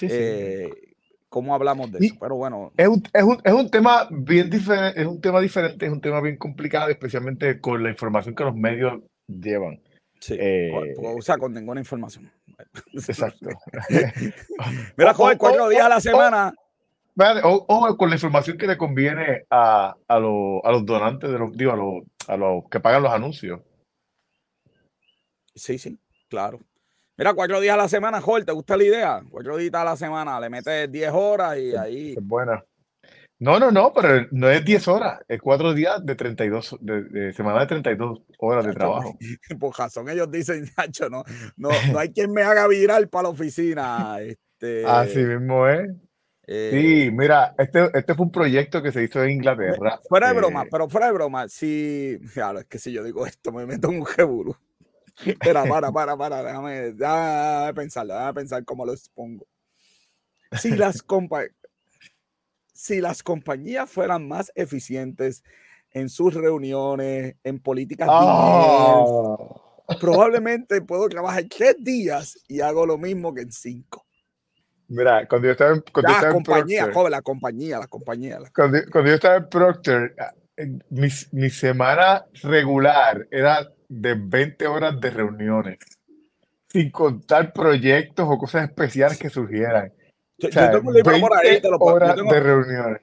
Eh, 0.00 0.95
¿Cómo 1.28 1.54
hablamos 1.54 1.90
de 1.92 2.06
eso? 2.06 2.16
Pero 2.20 2.36
bueno. 2.36 2.72
Es 2.76 2.88
un, 2.88 3.02
es, 3.12 3.22
un, 3.22 3.40
es 3.42 3.52
un, 3.52 3.70
tema 3.70 4.08
bien 4.10 4.48
diferente, 4.48 5.00
es 5.00 5.06
un 5.06 5.20
tema 5.20 5.40
diferente, 5.40 5.86
es 5.86 5.92
un 5.92 6.00
tema 6.00 6.20
bien 6.20 6.36
complicado, 6.36 6.88
especialmente 6.90 7.60
con 7.60 7.82
la 7.82 7.90
información 7.90 8.34
que 8.34 8.44
los 8.44 8.54
medios 8.54 9.02
llevan. 9.26 9.80
Sí, 10.20 10.36
eh, 10.38 10.94
o 10.98 11.20
sea, 11.20 11.36
con 11.36 11.52
ninguna 11.52 11.80
información. 11.80 12.30
Exacto. 12.94 13.50
Mira, 14.96 15.14
joder, 15.14 15.36
cuatro 15.36 15.68
días 15.68 15.84
a 15.84 15.88
la 15.88 16.00
semana. 16.00 16.54
O, 17.44 17.96
con 17.96 18.08
la 18.08 18.16
información 18.16 18.58
que 18.58 18.66
le 18.66 18.76
conviene 18.76 19.44
a, 19.50 19.94
a, 20.08 20.16
a 20.16 20.20
los 20.20 20.86
donantes, 20.86 21.30
de 21.30 21.38
los, 21.38 21.52
digo, 21.56 21.72
a 21.72 21.76
los, 21.76 22.04
a 22.28 22.36
los 22.36 22.68
que 22.70 22.80
pagan 22.80 23.02
los 23.02 23.12
anuncios. 23.12 23.60
Sí, 25.54 25.78
sí, 25.78 25.98
claro. 26.28 26.60
Mira, 27.18 27.32
cuatro 27.32 27.60
días 27.60 27.72
a 27.72 27.78
la 27.78 27.88
semana, 27.88 28.20
Jorge, 28.20 28.44
¿te 28.44 28.52
gusta 28.52 28.76
la 28.76 28.84
idea? 28.84 29.22
Cuatro 29.30 29.56
días 29.56 29.72
a 29.72 29.84
la 29.84 29.96
semana, 29.96 30.38
le 30.38 30.50
metes 30.50 30.92
10 30.92 31.10
horas 31.14 31.56
y 31.56 31.74
ahí. 31.74 32.12
Es 32.12 32.22
buena. 32.22 32.62
No, 33.38 33.58
no, 33.58 33.70
no, 33.70 33.90
pero 33.94 34.26
no 34.32 34.50
es 34.50 34.62
10 34.62 34.88
horas, 34.88 35.20
es 35.26 35.40
cuatro 35.40 35.72
días 35.72 36.04
de 36.04 36.14
32, 36.14 36.76
de, 36.80 37.04
de 37.04 37.32
semana 37.32 37.60
de 37.60 37.66
32 37.66 38.20
horas 38.38 38.66
de 38.66 38.72
trabajo. 38.72 39.16
Por 39.60 39.78
razón, 39.78 40.10
ellos 40.10 40.30
dicen, 40.30 40.70
Nacho, 40.76 41.08
no, 41.08 41.24
no, 41.56 41.70
no 41.90 41.98
hay 41.98 42.12
quien 42.12 42.32
me 42.32 42.42
haga 42.42 42.66
virar 42.68 43.08
para 43.08 43.24
la 43.24 43.28
oficina. 43.30 44.18
Este, 44.20 44.84
Así 44.84 45.18
mismo 45.18 45.66
es. 45.68 45.88
Eh, 46.46 46.70
sí, 46.70 47.10
mira, 47.10 47.54
este, 47.58 47.90
este 47.94 48.14
fue 48.14 48.26
un 48.26 48.32
proyecto 48.32 48.82
que 48.82 48.92
se 48.92 49.02
hizo 49.02 49.24
en 49.24 49.30
Inglaterra. 49.30 50.00
Fuera 50.06 50.28
de 50.28 50.34
broma, 50.34 50.64
eh, 50.64 50.68
pero 50.70 50.88
fuera 50.88 51.06
de 51.06 51.12
broma, 51.12 51.48
si, 51.48 52.18
claro, 52.34 52.60
es 52.60 52.66
que 52.66 52.78
si 52.78 52.92
yo 52.92 53.02
digo 53.02 53.26
esto, 53.26 53.52
me 53.52 53.64
meto 53.64 53.90
en 53.90 54.00
un 54.00 54.06
jebulu. 54.06 54.54
Espera, 55.24 55.64
para, 55.68 55.92
para, 55.92 56.16
para, 56.16 56.42
déjame, 56.42 56.92
déjame 56.92 57.74
pensar, 57.74 58.06
déjame 58.06 58.34
pensar 58.34 58.64
cómo 58.64 58.84
lo 58.84 58.92
expongo. 58.92 59.46
Si 60.60 60.70
las, 60.70 61.04
si 62.72 63.00
las 63.00 63.22
compañías 63.22 63.90
fueran 63.90 64.28
más 64.28 64.52
eficientes 64.54 65.42
en 65.92 66.08
sus 66.08 66.34
reuniones, 66.34 67.36
en 67.42 67.58
políticas, 67.58 68.08
ah. 68.10 69.36
probablemente 70.00 70.80
puedo 70.82 71.08
trabajar 71.08 71.44
tres 71.48 71.76
días 71.78 72.38
y 72.48 72.60
hago 72.60 72.86
lo 72.86 72.98
mismo 72.98 73.34
que 73.34 73.42
en 73.42 73.52
cinco. 73.52 74.06
Mira, 74.88 75.26
cuando 75.26 75.46
yo 75.46 75.52
estaba 75.52 75.74
en, 75.74 75.82
cuando 75.92 76.12
la, 76.12 76.32
compañía, 76.32 76.84
Procter, 76.84 77.10
la 77.10 77.22
compañía, 77.22 77.78
la 77.80 77.88
compañía, 77.88 78.38
Cuando, 78.54 78.78
cuando, 78.92 79.10
yo 79.10 79.14
estaba 79.16 79.36
en 79.36 79.48
Procter, 79.48 80.14
mi, 80.90 81.08
mi 81.32 81.50
semana 81.50 82.24
regular 82.42 83.26
era 83.32 83.68
de 83.88 84.14
20 84.14 84.66
horas 84.66 85.00
de 85.00 85.10
reuniones, 85.10 85.78
sin 86.68 86.90
contar 86.90 87.52
proyectos 87.52 88.26
o 88.28 88.38
cosas 88.38 88.68
especiales 88.68 89.18
que 89.18 89.30
surgieran. 89.30 89.92
Yo, 90.38 90.50
tengo 90.50 90.88
un 90.88 90.94
libro 90.94 91.20
por 91.20 91.36
ahí, 91.36 91.60
te 91.60 91.70
lo 91.70 91.78
horas 91.78 92.16
de 92.16 92.40
reuniones. 92.40 93.02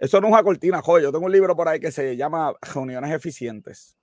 Eso 0.00 0.18
no 0.20 0.28
es 0.28 0.32
una 0.32 0.42
cortina, 0.42 0.80
joder. 0.80 1.04
Yo 1.04 1.12
tengo 1.12 1.26
un 1.26 1.32
libro 1.32 1.54
por 1.54 1.68
ahí 1.68 1.78
que 1.78 1.92
se 1.92 2.16
llama 2.16 2.54
Reuniones 2.62 3.12
Eficientes. 3.12 3.96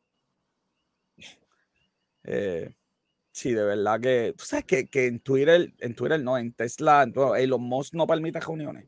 Eh, 2.23 2.71
sí, 3.31 3.51
de 3.51 3.63
verdad 3.63 3.99
que. 3.99 4.35
Tú 4.37 4.45
sabes 4.45 4.65
que, 4.65 4.87
que, 4.87 5.07
en 5.07 5.19
Twitter, 5.19 5.73
en 5.79 5.95
Twitter 5.95 6.21
no, 6.21 6.37
en 6.37 6.53
Tesla, 6.53 7.01
en 7.01 7.13
todo, 7.13 7.35
Elon 7.35 7.63
Musk 7.63 7.95
no 7.95 8.05
permite 8.05 8.39
reuniones. 8.39 8.85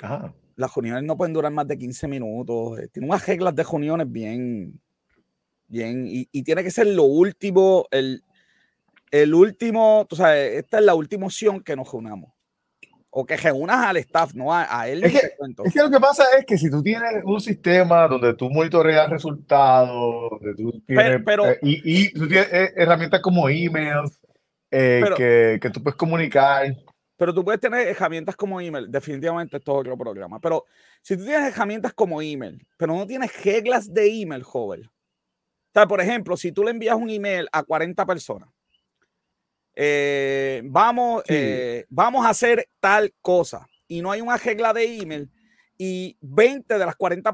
Ah. 0.00 0.32
Las 0.54 0.74
reuniones 0.74 1.02
no 1.02 1.16
pueden 1.16 1.32
durar 1.32 1.50
más 1.50 1.66
de 1.66 1.76
15 1.76 2.06
minutos. 2.06 2.78
Eh, 2.78 2.88
tiene 2.88 3.08
unas 3.08 3.26
reglas 3.26 3.54
de 3.56 3.64
reuniones 3.64 4.10
bien, 4.10 4.80
Bien, 5.72 6.04
y, 6.06 6.42
tiene 6.42 6.62
que 6.62 6.70
ser 6.70 6.86
lo 6.86 7.04
último, 7.04 7.86
el, 7.90 8.22
el 9.10 9.34
último, 9.34 10.06
tú 10.06 10.16
sabes, 10.16 10.58
esta 10.58 10.78
es 10.78 10.84
la 10.84 10.94
última 10.94 11.24
opción 11.24 11.62
que 11.62 11.74
nos 11.74 11.90
reunamos. 11.90 12.30
O 13.08 13.24
que 13.24 13.38
reúnas 13.38 13.86
al 13.86 13.96
staff, 13.96 14.34
no 14.34 14.52
a, 14.52 14.86
él. 14.86 15.02
Es 15.04 15.12
que, 15.12 15.26
es 15.64 15.72
que, 15.72 15.80
lo 15.80 15.90
que 15.90 15.98
pasa 15.98 16.24
es 16.38 16.44
que 16.44 16.58
si 16.58 16.70
tú 16.70 16.82
tienes 16.82 17.24
un 17.24 17.40
sistema 17.40 18.06
donde 18.06 18.34
tú 18.34 18.50
monitoreas 18.50 19.08
resultados, 19.08 20.28
donde 20.32 20.54
tú 20.56 20.78
tienes, 20.86 21.22
pero, 21.24 21.46
eh, 21.48 21.58
y, 21.62 22.02
y, 22.02 22.12
tú 22.12 22.28
tienes 22.28 22.52
eh, 22.52 22.74
herramientas 22.76 23.22
como 23.22 23.48
emails 23.48 24.20
eh, 24.70 25.02
que, 25.16 25.58
que, 25.58 25.70
tú 25.70 25.82
puedes 25.82 25.96
comunicar. 25.96 26.76
Pero 27.16 27.32
tú 27.32 27.42
puedes 27.42 27.62
tener 27.62 27.88
herramientas 27.88 28.36
como 28.36 28.60
email, 28.60 28.90
definitivamente 28.90 29.56
esto 29.56 29.72
es 29.72 29.78
otro 29.78 29.96
programa. 29.96 30.38
Pero 30.38 30.66
si 31.00 31.16
tú 31.16 31.24
tienes 31.24 31.54
herramientas 31.54 31.94
como 31.94 32.20
email, 32.20 32.62
pero 32.76 32.94
no 32.94 33.06
tienes 33.06 33.42
reglas 33.42 33.90
de 33.90 34.20
email, 34.20 34.42
joven, 34.42 34.91
sea, 35.72 35.86
por 35.86 36.00
ejemplo, 36.00 36.36
si 36.36 36.52
tú 36.52 36.64
le 36.64 36.70
envías 36.70 36.96
un 36.96 37.10
email 37.10 37.48
a 37.52 37.62
40 37.62 38.04
personas, 38.06 38.48
eh, 39.74 40.60
vamos, 40.64 41.22
eh, 41.28 41.86
vamos 41.88 42.26
a 42.26 42.30
hacer 42.30 42.68
tal 42.78 43.14
cosa 43.22 43.66
y 43.88 44.02
no 44.02 44.12
hay 44.12 44.20
una 44.20 44.36
regla 44.36 44.72
de 44.72 44.98
email 44.98 45.30
y 45.78 46.16
20 46.20 46.78
de 46.78 46.86
las 46.86 46.94
40 46.94 47.32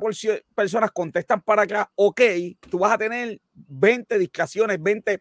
personas 0.55 0.91
contestan 0.93 1.43
para 1.43 1.63
acá, 1.63 1.91
ok, 1.97 2.21
tú 2.71 2.79
vas 2.79 2.93
a 2.93 2.99
tener 2.99 3.41
20 3.53 4.19
distracciones, 4.19 4.83
20 4.83 5.21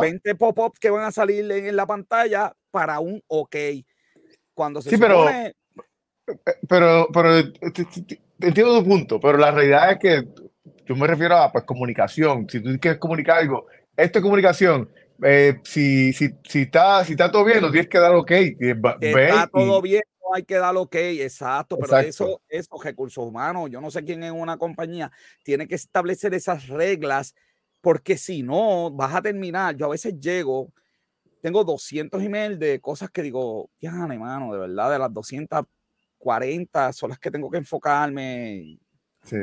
20 0.00 0.34
pop-ups 0.34 0.78
que 0.80 0.90
van 0.90 1.04
a 1.04 1.12
salir 1.12 1.50
en, 1.52 1.76
la 1.76 1.86
pantalla 1.86 2.52
para 2.70 2.98
un 2.98 3.22
ok. 3.28 3.56
Cuando 4.54 4.82
se 4.82 4.90
sí, 4.90 4.96
pero, 4.96 5.26
pero, 6.68 7.08
pero 7.12 7.38
entiendo 8.40 8.78
tu 8.80 8.84
punto, 8.84 9.20
pero 9.20 9.38
la 9.38 9.50
realidad 9.50 9.92
es 9.92 9.98
que 9.98 10.24
yo 10.86 10.96
me 10.96 11.06
refiero 11.06 11.36
a 11.36 11.50
pues, 11.50 11.64
comunicación. 11.64 12.48
Si 12.48 12.60
tú 12.60 12.70
quieres 12.80 12.98
comunicar 12.98 13.38
algo, 13.38 13.66
esto 13.96 14.18
es 14.18 14.22
comunicación. 14.22 14.90
Eh, 15.22 15.60
si, 15.64 16.12
si, 16.12 16.30
si, 16.44 16.62
está, 16.62 17.04
si 17.04 17.12
está 17.12 17.30
todo 17.30 17.44
bien, 17.44 17.60
lo 17.62 17.70
tienes 17.70 17.88
que 17.88 17.98
dar 17.98 18.14
ok. 18.14 18.30
Está 18.30 19.46
todo 19.46 19.80
bien, 19.80 20.02
no 20.20 20.34
hay 20.34 20.42
que 20.42 20.56
dar 20.56 20.76
ok, 20.76 20.94
exacto. 20.94 21.78
Pero 21.78 21.98
eso, 21.98 22.42
esos 22.48 22.84
recursos 22.84 23.24
humanos, 23.24 23.70
yo 23.70 23.80
no 23.80 23.90
sé 23.90 24.04
quién 24.04 24.22
en 24.24 24.34
una 24.34 24.56
compañía 24.56 25.10
tiene 25.42 25.66
que 25.68 25.76
establecer 25.76 26.34
esas 26.34 26.68
reglas, 26.68 27.34
porque 27.80 28.16
si 28.16 28.42
no, 28.42 28.90
vas 28.90 29.14
a 29.14 29.22
terminar. 29.22 29.76
Yo 29.76 29.86
a 29.86 29.90
veces 29.90 30.18
llego, 30.18 30.72
tengo 31.40 31.64
200 31.64 32.22
emails 32.22 32.58
de 32.58 32.80
cosas 32.80 33.10
que 33.10 33.22
digo, 33.22 33.70
ya, 33.80 33.90
hermano, 33.90 34.52
de 34.52 34.58
verdad, 34.58 34.90
de 34.90 34.98
las 34.98 35.12
240 35.12 36.92
son 36.92 37.10
las 37.10 37.18
que 37.18 37.30
tengo 37.30 37.50
que 37.50 37.58
enfocarme 37.58 38.78
Sí. 39.24 39.36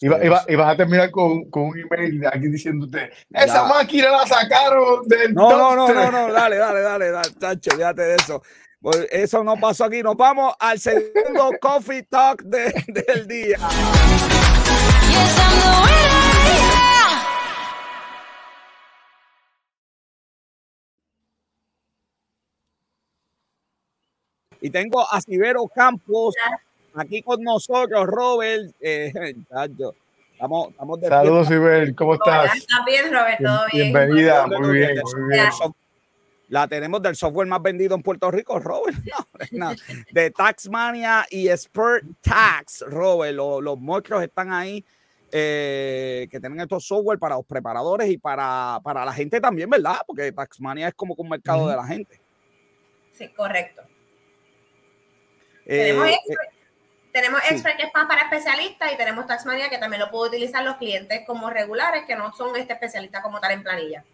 y, 0.00 0.08
vas 0.08 0.46
a 0.46 0.76
terminar 0.76 1.10
con, 1.10 1.50
con, 1.50 1.64
un 1.64 1.78
email 1.78 2.20
de 2.20 2.28
alguien 2.28 2.52
diciéndote, 2.52 3.10
esa 3.30 3.64
máquina 3.64 4.10
la 4.12 4.26
sacaron 4.26 5.06
del 5.08 5.34
No, 5.34 5.50
no, 5.50 5.74
no, 5.74 5.92
no, 5.92 6.10
no, 6.10 6.32
dale, 6.32 6.56
dale, 6.56 6.80
dale, 6.80 7.10
dale, 7.10 7.28
chacho, 7.38 7.72
fíjate 7.72 8.02
de 8.02 8.14
eso. 8.14 8.42
Pues 8.80 9.08
eso 9.10 9.42
no 9.42 9.56
pasó 9.56 9.84
aquí. 9.84 10.02
Nos 10.02 10.16
vamos 10.16 10.54
al 10.60 10.78
segundo 10.78 11.50
Coffee 11.60 12.04
Talk 12.04 12.42
de, 12.42 12.72
del 12.86 13.26
día. 13.26 13.58
Y 24.60 24.70
tengo 24.70 25.00
a 25.08 25.20
Sibero 25.20 25.66
Campos 25.68 26.34
aquí 26.94 27.22
con 27.22 27.42
nosotros, 27.42 28.06
Robert. 28.06 28.72
Eh, 28.80 29.12
estamos, 30.32 30.70
estamos 30.70 31.00
Saludos, 31.00 31.50
Ibel, 31.50 31.94
¿cómo 31.94 32.14
estás? 32.14 32.54
¿Estás 32.54 32.84
bien, 32.86 33.12
Robert? 33.12 33.38
¿Todo 33.42 33.60
bien? 33.72 33.92
Bienvenida, 33.92 34.46
muy 34.46 34.78
bien, 34.78 35.00
muy 35.16 35.28
bien. 35.30 35.50
La 36.48 36.66
tenemos 36.66 37.02
del 37.02 37.14
software 37.14 37.46
más 37.46 37.60
vendido 37.60 37.94
en 37.94 38.02
Puerto 38.02 38.30
Rico, 38.30 38.58
Robert. 38.58 38.96
No, 39.52 39.72
De 40.12 40.30
Taxmania 40.30 41.26
y 41.30 41.48
Expert 41.48 42.04
Tax, 42.20 42.84
Robert. 42.86 43.34
Los, 43.34 43.62
los 43.62 43.78
monstruos 43.78 44.22
están 44.22 44.52
ahí. 44.52 44.84
Eh, 45.30 46.26
que 46.30 46.40
tienen 46.40 46.58
estos 46.58 46.86
software 46.86 47.18
para 47.18 47.36
los 47.36 47.44
preparadores 47.44 48.08
y 48.08 48.16
para, 48.16 48.80
para 48.82 49.04
la 49.04 49.12
gente 49.12 49.42
también, 49.42 49.68
¿verdad? 49.68 49.98
Porque 50.06 50.32
Taxmania 50.32 50.88
es 50.88 50.94
como 50.94 51.14
un 51.18 51.28
mercado 51.28 51.68
de 51.68 51.76
la 51.76 51.84
gente. 51.84 52.18
Sí, 53.12 53.28
correcto. 53.28 53.82
Eh, 55.66 55.88
tenemos 55.88 56.08
tenemos 57.12 57.40
Expert 57.50 57.76
que 57.76 57.84
es 57.84 57.92
para 57.92 58.22
especialistas 58.22 58.92
y 58.92 58.96
tenemos 58.96 59.26
Taxmania 59.26 59.68
que 59.68 59.78
también 59.78 60.00
lo 60.00 60.10
pueden 60.10 60.34
utilizar 60.34 60.64
los 60.64 60.76
clientes 60.76 61.22
como 61.26 61.50
regulares 61.50 62.04
que 62.06 62.16
no 62.16 62.32
son 62.34 62.56
este 62.56 62.72
especialista 62.74 63.22
como 63.22 63.40
tal 63.40 63.52
en 63.52 63.62
planilla. 63.62 64.04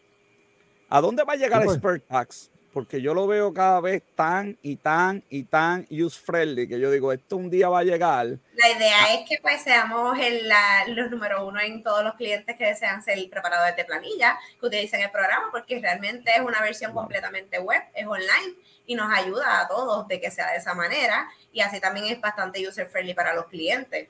¿A 0.88 1.00
dónde 1.00 1.24
va 1.24 1.32
a 1.32 1.36
llegar 1.36 1.62
Expert 1.62 2.06
Tax? 2.06 2.50
porque 2.74 3.00
yo 3.00 3.14
lo 3.14 3.28
veo 3.28 3.54
cada 3.54 3.80
vez 3.80 4.02
tan 4.16 4.58
y 4.60 4.74
tan 4.74 5.22
y 5.30 5.44
tan 5.44 5.86
use 5.88 6.20
friendly 6.20 6.66
que 6.66 6.80
yo 6.80 6.90
digo, 6.90 7.12
esto 7.12 7.36
un 7.36 7.48
día 7.48 7.68
va 7.68 7.78
a 7.78 7.84
llegar. 7.84 8.26
La 8.26 8.70
idea 8.76 9.14
es 9.14 9.28
que 9.28 9.38
pues 9.40 9.62
seamos 9.62 10.18
el, 10.18 10.50
los 10.88 11.08
número 11.08 11.46
uno 11.46 11.60
en 11.60 11.84
todos 11.84 12.02
los 12.02 12.14
clientes 12.14 12.56
que 12.56 12.66
desean 12.66 13.00
ser 13.00 13.16
preparadores 13.30 13.76
de 13.76 13.84
planilla, 13.84 14.36
que 14.60 14.66
utilicen 14.66 15.00
el 15.02 15.10
programa, 15.12 15.50
porque 15.52 15.78
realmente 15.80 16.32
es 16.34 16.40
una 16.40 16.60
versión 16.60 16.92
completamente 16.92 17.60
web, 17.60 17.80
es 17.94 18.06
online 18.06 18.56
y 18.86 18.94
nos 18.94 19.10
ayuda 19.12 19.60
a 19.60 19.68
todos 19.68 20.06
de 20.08 20.20
que 20.20 20.30
sea 20.30 20.50
de 20.52 20.58
esa 20.58 20.74
manera 20.74 21.28
y 21.52 21.60
así 21.60 21.80
también 21.80 22.06
es 22.06 22.20
bastante 22.20 22.66
user 22.66 22.88
friendly 22.88 23.14
para 23.14 23.34
los 23.34 23.46
clientes. 23.46 24.08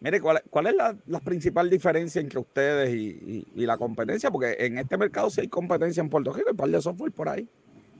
Mire, 0.00 0.20
¿cuál, 0.20 0.66
es 0.66 0.74
la, 0.74 1.20
principal 1.20 1.68
diferencia 1.68 2.20
entre 2.20 2.38
ustedes 2.38 2.90
y, 2.90 3.44
la 3.54 3.76
competencia? 3.76 4.30
Porque 4.30 4.56
en 4.60 4.78
este 4.78 4.96
mercado 4.96 5.28
sí 5.28 5.40
hay 5.40 5.48
competencia 5.48 6.00
en 6.00 6.08
Puerto 6.08 6.32
Rico, 6.32 6.48
hay 6.48 6.52
un 6.52 6.56
par 6.56 6.68
de 6.68 6.80
software 6.80 7.12
por 7.12 7.28
ahí. 7.28 7.48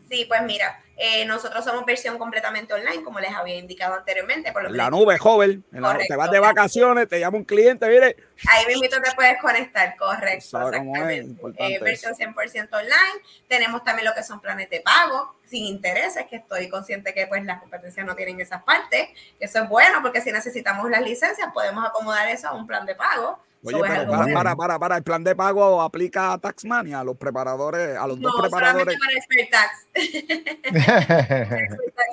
Sí, 0.09 0.25
pues 0.27 0.42
mira, 0.42 0.81
eh, 0.97 1.25
nosotros 1.27 1.64
somos 1.64 1.85
versión 1.85 2.18
completamente 2.18 2.75
online, 2.75 3.05
como 3.05 3.21
les 3.21 3.33
había 3.33 3.57
indicado 3.57 3.94
anteriormente. 3.94 4.53
Por 4.53 4.71
la 4.71 4.90
nube, 4.90 5.16
joven. 5.18 5.64
te 5.71 6.16
vas 6.16 6.31
de 6.31 6.40
vacaciones, 6.40 7.09
te 7.09 7.21
llama 7.21 7.38
un 7.38 7.44
cliente, 7.44 7.87
mire. 7.88 8.16
Ahí 8.49 8.66
mismo 8.66 8.88
te 8.88 9.14
puedes 9.14 9.38
conectar, 9.40 9.97
correcto. 9.97 10.59
Exactamente. 10.59 11.37
Eh, 11.59 11.79
versión 11.81 12.14
100% 12.14 12.68
online. 12.73 13.23
Tenemos 13.47 13.85
también 13.85 14.07
lo 14.07 14.14
que 14.14 14.23
son 14.23 14.40
planes 14.40 14.68
de 14.71 14.81
pago 14.81 15.37
sin 15.44 15.64
intereses, 15.64 16.27
que 16.29 16.37
estoy 16.37 16.68
consciente 16.68 17.14
que 17.14 17.27
pues 17.27 17.44
las 17.44 17.61
competencias 17.61 18.05
no 18.05 18.14
tienen 18.14 18.40
esas 18.40 18.62
partes. 18.64 19.09
Eso 19.38 19.62
es 19.62 19.68
bueno 19.68 20.03
porque 20.03 20.21
si 20.21 20.33
necesitamos 20.33 20.90
las 20.90 21.03
licencias 21.03 21.49
podemos 21.53 21.87
acomodar 21.87 22.29
eso 22.29 22.49
a 22.49 22.55
un 22.55 22.66
plan 22.66 22.87
de 22.87 22.94
pago. 22.94 23.38
Oye, 23.64 23.81
pero 23.81 24.11
para, 24.11 24.33
para, 24.33 24.57
para, 24.57 24.79
para, 24.79 24.97
el 24.97 25.03
plan 25.03 25.25
de 25.25 25.35
pago 25.35 25.83
aplica 25.83 26.33
a 26.33 26.38
Taxmania, 26.38 27.01
a 27.01 27.05
los 27.05 27.16
preparadores, 27.16 27.97
a 27.97 28.07
los 28.07 28.21
dos 28.21 28.33
preparadores. 28.40 28.97
para 28.99 29.14
Tax. 29.51 29.88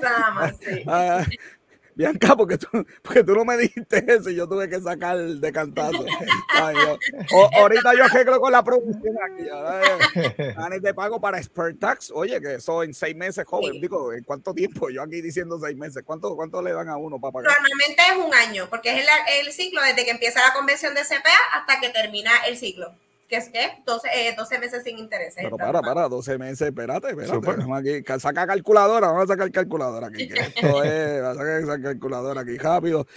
nada 0.01 0.31
más, 0.31 0.55
sí. 0.57 0.83
Bianca, 1.95 2.35
porque 2.35 2.57
tú, 2.57 2.67
porque 3.01 3.23
tú 3.23 3.33
no 3.33 3.45
me 3.45 3.57
dijiste 3.57 4.03
eso 4.07 4.29
y 4.29 4.35
yo 4.35 4.47
tuve 4.47 4.69
que 4.69 4.79
sacar 4.81 5.17
el 5.17 5.39
decantazo. 5.39 6.05
ahorita 7.57 7.93
yo 7.95 8.03
arreglo 8.03 8.39
con 8.39 8.51
la 8.51 8.63
producción 8.63 9.15
aquí. 9.23 10.33
Ganes 10.55 10.81
de 10.81 10.93
pago 10.93 11.19
para 11.21 11.37
Expert 11.37 11.79
Tax. 11.79 12.11
Oye, 12.13 12.39
que 12.41 12.55
eso 12.55 12.83
en 12.83 12.93
seis 12.93 13.15
meses, 13.15 13.45
joven. 13.45 13.79
Digo, 13.79 14.11
¿en 14.13 14.23
cuánto 14.23 14.53
tiempo? 14.53 14.89
Yo 14.89 15.01
aquí 15.01 15.21
diciendo 15.21 15.57
seis 15.59 15.77
meses. 15.77 16.03
¿Cuánto, 16.05 16.35
cuánto 16.35 16.61
le 16.61 16.73
dan 16.73 16.89
a 16.89 16.97
uno 16.97 17.19
para 17.19 17.31
pagar? 17.31 17.53
Normalmente 17.57 18.01
es 18.11 18.25
un 18.25 18.33
año, 18.33 18.67
porque 18.69 18.89
es 18.89 18.99
el, 18.99 19.47
el 19.47 19.53
ciclo 19.53 19.81
desde 19.81 20.03
que 20.03 20.11
empieza 20.11 20.41
la 20.45 20.53
convención 20.53 20.93
de 20.93 21.01
CPA 21.01 21.37
hasta 21.53 21.79
que 21.79 21.89
termina 21.89 22.31
el 22.47 22.57
ciclo 22.57 22.93
que 23.27 23.37
es 23.37 23.49
que 23.49 23.81
12, 23.85 24.07
eh, 24.13 24.35
12 24.37 24.59
meses 24.59 24.83
sin 24.83 24.99
intereses. 24.99 25.43
Pero 25.43 25.57
para, 25.57 25.81
para, 25.81 26.07
12 26.07 26.37
meses, 26.37 26.61
espérate, 26.61 27.09
espérate. 27.09 27.63
Aquí, 27.73 28.19
saca 28.19 28.45
calculadora, 28.45 29.07
vamos 29.07 29.23
a 29.23 29.33
sacar 29.33 29.51
calculadora 29.51 30.07
aquí. 30.07 30.23
esto 30.23 30.83
es, 30.83 31.21
vamos 31.21 31.37
a 31.37 31.41
sacar 31.41 31.61
esa 31.61 31.81
calculadora 31.81 32.41
aquí 32.41 32.57
rápido. 32.57 33.07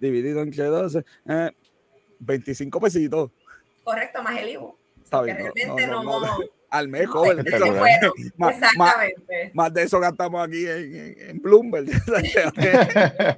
Dividido 0.00 0.42
entre 0.42 0.64
12, 0.64 1.04
eh, 1.26 1.50
25 2.18 2.80
pesitos. 2.80 3.30
Correcto, 3.82 4.22
más 4.22 4.38
el 4.38 4.50
IVU. 4.50 4.76
Está 5.02 5.22
bien. 5.22 5.36
Realmente 5.36 5.86
no, 5.86 6.02
no, 6.02 6.20
no, 6.20 6.38
al 6.70 6.88
mes, 6.88 7.06
joven. 7.08 7.44
bueno, 7.50 8.12
más, 8.36 8.54
exactamente. 8.54 9.50
Más, 9.54 9.74
de 9.74 9.82
eso 9.82 10.00
gastamos 10.00 10.46
aquí 10.46 10.66
en, 10.66 11.16
en 11.18 11.42
Bloomberg. 11.42 11.90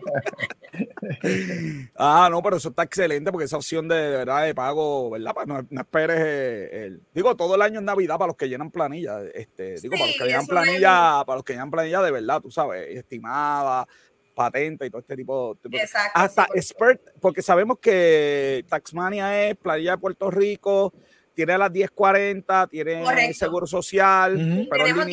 ah, 1.97 2.29
no, 2.31 2.42
pero 2.42 2.57
eso 2.57 2.68
está 2.68 2.83
excelente 2.83 3.31
porque 3.31 3.47
esa 3.47 3.57
opción 3.57 3.88
de, 3.88 3.95
verdad 3.95 4.45
de 4.45 4.55
pago, 4.55 5.11
¿verdad? 5.11 5.33
Pues 5.35 5.47
no, 5.47 5.81
esperes 5.81 6.21
el, 6.21 7.01
digo, 7.14 7.37
todo 7.37 7.55
el 7.55 7.62
año 7.62 7.81
es 7.81 7.85
Navidad 7.85 8.18
para 8.18 8.29
los 8.29 8.37
que 8.37 8.49
llenan 8.49 8.71
planilla, 8.71 9.23
este, 9.35 9.81
digo, 9.81 9.97
para 9.97 10.07
los 10.07 10.16
que 10.16 10.25
llenan 10.25 10.47
planilla, 10.47 11.25
para 11.27 11.37
los 11.37 11.45
que 11.45 11.53
llenan 11.55 11.71
planilla 11.71 12.03
de 12.03 12.11
verdad, 12.11 12.40
tú 12.40 12.51
sabes, 12.51 12.97
estimada, 12.97 13.87
patente 14.35 14.87
y 14.87 14.90
todo 14.90 15.01
este 15.01 15.16
tipo, 15.16 15.57
de 15.62 15.79
Exacto, 15.79 16.11
hasta 16.14 16.49
expert, 16.55 17.01
porque 17.21 17.42
sabemos 17.42 17.79
que 17.79 18.64
Taxmania 18.68 19.49
es 19.49 19.57
planilla 19.57 19.92
de 19.92 19.99
Puerto 19.99 20.31
Rico, 20.31 20.92
tiene 21.35 21.59
las 21.59 21.71
1040, 21.71 22.66
tiene 22.68 23.27
el 23.27 23.35
seguro 23.35 23.66
social, 23.66 24.68
tenemos, 24.71 25.07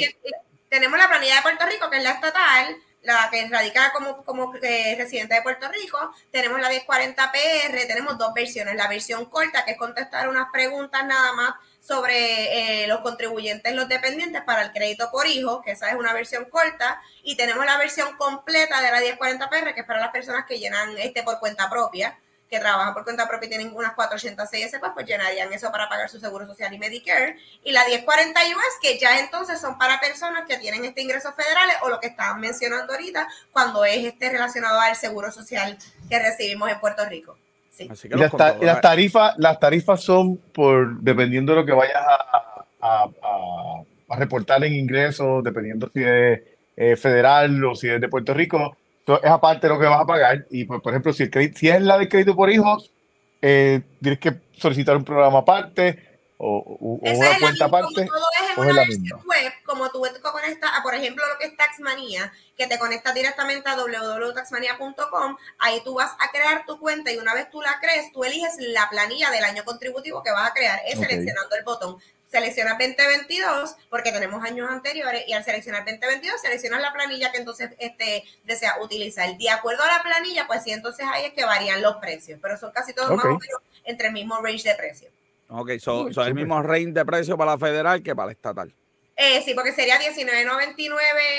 tenemos 0.70 1.00
la 1.00 1.08
planilla 1.08 1.36
de 1.38 1.42
Puerto 1.42 1.66
Rico, 1.66 1.90
que 1.90 1.98
es 1.98 2.04
la 2.04 2.12
estatal, 2.12 2.78
la 3.02 3.30
que 3.32 3.48
radica 3.48 3.92
como, 3.94 4.24
como 4.26 4.54
eh, 4.62 4.96
residente 4.98 5.36
de 5.36 5.42
Puerto 5.42 5.68
Rico, 5.70 5.98
tenemos 6.32 6.60
la 6.60 6.70
1040 6.70 7.32
PR, 7.32 7.88
tenemos 7.88 8.18
dos 8.18 8.34
versiones, 8.34 8.76
la 8.76 8.88
versión 8.88 9.26
corta, 9.26 9.64
que 9.64 9.72
es 9.72 9.78
contestar 9.78 10.28
unas 10.28 10.50
preguntas 10.52 11.06
nada 11.06 11.34
más 11.34 11.54
sobre 11.80 12.84
eh, 12.84 12.88
los 12.88 13.00
contribuyentes, 13.00 13.74
los 13.74 13.88
dependientes 13.88 14.42
para 14.44 14.64
el 14.64 14.72
crédito 14.74 15.10
por 15.12 15.28
hijo, 15.28 15.62
que 15.62 15.72
esa 15.72 15.90
es 15.90 15.96
una 15.96 16.14
versión 16.14 16.46
corta, 16.46 17.02
y 17.24 17.36
tenemos 17.36 17.66
la 17.66 17.78
versión 17.78 18.16
completa 18.18 18.82
de 18.82 18.92
la 18.92 19.00
1040 19.00 19.50
PR, 19.50 19.74
que 19.74 19.82
es 19.82 19.86
para 19.86 20.02
las 20.02 20.12
personas 20.12 20.46
que 20.46 20.60
llenan 20.60 20.98
este 20.98 21.24
por 21.24 21.40
cuenta 21.40 21.70
propia 21.70 22.18
que 22.50 22.60
trabajan 22.60 22.94
por 22.94 23.04
cuenta 23.04 23.28
propia 23.28 23.46
y 23.46 23.50
tienen 23.50 23.72
unas 23.76 23.94
406 23.94 24.78
pues, 24.80 24.92
pues 24.94 25.06
llenarían 25.06 25.54
eso 25.54 25.72
para 25.72 25.88
pagar 25.88 26.10
su 26.10 26.20
seguro 26.20 26.48
social 26.48 26.74
y 26.74 26.80
Medicare. 26.80 27.38
Y 27.64 27.72
la 27.72 27.86
1040 27.86 28.40
US, 28.40 28.80
que 28.82 28.98
ya 28.98 29.20
entonces 29.20 29.62
son 29.62 29.78
para 29.78 30.00
personas 30.00 30.46
que 30.48 30.58
tienen 30.58 30.84
este 30.84 31.02
ingreso 31.02 31.32
federales 31.34 31.76
o 31.84 31.90
lo 31.90 32.00
que 32.00 32.08
estaban 32.08 32.42
mencionando 32.42 32.94
ahorita, 32.94 33.28
cuando 33.52 33.86
es 33.86 34.04
este 34.04 34.32
relacionado 34.32 34.80
al 34.80 34.96
seguro 34.96 35.32
social 35.32 35.78
que 36.10 36.20
recibimos 36.20 36.72
en 36.72 36.80
Puerto 36.80 37.06
Rico. 37.06 37.38
Sí. 37.72 37.90
y, 38.04 38.10
las, 38.10 38.82
tarifas, 38.82 39.36
las 39.38 39.60
tarifas 39.60 40.02
son 40.02 40.36
por 40.36 41.00
dependiendo 41.00 41.54
de 41.54 41.60
lo 41.62 41.66
que 41.66 41.72
vayas 41.72 42.04
a, 42.82 43.06
a, 44.10 44.16
reportar 44.18 44.62
en 44.66 44.74
ingresos, 44.74 45.44
dependiendo 45.44 45.90
si 45.94 46.04
es 46.04 46.42
eh, 46.76 46.96
federal 46.98 47.64
o 47.64 47.76
si 47.76 47.88
es 47.88 48.02
de 48.02 48.10
Puerto 48.10 48.34
Rico 48.34 48.76
es 49.18 49.30
aparte 49.30 49.68
lo 49.68 49.80
que 49.80 49.86
vas 49.86 50.02
a 50.02 50.06
pagar. 50.06 50.46
Y, 50.50 50.66
pues, 50.66 50.82
por 50.82 50.94
ejemplo, 50.94 51.14
si, 51.14 51.24
el 51.24 51.56
si 51.56 51.70
es 51.70 51.82
la 51.82 51.98
de 51.98 52.10
crédito 52.10 52.36
por 52.36 52.50
hijos, 52.50 52.92
eh, 53.42 53.82
tienes 54.02 54.20
que 54.20 54.36
solicitar 54.54 54.98
un 54.98 55.04
programa 55.04 55.40
aparte 55.40 56.10
o, 56.42 56.78
una 57.02 57.40
cuenta 57.40 57.66
aparte. 57.66 58.08
Como 58.08 58.08
todo 58.08 58.28
es 58.42 58.58
en 58.58 58.64
una 58.64 58.74
versión 58.82 59.22
web, 59.26 59.54
como 59.66 59.90
tú 59.92 60.02
conectas 60.32 60.72
a, 60.78 60.82
por 60.82 60.96
ejemplo, 60.96 61.24
lo 61.28 61.38
que 61.38 61.48
es 61.48 61.58
Taxmanía, 61.58 62.32
que 62.58 62.66
te 62.68 62.80
conecta 62.80 63.14
directamente 63.14 63.70
a 63.70 63.76
www.taxmania.com, 63.76 65.36
ahí 65.60 65.82
tú 65.84 65.96
vas 65.96 66.12
a 66.20 66.32
crear 66.32 66.66
tu 66.66 66.80
cuenta 66.80 67.12
y 67.12 67.18
una 67.18 67.34
vez 67.34 67.50
tú 67.52 67.62
la 67.62 67.78
crees, 67.82 68.14
tú 68.14 68.24
eliges 68.24 68.56
la 68.60 68.90
planilla 68.90 69.30
del 69.32 69.44
año 69.44 69.66
contributivo 69.66 70.24
que 70.24 70.32
vas 70.32 70.50
a 70.50 70.54
crear, 70.54 70.80
es 70.88 70.98
seleccionando 70.98 71.56
el 71.58 71.64
botón 71.66 71.98
seleccionas 72.30 72.78
2022 72.78 73.76
porque 73.90 74.12
tenemos 74.12 74.44
años 74.44 74.70
anteriores 74.70 75.24
y 75.28 75.34
al 75.34 75.44
seleccionar 75.44 75.84
2022 75.86 76.42
seleccionas 76.42 76.82
la 76.82 76.94
planilla 76.94 77.32
que 77.32 77.40
entonces 77.40 77.72
este, 77.80 78.24
desea 78.44 78.76
utilizar. 78.82 79.38
De 79.38 79.50
acuerdo 79.50 79.84
a 79.84 79.98
la 79.98 80.04
planilla, 80.04 80.48
pues 80.48 80.64
sí, 80.64 80.72
entonces 80.72 81.06
ahí 81.12 81.26
es 81.26 81.34
que 81.34 81.46
varían 81.46 81.82
los 81.82 81.98
precios, 81.98 82.40
pero 82.42 82.58
son 82.58 82.72
casi 82.72 82.94
todos 82.94 83.12
más 83.16 83.26
o 83.26 83.30
menos 83.30 83.62
entre 83.84 84.08
el 84.08 84.14
mismo 84.14 84.40
range 84.42 84.70
de 84.70 84.76
precios. 84.76 85.12
Ok, 85.50 85.72
son 85.80 86.28
el 86.28 86.36
mismo 86.36 86.62
range 86.62 86.92
de 86.92 87.06
precio 87.06 87.36
para 87.36 87.52
la 87.52 87.58
federal 87.58 88.04
que 88.04 88.16
para 88.16 88.28
la 88.28 88.32
estatal. 88.34 88.74
Eh, 89.22 89.42
sí, 89.44 89.54
porque 89.54 89.74
sería 89.74 90.00
19.99 90.00 90.94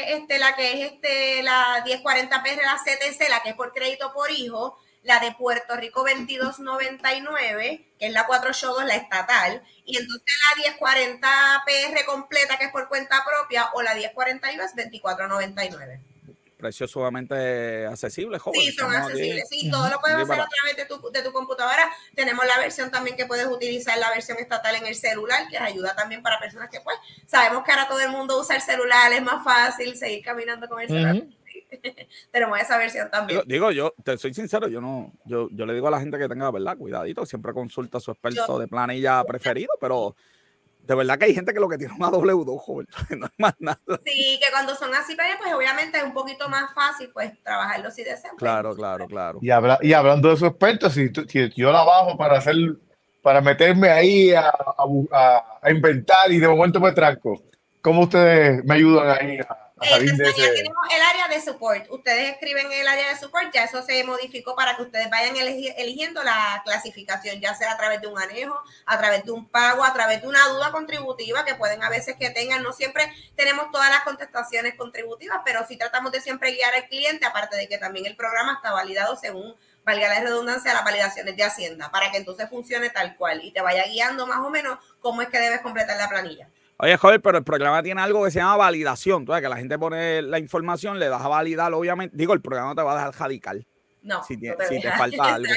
este, 0.09 0.39
la 0.39 0.55
que 0.55 0.73
es 0.73 0.93
este, 0.93 1.43
la 1.43 1.83
1040 1.87 2.43
PR, 2.43 2.57
la 2.63 2.77
CTC, 2.77 3.29
la 3.31 3.43
que 3.43 3.51
es 3.51 3.55
por 3.55 3.73
crédito 3.73 4.13
por 4.13 4.31
hijo, 4.31 4.79
la 5.03 5.19
de 5.21 5.33
Puerto 5.33 5.77
Rico 5.77 6.01
2299, 6.01 7.87
que 7.99 8.07
es 8.07 8.13
la 8.13 8.27
482, 8.27 8.85
la 8.87 8.97
estatal, 8.97 9.63
y 9.85 9.97
entonces 9.97 10.37
la 10.57 10.63
1040 10.63 11.65
PR 11.67 12.05
completa, 12.05 12.59
que 12.59 12.65
es 12.67 12.73
por 12.73 12.89
cuenta 12.89 13.25
propia, 13.25 13.71
o 13.75 13.83
la 13.83 13.95
1040 13.95 14.53
IVA 14.53 14.65
es 14.65 14.77
2499. 14.77 16.01
Precios 16.59 16.91
sumamente 16.91 17.87
accesibles, 17.87 18.43
joven. 18.43 18.61
Sí, 18.61 18.73
son 18.73 18.95
accesibles. 18.95 19.49
Sí, 19.49 19.71
todo 19.71 19.89
lo 19.89 19.99
puedes 19.99 20.19
hacer 20.19 20.41
a 20.41 20.47
través 20.47 20.77
de 20.77 20.85
tu, 20.85 21.11
de 21.11 21.23
tu 21.23 21.33
computadora. 21.33 21.91
Tenemos 22.15 22.47
la 22.47 22.59
versión 22.59 22.91
también 22.91 23.17
que 23.17 23.25
puedes 23.25 23.47
utilizar, 23.47 23.97
la 23.97 24.11
versión 24.11 24.37
estatal 24.37 24.75
en 24.75 24.85
el 24.85 24.95
celular, 24.95 25.49
que 25.49 25.57
ayuda 25.57 25.97
también 25.97 26.23
para 26.23 26.39
personas 26.39 26.69
que, 26.69 26.83
pues, 26.83 26.99
sabemos 27.27 27.65
que 27.65 27.73
ahora 27.73 27.89
todo 27.89 28.01
el 28.01 28.11
mundo 28.11 28.39
usa 28.39 28.57
el 28.57 28.63
celular, 28.63 29.11
es 29.11 29.23
más 29.23 29.43
fácil 29.43 29.97
seguir 29.97 30.23
caminando 30.23 30.69
con 30.69 30.83
el 30.83 30.89
celular. 30.89 31.23
tenemos 32.33 32.61
esa 32.61 32.79
versión 32.79 33.11
también. 33.11 33.43
Digo, 33.47 33.71
yo 33.73 33.95
te 34.05 34.17
soy 34.19 34.35
sincero, 34.35 34.69
yo 34.69 34.81
no, 34.81 35.13
yo, 35.25 35.49
yo 35.53 35.67
le 35.67 35.75
digo 35.75 35.89
a 35.89 35.91
la 35.91 36.01
gente 36.01 36.19
que 36.19 36.29
tenga, 36.29 36.51
¿verdad? 36.51 36.77
Cuidadito, 36.77 37.27
siempre 37.27 37.53
consulta 37.53 37.99
a 37.99 38.01
su 38.01 38.11
experto 38.11 38.59
de 38.59 38.69
planilla 38.69 39.23
preferido, 39.27 39.73
pero 39.81 40.15
de 40.83 40.95
verdad 40.95 41.19
que 41.19 41.27
hay 41.27 41.35
gente 41.35 41.53
que 41.53 41.61
lo 41.61 41.69
que 41.69 41.79
tiene 41.79 41.95
una 41.95 42.11
W2, 42.11 42.59
joven, 42.59 42.87
no 43.17 43.27
es 43.27 43.33
más 43.39 43.55
nada. 43.59 43.79
Sí, 44.05 44.41
que 44.43 44.51
cuando 44.51 44.75
son 44.75 44.95
así, 44.95 45.15
pues 45.15 45.55
obviamente 45.55 45.99
es 45.99 46.05
un 46.05 46.13
poquito 46.13 46.49
más 46.49 46.73
fácil, 46.75 47.11
pues, 47.13 47.33
trabajarlo 47.43 47.91
si 47.91 48.03
desean. 48.03 48.37
Pues, 48.37 48.39
claro, 48.39 48.75
claro, 48.75 49.07
claro. 49.07 49.39
Y, 49.43 49.51
habla, 49.51 49.79
y 49.83 49.93
hablando 49.93 50.31
de 50.31 50.37
su 50.37 50.47
experto, 50.47 50.91
si, 50.91 51.11
yo 51.55 51.73
la 51.73 51.85
bajo 51.85 52.17
para 52.17 52.39
hacer, 52.39 52.57
para 53.23 53.41
meterme 53.41 53.91
ahí 53.91 54.33
a, 54.33 54.49
a, 54.49 55.59
a, 55.63 55.71
inventar 55.71 56.33
y 56.33 56.39
de 56.39 56.49
momento 56.49 56.81
me 56.81 56.93
tranco, 56.93 57.41
¿cómo 57.81 58.03
ustedes 58.03 58.65
me 58.65 58.75
ayudan 58.75 59.09
ahí 59.11 59.39
a 59.39 59.70
Eh, 59.83 59.99
tenemos 59.99 60.85
el 60.95 61.03
área 61.03 61.29
de 61.29 61.41
support. 61.41 61.91
Ustedes 61.91 62.33
escriben 62.33 62.71
el 62.71 62.87
área 62.87 63.09
de 63.09 63.19
support, 63.19 63.53
ya 63.53 63.65
eso 63.65 63.83
se 63.83 64.05
modificó 64.05 64.55
para 64.55 64.77
que 64.77 64.83
ustedes 64.83 65.09
vayan 65.09 65.35
eligiendo 65.37 66.23
la 66.23 66.61
clasificación, 66.65 67.41
ya 67.41 67.55
sea 67.55 67.73
a 67.73 67.77
través 67.79 68.01
de 68.01 68.07
un 68.07 68.19
anejo, 68.19 68.61
a 68.85 68.99
través 68.99 69.25
de 69.25 69.31
un 69.33 69.49
pago, 69.49 69.83
a 69.83 69.93
través 69.95 70.21
de 70.21 70.29
una 70.29 70.47
duda 70.49 70.71
contributiva 70.71 71.45
que 71.45 71.55
pueden 71.55 71.83
a 71.83 71.89
veces 71.89 72.17
que 72.19 72.31
tengan. 72.31 72.63
No 72.63 72.73
siempre 72.73 73.11
tenemos 73.37 73.71
todas 73.71 73.89
las 73.91 74.03
contestaciones 74.03 74.75
contributivas, 74.75 75.41
pero 75.45 75.67
sí 75.67 75.79
tratamos 75.79 76.13
de 76.13 76.21
siempre 76.21 76.53
guiar 76.53 76.75
al 76.75 76.87
cliente, 76.87 77.25
aparte 77.25 77.57
de 77.57 77.67
que 77.67 77.79
también 77.79 78.05
el 78.05 78.17
programa 78.17 78.55
está 78.55 78.73
validado 78.73 79.17
según 79.17 79.57
valga 79.85 80.09
la 80.09 80.21
redundancia, 80.21 80.75
las 80.75 80.85
validaciones 80.85 81.37
de 81.37 81.43
Hacienda, 81.43 81.91
para 81.91 82.11
que 82.11 82.19
entonces 82.19 82.49
funcione 82.51 82.91
tal 82.91 83.17
cual 83.17 83.43
y 83.43 83.51
te 83.51 83.63
vaya 83.63 83.85
guiando 83.85 84.27
más 84.27 84.39
o 84.39 84.51
menos 84.51 84.79
cómo 85.01 85.23
es 85.23 85.29
que 85.29 85.39
debes 85.39 85.61
completar 85.63 85.97
la 85.97 86.09
planilla. 86.09 86.49
Oye, 86.83 86.97
joder, 86.97 87.21
pero 87.21 87.37
el 87.37 87.45
programa 87.45 87.83
tiene 87.83 88.01
algo 88.01 88.25
que 88.25 88.31
se 88.31 88.39
llama 88.39 88.57
validación. 88.57 89.27
Tú 89.27 89.33
sabes 89.33 89.43
que 89.43 89.51
la 89.51 89.57
gente 89.57 89.79
pone 89.79 90.23
la 90.23 90.39
información, 90.39 90.99
le 90.99 91.09
das 91.09 91.21
a 91.21 91.29
validar, 91.29 91.75
obviamente. 91.75 92.17
Digo, 92.17 92.33
el 92.33 92.41
programa 92.41 92.71
no 92.71 92.75
te 92.75 92.83
va 92.83 92.93
a 92.93 92.97
dejar 92.97 93.21
radical. 93.21 93.67
No. 94.03 94.23
Si 94.25 94.39
te, 94.39 94.57
si 94.67 94.81
te 94.81 94.91
falta 94.93 95.25
algo. 95.35 95.53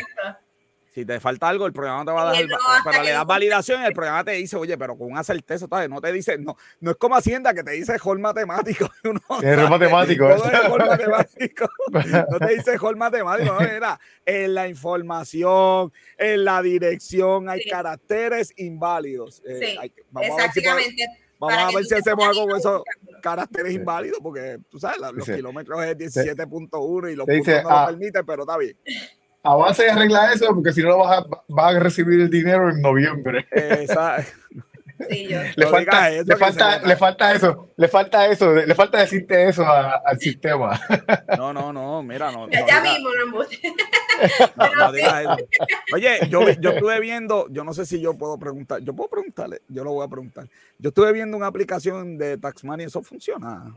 Si 0.93 1.05
te 1.05 1.19
falta 1.19 1.49
algo, 1.49 1.65
el 1.65 1.73
programa 1.73 2.05
te 2.05 2.11
va 2.11 2.21
a 2.21 2.33
dar, 2.33 2.45
pero 2.83 3.03
le 3.03 3.09
das 3.09 3.25
validación 3.25 3.81
y 3.81 3.85
el 3.85 3.93
programa 3.93 4.23
te 4.23 4.33
dice, 4.33 4.57
oye, 4.57 4.77
pero 4.77 4.95
con 4.95 5.11
una 5.11 5.23
certeza, 5.23 5.65
¿sabes? 5.67 5.89
no 5.89 5.99
te 5.99 6.13
dice, 6.13 6.37
no, 6.37 6.55
no 6.81 6.91
es 6.91 6.97
como 6.97 7.15
Hacienda 7.15 7.51
que 7.55 7.63
te 7.63 7.71
dice 7.71 7.97
hall 8.03 8.19
matemático. 8.19 8.91
es 9.43 9.69
matemático. 9.69 10.29
No, 10.29 10.77
matemático. 10.77 11.67
no 12.29 12.39
te 12.39 12.55
dice 12.55 12.77
hall 12.79 12.95
matemático, 12.95 13.53
no, 13.53 13.59
era 13.61 13.99
en 14.23 14.53
la 14.53 14.67
información, 14.67 15.91
en 16.15 16.45
la 16.45 16.61
dirección, 16.61 17.49
hay 17.49 17.63
caracteres 17.63 18.53
inválidos. 18.57 19.41
Eh, 19.47 19.77
sí, 19.81 19.93
exactamente. 20.21 21.07
Vamos 21.39 21.57
a 21.57 21.75
ver 21.75 21.85
si 21.85 21.95
hacemos 21.95 22.27
algo 22.27 22.47
con 22.47 22.57
esos 22.57 22.83
caracteres 23.23 23.73
inválidos, 23.73 24.19
porque 24.21 24.59
tú 24.69 24.79
sabes, 24.79 24.99
los 24.99 25.25
kilómetros 25.25 25.83
es 25.85 25.97
17.1 25.97 27.11
y 27.11 27.15
los 27.15 27.25
puntos 27.25 27.63
no 27.63 27.69
lo 27.69 27.75
ah, 27.75 27.87
permiten, 27.87 28.25
pero 28.25 28.43
está 28.43 28.57
bien 28.57 28.77
avance 29.43 29.85
y 29.85 29.89
arregla 29.89 30.33
eso, 30.33 30.47
porque 30.47 30.71
si 30.71 30.81
no 30.81 30.97
vas 30.97 31.25
a, 31.25 31.67
a 31.67 31.79
recibir 31.79 32.21
el 32.21 32.29
dinero 32.29 32.69
en 32.69 32.81
noviembre. 32.81 33.45
Exacto. 33.51 34.31
le, 35.09 35.67
falta, 35.67 36.09
le, 36.09 36.37
falta, 36.37 36.79
le 36.79 36.95
falta 36.95 37.33
eso, 37.33 37.69
le 37.75 37.87
falta 37.87 38.27
eso, 38.27 38.53
le 38.53 38.75
falta 38.75 38.99
decirte 38.99 39.49
eso 39.49 39.65
al 39.67 40.19
sistema. 40.19 40.79
No, 41.37 41.51
no, 41.51 41.73
no, 41.73 42.01
mira, 42.03 42.31
no. 42.31 42.49
Ya, 42.49 42.65
ya 42.65 42.81
vimos, 42.81 43.11
no, 44.55 44.75
no 44.75 44.91
digas 44.91 45.21
eso. 45.21 45.47
Oye, 45.93 46.19
yo, 46.29 46.49
yo 46.51 46.71
estuve 46.71 46.99
viendo, 46.99 47.47
yo 47.49 47.63
no 47.63 47.73
sé 47.73 47.85
si 47.85 47.99
yo 47.99 48.13
puedo 48.13 48.37
preguntar, 48.37 48.79
yo 48.81 48.93
puedo 48.93 49.09
preguntarle, 49.09 49.61
yo 49.67 49.83
lo 49.83 49.91
voy 49.91 50.05
a 50.05 50.09
preguntar. 50.09 50.47
Yo 50.77 50.89
estuve 50.89 51.11
viendo 51.11 51.35
una 51.35 51.47
aplicación 51.47 52.17
de 52.17 52.37
Taxmoney, 52.37 52.85
¿eso 52.85 53.01
funciona? 53.01 53.75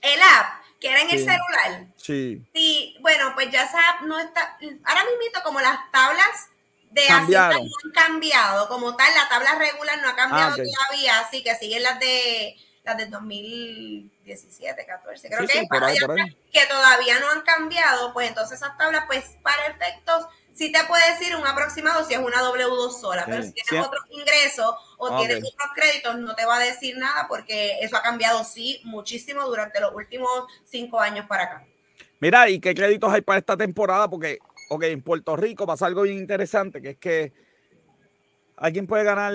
El 0.00 0.20
app 0.20 0.62
que 0.80 0.88
era 0.88 1.02
en 1.02 1.10
el 1.10 1.18
celular. 1.18 1.86
Sí. 1.96 2.42
Sí, 2.54 2.87
bueno, 3.08 3.32
pues 3.34 3.50
ya 3.50 3.66
SAP 3.66 4.02
no 4.02 4.18
está, 4.18 4.58
ahora 4.84 5.02
mismo 5.04 5.42
como 5.42 5.60
las 5.62 5.78
tablas 5.90 6.50
de 6.90 7.06
Hacienda 7.08 7.54
no 7.54 7.54
han 7.56 7.90
cambiado, 7.94 8.68
como 8.68 8.94
tal, 8.96 9.14
la 9.14 9.26
tabla 9.30 9.54
regular 9.54 10.02
no 10.02 10.10
ha 10.10 10.14
cambiado 10.14 10.52
ah, 10.52 10.56
todavía, 10.56 11.20
así 11.20 11.42
que 11.42 11.54
siguen 11.54 11.84
las 11.84 11.98
de 12.00 12.54
las 12.84 12.98
de 12.98 13.06
2017, 13.06 14.84
14, 14.84 15.28
creo 15.30 15.46
que 15.46 15.66
que 16.52 16.66
todavía 16.66 17.18
no 17.18 17.30
han 17.30 17.40
cambiado, 17.40 18.12
pues 18.12 18.28
entonces 18.28 18.60
esas 18.60 18.76
tablas, 18.76 19.04
pues 19.06 19.24
para 19.42 19.68
efectos 19.68 20.26
sí 20.52 20.70
te 20.70 20.84
puede 20.84 21.14
decir 21.14 21.34
un 21.34 21.46
aproximado 21.46 22.04
si 22.04 22.12
es 22.12 22.20
una 22.20 22.42
W2 22.42 23.00
sola, 23.00 23.24
pero 23.24 23.42
si 23.42 23.52
tienes 23.52 23.86
otros 23.86 24.04
ingresos 24.10 24.74
o 24.98 25.16
tienes 25.16 25.38
otros 25.38 25.70
créditos, 25.74 26.18
no 26.18 26.34
te 26.34 26.44
va 26.44 26.56
a 26.56 26.60
decir 26.60 26.98
nada 26.98 27.26
porque 27.26 27.78
eso 27.80 27.96
ha 27.96 28.02
cambiado, 28.02 28.44
sí, 28.44 28.82
muchísimo 28.84 29.46
durante 29.46 29.80
los 29.80 29.94
últimos 29.94 30.44
cinco 30.66 31.00
años 31.00 31.24
para 31.26 31.44
acá. 31.44 31.64
Mira, 32.20 32.50
¿y 32.50 32.58
qué 32.58 32.74
créditos 32.74 33.12
hay 33.12 33.20
para 33.20 33.38
esta 33.38 33.56
temporada? 33.56 34.08
Porque, 34.10 34.38
ok, 34.70 34.82
en 34.84 35.02
Puerto 35.02 35.36
Rico 35.36 35.66
pasa 35.66 35.86
algo 35.86 36.02
bien 36.02 36.18
interesante, 36.18 36.82
que 36.82 36.90
es 36.90 36.96
que 36.98 37.32
alguien 38.56 38.86
puede 38.86 39.04
ganar, 39.04 39.34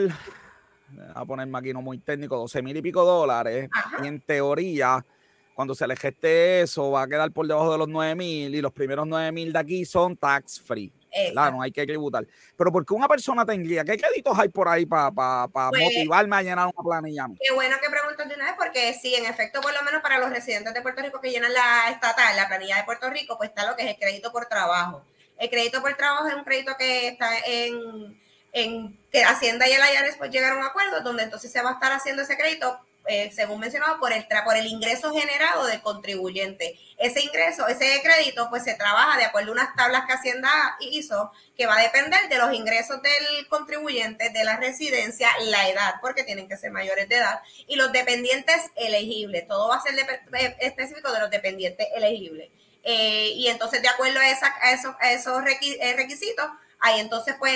a 1.16 1.26
ponerme 1.26 1.58
aquí 1.58 1.74
no 1.74 1.82
muy 1.82 2.00
técnico, 2.00 2.38
12 2.38 2.62
mil 2.62 2.76
y 2.76 2.82
pico 2.82 3.06
dólares, 3.06 3.70
y 4.04 4.08
en 4.08 4.20
teoría 4.20 5.06
cuando 5.54 5.76
se 5.76 5.88
le 5.88 5.96
geste 5.96 6.62
eso, 6.62 6.92
va 6.92 7.04
a 7.04 7.08
quedar 7.08 7.32
por 7.32 7.48
debajo 7.48 7.72
de 7.72 7.78
los 7.78 7.88
9 7.88 8.16
mil 8.16 8.56
y 8.56 8.62
los 8.62 8.72
primeros 8.72 9.08
9 9.08 9.32
mil 9.32 9.54
de 9.54 9.60
aquí 9.60 9.86
son 9.86 10.18
tax 10.18 10.60
free. 10.60 10.92
Claro, 11.32 11.58
no 11.58 11.62
hay 11.62 11.72
que 11.72 11.86
tributar. 11.86 12.26
Pero 12.58 12.72
porque 12.72 12.94
una 12.94 13.08
persona 13.08 13.46
tendría, 13.46 13.84
¿qué 13.84 13.98
créditos 13.98 14.38
hay 14.38 14.50
por 14.50 14.68
ahí 14.68 14.86
para 14.86 15.12
pues, 15.12 15.82
motivarme 15.84 16.36
a 16.36 16.42
llenar 16.42 16.68
una 16.68 16.84
planilla? 16.84 17.28
Qué 17.40 17.54
bueno 17.54 17.76
que 17.82 17.90
preguntas 17.90 18.28
de 18.28 18.36
una 18.36 18.46
vez, 18.46 18.56
porque 18.58 18.94
sí, 18.94 19.14
en 19.16 19.26
efecto, 19.26 19.62
por 19.62 19.74
lo 19.74 19.82
menos 19.84 20.02
para 20.02 20.18
los 20.20 20.30
residentes 20.30 20.74
de 20.74 20.82
Puerto 20.82 21.02
Rico 21.02 21.22
que 21.22 21.32
llenan 21.32 21.54
la 21.54 21.90
estatal, 21.90 22.36
la 22.36 22.48
planilla 22.48 22.78
de 22.78 22.84
Puerto 22.84 23.10
Rico, 23.10 23.38
pues 23.38 23.50
está 23.50 23.66
lo 23.66 23.76
que 23.76 23.84
es 23.84 23.90
el 23.90 23.98
crédito 23.98 24.32
por 24.32 24.48
trabajo. 24.48 25.04
El 25.38 25.50
crédito 25.50 25.82
por 25.82 25.94
trabajo 25.96 26.28
es 26.28 26.36
un 26.36 26.44
crédito 26.44 26.76
que 26.78 27.10
está 27.10 27.30
en, 27.46 28.20
en 28.52 28.98
que 29.12 29.24
Hacienda 29.24 29.68
y 29.68 29.74
el 29.74 29.82
IRS 29.82 30.18
pues 30.18 30.32
llegaron 30.32 30.58
a 30.58 30.62
un 30.62 30.68
acuerdo 30.68 31.02
donde 31.02 31.24
entonces 31.24 31.52
se 31.52 31.62
va 31.62 31.72
a 31.72 31.74
estar 31.74 31.92
haciendo 31.92 32.22
ese 32.24 32.38
crédito 32.38 32.80
eh, 33.08 33.32
según 33.34 33.60
mencionado, 33.60 34.00
por 34.00 34.14
el, 34.14 34.26
por 34.46 34.56
el 34.56 34.66
ingreso 34.66 35.14
generado 35.14 35.66
del 35.66 35.82
contribuyente. 35.82 36.80
Ese 36.98 37.22
ingreso, 37.22 37.68
ese 37.68 38.02
crédito, 38.02 38.48
pues 38.50 38.64
se 38.64 38.76
trabaja 38.76 39.18
de 39.18 39.26
acuerdo 39.26 39.50
a 39.50 39.54
unas 39.54 39.76
tablas 39.76 40.06
que 40.06 40.14
Hacienda 40.14 40.50
hizo, 40.80 41.32
que 41.58 41.66
va 41.66 41.78
a 41.78 41.82
depender 41.82 42.30
de 42.30 42.38
los 42.38 42.54
ingresos 42.54 43.02
del 43.02 43.48
contribuyente, 43.50 44.30
de 44.30 44.44
la 44.46 44.58
residencia, 44.58 45.30
la 45.42 45.68
edad, 45.68 45.96
porque 46.02 46.24
tienen 46.24 46.48
que 46.48 46.58
ser 46.58 46.72
mayores 46.72 47.10
de 47.10 47.18
edad, 47.18 47.42
y 47.68 47.76
los 47.76 47.92
dependientes 47.92 48.72
elegibles. 48.76 49.48
Todo 49.48 49.68
va 49.68 49.76
a 49.76 49.82
ser 49.82 49.96
eh, 50.00 50.56
específico 50.60 51.12
de 51.12 51.20
los 51.20 51.30
dependientes 51.30 51.88
elegibles. 51.96 52.50
Eh, 52.84 53.32
y 53.36 53.48
entonces, 53.48 53.82
de 53.82 53.88
acuerdo 53.88 54.20
a, 54.20 54.30
esos, 54.30 54.96
a 55.00 55.12
esos 55.12 55.44
requisitos, 55.44 56.46
ahí 56.84 57.00
entonces 57.00 57.36
pues 57.40 57.54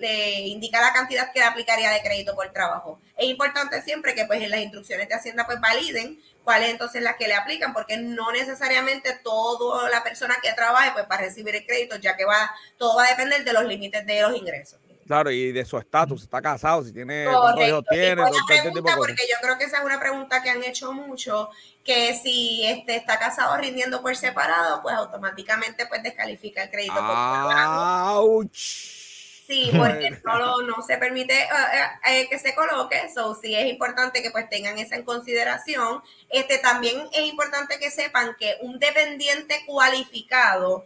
le, 0.00 0.40
indica 0.40 0.80
la 0.80 0.92
cantidad 0.94 1.30
que 1.32 1.38
le 1.38 1.44
aplicaría 1.44 1.90
de 1.90 2.00
crédito 2.00 2.34
por 2.34 2.50
trabajo. 2.50 2.98
Es 3.16 3.28
importante 3.28 3.82
siempre 3.82 4.14
que 4.14 4.24
pues 4.24 4.42
en 4.42 4.50
las 4.50 4.60
instrucciones 4.60 5.06
de 5.06 5.14
Hacienda 5.14 5.44
pues 5.44 5.60
validen 5.60 6.18
cuáles 6.44 6.70
entonces 6.70 7.02
las 7.02 7.16
que 7.16 7.28
le 7.28 7.34
aplican, 7.34 7.74
porque 7.74 7.98
no 7.98 8.32
necesariamente 8.32 9.12
toda 9.22 9.90
la 9.90 10.02
persona 10.02 10.38
que 10.42 10.54
trabaje 10.54 10.92
pues 10.92 11.04
para 11.04 11.22
recibir 11.22 11.54
el 11.54 11.66
crédito, 11.66 11.96
ya 11.96 12.16
que 12.16 12.24
va, 12.24 12.54
todo 12.78 12.96
va 12.96 13.04
a 13.04 13.10
depender 13.10 13.44
de 13.44 13.52
los 13.52 13.64
límites 13.64 14.06
de 14.06 14.22
los 14.22 14.34
ingresos. 14.34 14.80
Claro, 15.10 15.28
y 15.32 15.50
de 15.50 15.64
su 15.64 15.76
estatus, 15.76 16.22
está 16.22 16.40
casado, 16.40 16.84
si 16.84 16.92
tiene, 16.92 17.24
hijos 17.24 17.84
tiene, 17.90 18.14
porque 18.14 19.26
yo 19.28 19.36
creo 19.42 19.58
que 19.58 19.64
esa 19.64 19.78
es 19.78 19.84
una 19.84 19.98
pregunta 19.98 20.40
que 20.40 20.50
han 20.50 20.62
hecho 20.62 20.92
mucho, 20.92 21.50
que 21.82 22.14
si 22.14 22.64
este 22.64 22.94
está 22.94 23.18
casado 23.18 23.56
rindiendo 23.56 24.02
por 24.02 24.14
separado, 24.14 24.80
pues 24.82 24.94
automáticamente 24.94 25.86
pues 25.86 26.04
descalifica 26.04 26.62
el 26.62 26.70
crédito 26.70 26.94
por 26.94 28.48
Sí, 28.52 29.72
porque 29.76 30.16
no, 30.24 30.62
no 30.62 30.80
se 30.86 30.96
permite 30.96 31.42
eh, 31.42 31.48
eh, 32.08 32.28
que 32.30 32.38
se 32.38 32.54
coloque, 32.54 33.00
eso 33.00 33.36
sí 33.42 33.56
es 33.56 33.66
importante 33.66 34.22
que 34.22 34.30
pues 34.30 34.48
tengan 34.48 34.78
esa 34.78 34.94
en 34.94 35.02
consideración. 35.02 36.04
Este 36.28 36.58
también 36.58 37.08
es 37.12 37.26
importante 37.26 37.80
que 37.80 37.90
sepan 37.90 38.36
que 38.38 38.58
un 38.60 38.78
dependiente 38.78 39.64
cualificado 39.66 40.84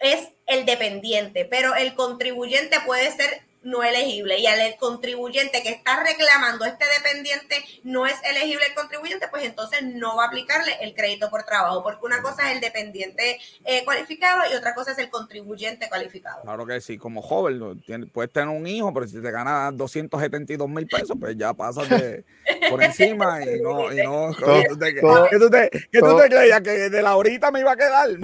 es 0.00 0.28
el 0.46 0.64
dependiente, 0.64 1.44
pero 1.44 1.74
el 1.74 1.94
contribuyente 1.94 2.78
puede 2.86 3.10
ser 3.12 3.47
no 3.68 3.82
elegible 3.82 4.38
y 4.38 4.46
al 4.46 4.76
contribuyente 4.76 5.62
que 5.62 5.70
está 5.70 6.02
reclamando 6.02 6.64
este 6.64 6.84
dependiente 6.86 7.56
no 7.84 8.06
es 8.06 8.14
elegible 8.24 8.64
el 8.68 8.74
contribuyente, 8.74 9.28
pues 9.28 9.44
entonces 9.44 9.82
no 9.82 10.16
va 10.16 10.24
a 10.24 10.26
aplicarle 10.28 10.72
el 10.80 10.94
crédito 10.94 11.30
por 11.30 11.44
trabajo, 11.44 11.82
porque 11.82 12.04
una 12.04 12.22
cosa 12.22 12.48
es 12.48 12.56
el 12.56 12.60
dependiente 12.60 13.38
eh, 13.64 13.84
cualificado 13.84 14.42
y 14.50 14.56
otra 14.56 14.74
cosa 14.74 14.92
es 14.92 14.98
el 14.98 15.10
contribuyente 15.10 15.88
cualificado. 15.88 16.42
Claro 16.42 16.66
que 16.66 16.80
sí, 16.80 16.98
como 16.98 17.22
joven, 17.22 17.82
puedes 18.12 18.32
tener 18.32 18.48
un 18.48 18.66
hijo, 18.66 18.92
pero 18.92 19.06
si 19.06 19.20
te 19.20 19.30
ganas 19.30 19.76
272 19.76 20.68
mil 20.68 20.86
pesos, 20.86 21.16
pues 21.18 21.36
ya 21.36 21.52
pasas 21.52 21.88
de, 21.88 22.24
por 22.70 22.82
encima 22.82 23.42
y 23.42 23.60
no, 23.60 23.92
y 23.92 23.96
no, 23.98 24.34
¿qué 24.34 24.68
tú 24.68 24.78
te, 24.78 24.94
¿qué 24.94 26.00
tú 26.00 26.16
te, 26.16 26.28
creías? 26.28 26.60
Que 26.62 26.90
de 26.90 27.02
la 27.02 27.16
horita 27.16 27.50
me 27.50 27.60
iba 27.60 27.72
a 27.72 27.76
quedar. 27.76 28.08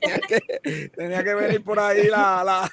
tenía, 0.00 0.20
que, 0.20 0.90
tenía 0.94 1.24
que 1.24 1.34
venir 1.34 1.64
por 1.64 1.78
ahí 1.78 2.08
la, 2.08 2.44
la 2.44 2.70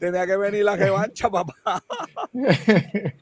tenía 0.00 0.26
que 0.26 0.36
venir 0.36 0.64
la 0.64 0.76
revancha 0.76 1.27
papá. 1.30 1.84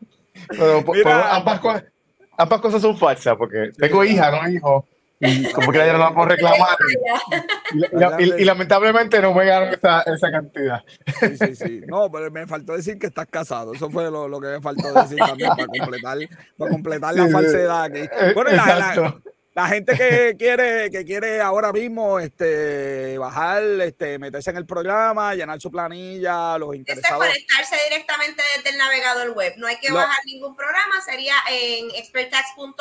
ambas, 2.36 2.60
cosas 2.60 2.82
son 2.82 2.96
falsas, 2.96 3.36
porque 3.36 3.70
tengo 3.76 4.04
hija, 4.04 4.30
no 4.30 4.48
hijo. 4.48 4.86
Y 5.18 5.50
como 5.52 5.72
que 5.72 5.78
ya 5.86 5.94
no 5.94 5.98
vamos 5.98 6.26
a 6.26 6.28
reclamar. 6.28 6.76
Y, 8.18 8.44
lamentablemente 8.44 9.20
no 9.20 9.32
me 9.32 9.46
ganaron 9.46 9.74
esa, 9.74 10.02
esa 10.02 10.30
cantidad. 10.30 10.84
Sí, 11.20 11.36
sí, 11.38 11.56
sí. 11.56 11.80
No, 11.86 12.10
pero 12.10 12.30
me 12.30 12.46
faltó 12.46 12.74
decir 12.74 12.98
que 12.98 13.06
estás 13.06 13.26
casado. 13.26 13.72
Eso 13.72 13.90
fue 13.90 14.10
lo, 14.10 14.28
lo 14.28 14.40
que 14.40 14.48
me 14.48 14.60
faltó 14.60 14.92
decir 14.92 15.18
también 15.18 15.50
para 15.56 15.66
completar, 15.66 16.18
para 16.58 16.70
completar 16.70 17.14
la 17.14 17.28
falsedad 17.28 17.84
aquí. 17.84 18.02
Bueno, 18.34 18.50
la, 18.50 18.94
la 18.94 19.16
gente 19.64 19.96
que 19.96 20.36
quiere, 20.38 20.90
que 20.90 21.04
quiere 21.04 21.40
ahora 21.40 21.72
mismo 21.72 22.20
este, 22.20 23.16
bajar, 23.16 23.62
este, 23.62 24.18
meterse 24.18 24.50
en 24.50 24.58
el 24.58 24.66
programa, 24.66 25.34
llenar 25.34 25.60
su 25.60 25.70
planilla, 25.70 26.58
los 26.58 26.74
interesados. 26.74 27.24
Es 27.24 27.32
conectarse 27.32 27.76
directamente 27.84 28.42
desde 28.56 28.70
el 28.70 28.78
navegador 28.78 29.30
web. 29.30 29.54
No 29.56 29.66
hay 29.66 29.76
que 29.76 29.90
bajar 29.90 30.18
ningún 30.26 30.54
programa, 30.54 31.00
sería 31.04 31.34
en 31.50 31.90
expertax.com 31.92 32.76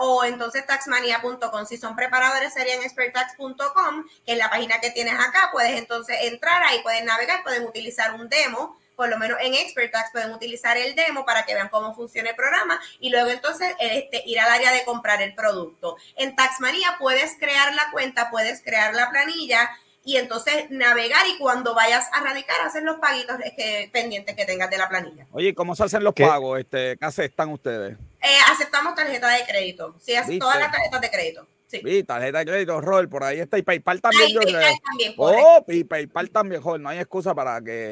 o 0.00 0.24
entonces 0.24 0.66
taxmania.com. 0.66 1.64
Si 1.66 1.78
son 1.78 1.96
preparadores 1.96 2.52
sería 2.52 2.74
en 2.74 2.82
expertax.com, 2.82 4.04
que 4.26 4.32
es 4.32 4.38
la 4.38 4.50
página 4.50 4.78
que 4.80 4.90
tienes 4.90 5.14
acá. 5.14 5.48
Puedes 5.52 5.78
entonces 5.78 6.16
entrar 6.22 6.62
ahí, 6.64 6.82
pueden 6.82 7.06
navegar, 7.06 7.42
pueden 7.42 7.64
utilizar 7.64 8.14
un 8.14 8.28
demo 8.28 8.78
por 8.96 9.08
lo 9.08 9.18
menos 9.18 9.38
en 9.40 9.54
ExpertTax 9.54 10.12
pueden 10.12 10.32
utilizar 10.32 10.76
el 10.76 10.94
demo 10.94 11.24
para 11.24 11.44
que 11.44 11.54
vean 11.54 11.68
cómo 11.68 11.94
funciona 11.94 12.30
el 12.30 12.36
programa 12.36 12.80
y 13.00 13.10
luego 13.10 13.30
entonces 13.30 13.74
este, 13.80 14.22
ir 14.26 14.40
al 14.40 14.50
área 14.50 14.72
de 14.72 14.84
comprar 14.84 15.22
el 15.22 15.34
producto. 15.34 15.96
En 16.16 16.36
Taxmania 16.36 16.96
puedes 16.98 17.36
crear 17.38 17.74
la 17.74 17.90
cuenta, 17.92 18.30
puedes 18.30 18.62
crear 18.62 18.94
la 18.94 19.10
planilla 19.10 19.70
y 20.04 20.16
entonces 20.16 20.70
navegar 20.70 21.26
y 21.28 21.38
cuando 21.38 21.74
vayas 21.74 22.08
a 22.12 22.22
radicar 22.22 22.60
hacer 22.60 22.82
los 22.82 22.98
paguitos 22.98 23.36
que, 23.56 23.88
pendientes 23.92 24.34
que 24.34 24.44
tengas 24.44 24.68
de 24.70 24.78
la 24.78 24.88
planilla. 24.88 25.26
Oye, 25.32 25.54
¿cómo 25.54 25.76
se 25.76 25.84
hacen 25.84 26.02
los 26.02 26.14
pagos? 26.14 26.58
Este, 26.58 26.96
¿Qué 26.96 27.04
aceptan 27.04 27.50
ustedes? 27.50 27.96
Eh, 28.22 28.38
aceptamos 28.50 28.94
tarjeta 28.94 29.28
de 29.28 29.44
crédito. 29.44 29.96
Sí, 30.00 30.38
todas 30.38 30.58
las 30.58 30.72
tarjetas 30.72 31.00
de 31.00 31.10
crédito. 31.10 31.46
Sí. 31.80 32.04
tarjeta 32.04 32.38
de 32.40 32.44
crédito, 32.44 32.80
Rol, 32.80 33.08
por 33.08 33.24
ahí 33.24 33.40
está. 33.40 33.56
Y 33.56 33.62
PayPal 33.62 34.00
también. 34.00 34.30
yo 34.30 34.40
PayPal 34.40 34.80
también. 34.84 35.14
Oh, 35.16 35.64
y 35.68 35.84
PayPal 35.84 36.30
también, 36.30 36.60
joder, 36.60 36.80
no 36.80 36.88
hay 36.90 36.98
excusa 36.98 37.34
para 37.34 37.60
que. 37.62 37.90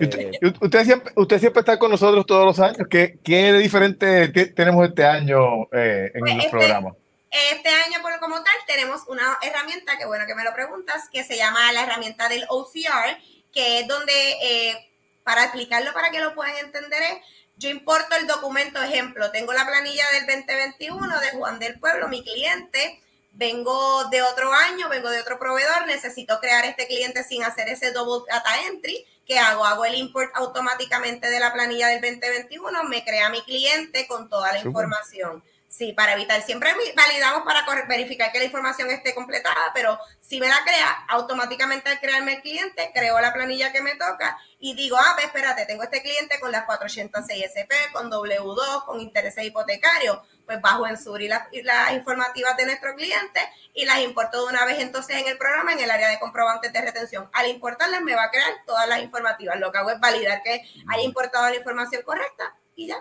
Usted, 0.60 0.84
siempre, 0.84 1.12
usted 1.16 1.38
siempre 1.38 1.60
está 1.60 1.78
con 1.78 1.90
nosotros 1.90 2.26
todos 2.26 2.44
los 2.44 2.60
años. 2.60 2.86
¿Qué, 2.90 3.18
qué 3.24 3.52
diferente 3.54 4.28
tenemos 4.28 4.88
este 4.88 5.04
año 5.04 5.64
eh, 5.72 6.10
en 6.14 6.20
pues 6.20 6.34
los 6.34 6.44
este, 6.44 6.50
programas? 6.50 6.94
Este 7.30 7.68
año, 7.68 8.02
por 8.02 8.18
como 8.18 8.36
tal, 8.36 8.54
tenemos 8.66 9.02
una 9.08 9.38
herramienta, 9.40 9.96
que 9.96 10.04
bueno 10.04 10.26
que 10.26 10.34
me 10.34 10.44
lo 10.44 10.52
preguntas, 10.52 11.08
que 11.12 11.24
se 11.24 11.36
llama 11.36 11.72
la 11.72 11.84
herramienta 11.84 12.28
del 12.28 12.44
OCR, 12.48 13.16
que 13.52 13.80
es 13.80 13.88
donde, 13.88 14.12
eh, 14.42 14.90
para 15.22 15.44
explicarlo 15.44 15.92
para 15.92 16.10
que 16.10 16.20
lo 16.20 16.34
puedan 16.34 16.56
entender, 16.56 17.02
es, 17.02 17.18
yo 17.56 17.68
importo 17.70 18.16
el 18.16 18.26
documento, 18.26 18.82
ejemplo, 18.82 19.30
tengo 19.30 19.52
la 19.52 19.66
planilla 19.66 20.04
del 20.12 20.26
2021 20.26 21.20
de 21.20 21.30
Juan 21.30 21.58
del 21.58 21.78
Pueblo, 21.78 22.08
mi 22.08 22.24
cliente, 22.24 23.00
vengo 23.32 24.04
de 24.10 24.22
otro 24.22 24.52
año, 24.52 24.88
vengo 24.88 25.10
de 25.10 25.20
otro 25.20 25.38
proveedor, 25.38 25.86
necesito 25.86 26.40
crear 26.40 26.64
este 26.64 26.86
cliente 26.86 27.24
sin 27.24 27.42
hacer 27.42 27.68
ese 27.68 27.92
double 27.92 28.26
data 28.28 28.50
entry. 28.66 29.06
¿Qué 29.26 29.38
hago? 29.38 29.64
Hago 29.64 29.84
el 29.84 29.94
import 29.94 30.30
automáticamente 30.34 31.30
de 31.30 31.40
la 31.40 31.52
planilla 31.52 31.88
del 31.88 32.00
2021, 32.00 32.84
me 32.84 33.04
crea 33.04 33.28
mi 33.30 33.42
cliente 33.42 34.06
con 34.06 34.28
toda 34.28 34.52
la 34.52 34.60
información. 34.60 35.42
Sí, 35.70 35.92
para 35.92 36.14
evitar, 36.14 36.42
siempre 36.42 36.74
validamos 36.96 37.44
para 37.44 37.64
verificar 37.86 38.32
que 38.32 38.40
la 38.40 38.44
información 38.44 38.90
esté 38.90 39.14
completada, 39.14 39.70
pero 39.72 39.96
si 40.20 40.40
me 40.40 40.48
la 40.48 40.60
crea, 40.64 41.06
automáticamente 41.08 41.88
al 41.88 42.00
crearme 42.00 42.34
el 42.34 42.42
cliente, 42.42 42.90
creo 42.92 43.20
la 43.20 43.32
planilla 43.32 43.70
que 43.70 43.80
me 43.80 43.94
toca 43.94 44.36
y 44.58 44.74
digo, 44.74 44.96
ah, 44.98 45.12
pues 45.14 45.26
espérate, 45.26 45.66
tengo 45.66 45.84
este 45.84 46.02
cliente 46.02 46.40
con 46.40 46.50
las 46.50 46.64
406 46.64 47.44
SP, 47.54 47.70
con 47.92 48.10
W2, 48.10 48.84
con 48.84 49.00
intereses 49.00 49.44
hipotecarios, 49.44 50.18
pues 50.50 50.60
bajo 50.62 50.84
en 50.84 50.98
Suri 50.98 51.28
las, 51.28 51.42
las 51.62 51.92
informativas 51.92 52.56
de 52.56 52.66
nuestro 52.66 52.96
cliente 52.96 53.40
y 53.72 53.84
las 53.84 54.00
importo 54.00 54.44
de 54.44 54.52
una 54.52 54.64
vez 54.64 54.80
entonces 54.80 55.16
en 55.16 55.28
el 55.28 55.38
programa 55.38 55.72
en 55.74 55.78
el 55.78 55.90
área 55.90 56.08
de 56.08 56.18
comprobantes 56.18 56.72
de 56.72 56.80
retención. 56.80 57.30
Al 57.32 57.46
importarlas 57.48 58.02
me 58.02 58.16
va 58.16 58.24
a 58.24 58.30
crear 58.30 58.50
todas 58.66 58.88
las 58.88 59.00
informativas. 59.00 59.60
Lo 59.60 59.70
que 59.70 59.78
hago 59.78 59.90
es 59.90 60.00
validar 60.00 60.42
que 60.42 60.62
haya 60.88 61.02
importado 61.04 61.48
la 61.50 61.54
información 61.54 62.02
correcta 62.02 62.56
y 62.74 62.88
ya 62.88 62.96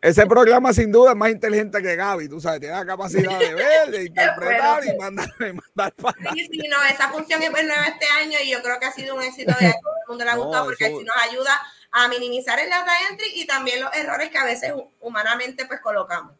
ese, 0.00 0.26
programa 0.26 0.72
sin 0.72 0.90
duda 0.90 1.12
es 1.12 1.16
más 1.16 1.30
inteligente 1.30 1.80
que 1.82 1.96
Gaby, 1.96 2.28
tú 2.28 2.40
sabes, 2.40 2.60
tiene 2.60 2.74
la 2.74 2.84
capacidad 2.84 3.38
de 3.38 3.54
ver, 3.54 3.90
de 3.90 4.04
interpretar 4.06 4.86
y 4.86 4.96
mandar, 4.96 5.28
para. 5.74 6.32
Sí, 6.34 6.48
sí, 6.50 6.62
no, 6.68 6.82
esa 6.84 7.10
función 7.10 7.42
es 7.42 7.50
nueva 7.50 7.86
este 7.86 8.06
año 8.22 8.38
y 8.42 8.50
yo 8.50 8.62
creo 8.62 8.78
que 8.78 8.86
ha 8.86 8.92
sido 8.92 9.14
un 9.14 9.22
éxito 9.22 9.54
de 9.60 9.72
todo 9.82 9.92
el 10.02 10.08
mundo 10.08 10.24
le 10.24 10.30
ha 10.30 10.36
gustado 10.36 10.64
porque 10.64 10.86
así 10.86 11.04
nos 11.04 11.16
ayuda 11.16 11.62
a 11.94 12.08
minimizar 12.08 12.58
el 12.58 12.68
data 12.68 12.90
entry 13.08 13.30
y 13.34 13.46
también 13.46 13.80
los 13.80 13.94
errores 13.94 14.28
que 14.30 14.38
a 14.38 14.44
veces 14.44 14.72
humanamente 15.00 15.64
pues 15.66 15.80
colocamos. 15.80 16.34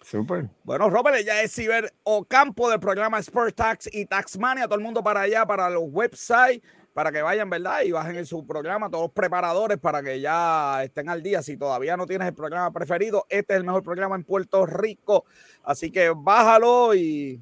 Super. 0.00 0.48
Bueno, 0.62 0.88
Robert, 0.88 1.18
ya 1.24 1.42
es 1.42 1.52
Ciber 1.52 1.92
o 2.04 2.24
campo 2.24 2.70
del 2.70 2.78
programa 2.78 3.18
Sport 3.18 3.56
Tax 3.56 3.88
y 3.92 4.06
Taxmania. 4.06 4.66
Todo 4.66 4.76
el 4.76 4.84
mundo 4.84 5.02
para 5.02 5.22
allá, 5.22 5.44
para 5.44 5.68
los 5.68 5.82
websites 5.86 6.62
para 6.94 7.12
que 7.12 7.20
vayan, 7.20 7.50
¿verdad? 7.50 7.82
Y 7.82 7.92
bajen 7.92 8.16
en 8.16 8.24
su 8.24 8.46
programa, 8.46 8.88
todos 8.88 9.04
los 9.04 9.12
preparadores 9.12 9.76
para 9.76 10.02
que 10.02 10.18
ya 10.18 10.82
estén 10.82 11.10
al 11.10 11.22
día. 11.22 11.42
Si 11.42 11.58
todavía 11.58 11.94
no 11.94 12.06
tienes 12.06 12.26
el 12.26 12.34
programa 12.34 12.70
preferido, 12.70 13.26
este 13.28 13.52
es 13.52 13.58
el 13.58 13.66
mejor 13.66 13.82
programa 13.82 14.16
en 14.16 14.24
Puerto 14.24 14.64
Rico. 14.64 15.26
Así 15.62 15.90
que 15.90 16.10
bájalo 16.16 16.94
y 16.94 17.38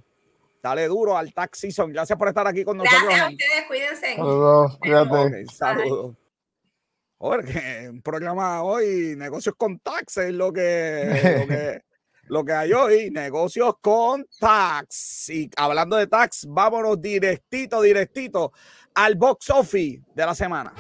dale 0.61 0.89
duro 0.89 1.17
al 1.17 1.33
Tax 1.33 1.59
Season. 1.59 1.93
Gracias 1.93 2.19
por 2.19 2.27
estar 2.27 2.49
aquí 2.49 2.65
con 2.65 2.79
nosotros. 2.79 3.05
Gracias 3.05 3.27
a 3.27 3.31
ustedes, 3.31 3.67
cuídense. 3.69 4.17
Saludos, 4.17 4.79
cuídate. 4.79 5.47
saludos. 5.47 6.17
Joder, 7.19 7.45
un 7.91 8.03
programa 8.03 8.63
hoy, 8.63 9.15
negocios 9.17 9.55
con 9.57 9.79
tax 9.79 10.19
es 10.19 10.33
lo 10.33 10.53
que, 10.53 11.39
lo 11.41 11.47
que, 11.47 11.83
lo 12.29 12.45
que 12.45 12.53
hay 12.53 12.73
hoy, 12.73 13.11
negocios 13.11 13.75
con 13.81 14.27
tax. 14.39 15.29
Y 15.31 15.51
hablando 15.57 15.97
de 15.97 16.07
tax, 16.07 16.47
vámonos 16.49 17.01
directito, 17.01 17.81
directito 17.83 18.53
al 18.95 19.15
box 19.17 19.51
office 19.51 20.03
de 20.15 20.27
la 20.27 20.35
semana. 20.35 20.75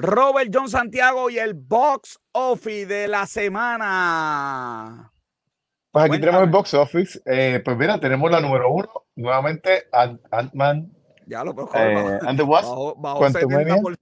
Robert 0.00 0.50
John 0.52 0.68
Santiago 0.68 1.30
y 1.30 1.38
el 1.38 1.54
box 1.54 2.18
office 2.32 2.86
de 2.86 3.08
la 3.08 3.26
semana. 3.26 5.12
Pues 5.90 6.04
aquí 6.04 6.20
tenemos 6.20 6.42
el 6.42 6.50
box 6.50 6.74
office. 6.74 7.20
Eh, 7.26 7.60
pues 7.64 7.76
mira, 7.76 7.98
tenemos 7.98 8.30
la 8.30 8.40
número 8.40 8.70
uno, 8.70 8.88
nuevamente 9.16 9.88
Ant-Man 9.92 10.92
ya 11.30 11.44
lo 11.44 11.54
puedo 11.54 11.68
eh, 11.76 12.18
and 12.26 12.36
the 12.36 12.44
bajo, 12.44 12.96
70%. 12.96 13.96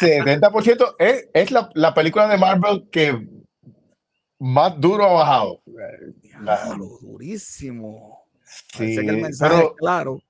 70% 0.00 0.94
es, 0.98 1.28
es 1.34 1.50
la, 1.50 1.68
la, 1.74 1.92
película 1.92 2.26
de 2.26 2.38
Marvel 2.38 2.88
que 2.90 3.28
más 4.38 4.80
duro 4.80 5.04
ha 5.04 5.12
bajado. 5.12 5.60
durísimo. 7.02 8.24
Sí, 8.42 8.96
que 8.96 9.06
el 9.06 9.18
mensaje 9.18 9.62
es 9.62 9.72
claro. 9.76 10.20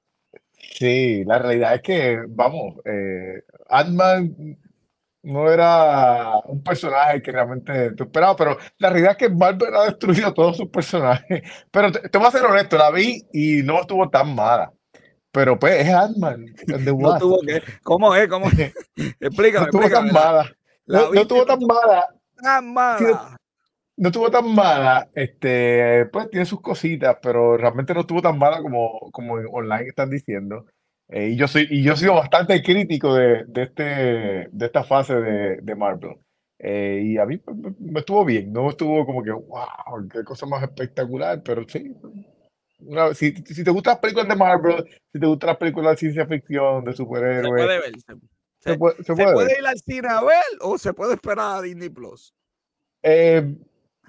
Sí, 0.74 1.22
la 1.24 1.38
realidad 1.38 1.76
es 1.76 1.82
que, 1.82 2.24
vamos, 2.28 2.74
eh, 2.84 3.44
Ant-Man 3.72 4.58
no 5.22 5.50
era 5.50 6.36
un 6.46 6.62
personaje 6.62 7.22
que 7.22 7.32
realmente 7.32 7.92
tú 7.92 8.04
esperabas, 8.04 8.36
pero 8.36 8.58
la 8.78 8.90
realidad 8.90 9.12
es 9.12 9.18
que 9.18 9.30
Marvel 9.30 9.74
ha 9.74 9.84
destruido 9.84 10.34
todos 10.34 10.56
sus 10.56 10.68
personajes. 10.68 11.42
Pero 11.70 11.92
te, 11.92 12.08
te 12.08 12.18
voy 12.18 12.26
a 12.26 12.30
ser 12.30 12.44
honesto, 12.44 12.76
la 12.76 12.90
vi 12.90 13.24
y 13.32 13.62
no 13.62 13.80
estuvo 13.80 14.08
tan 14.10 14.34
mala. 14.34 14.72
Pero 15.32 15.58
pues 15.58 15.86
es 15.86 15.94
Ant-Man. 15.94 16.44
no 16.66 17.18
tuvo 17.18 17.40
que, 17.40 17.62
¿Cómo 17.82 18.14
es? 18.14 18.28
¿Cómo 18.28 18.46
es? 18.46 18.74
Explícame. 19.20 19.66
No 19.66 19.70
tuvo 19.72 19.88
tan 19.88 20.12
mala. 20.12 20.52
No, 20.86 21.26
tuvo 21.26 21.46
tan 21.46 21.60
mala. 21.60 22.14
Tan 22.42 22.72
mala. 22.72 23.36
no 23.96 24.10
tuvo 24.10 24.30
tan 24.30 24.52
mala, 24.52 25.08
este, 25.14 26.06
pues 26.12 26.28
tiene 26.28 26.44
sus 26.44 26.60
cositas, 26.60 27.16
pero 27.22 27.56
realmente 27.56 27.94
no 27.94 28.00
estuvo 28.00 28.20
tan 28.20 28.36
mala 28.36 28.60
como, 28.60 29.10
como 29.12 29.34
online 29.34 29.88
están 29.88 30.10
diciendo. 30.10 30.66
Eh, 31.12 31.28
y 31.28 31.36
yo 31.36 31.46
soy, 31.46 31.66
y 31.70 31.82
yo 31.82 31.92
he 31.92 31.96
sido 31.96 32.14
bastante 32.14 32.62
crítico 32.62 33.14
de, 33.14 33.44
de, 33.46 33.62
este, 33.64 33.82
de 34.50 34.66
esta 34.66 34.82
fase 34.82 35.14
de, 35.14 35.56
de 35.60 35.74
Marvel. 35.74 36.16
Eh, 36.58 37.02
y 37.04 37.18
a 37.18 37.26
mí 37.26 37.38
me 37.80 38.00
estuvo 38.00 38.24
bien, 38.24 38.50
no 38.52 38.70
estuvo 38.70 39.04
como 39.04 39.22
que, 39.22 39.30
wow, 39.30 40.08
qué 40.10 40.24
cosa 40.24 40.46
más 40.46 40.62
espectacular, 40.62 41.42
pero 41.42 41.68
sí, 41.68 41.92
si, 43.14 43.34
si, 43.34 43.64
te 43.64 43.70
gustan 43.70 43.92
las 43.92 44.00
películas 44.00 44.28
de 44.28 44.36
Marvel, 44.36 44.84
si 45.12 45.20
te 45.20 45.26
gustan 45.26 45.48
las 45.48 45.56
películas 45.58 45.92
de 45.92 45.96
ciencia 45.98 46.26
ficción, 46.26 46.84
de 46.84 46.92
superhéroes. 46.94 47.44
Se 47.44 47.50
puede 47.50 47.80
ver. 47.80 47.92
Se, 48.58 48.78
puede, 48.78 49.02
se 49.02 49.12
puede, 49.14 49.58
ir 49.58 49.66
al 49.66 49.78
cine 49.80 50.08
a 50.08 50.22
ver 50.22 50.44
o 50.60 50.78
se 50.78 50.94
puede 50.94 51.14
esperar 51.14 51.58
a 51.58 51.62
Disney 51.62 51.88
Plus. 51.88 52.32
Eh, 53.02 53.56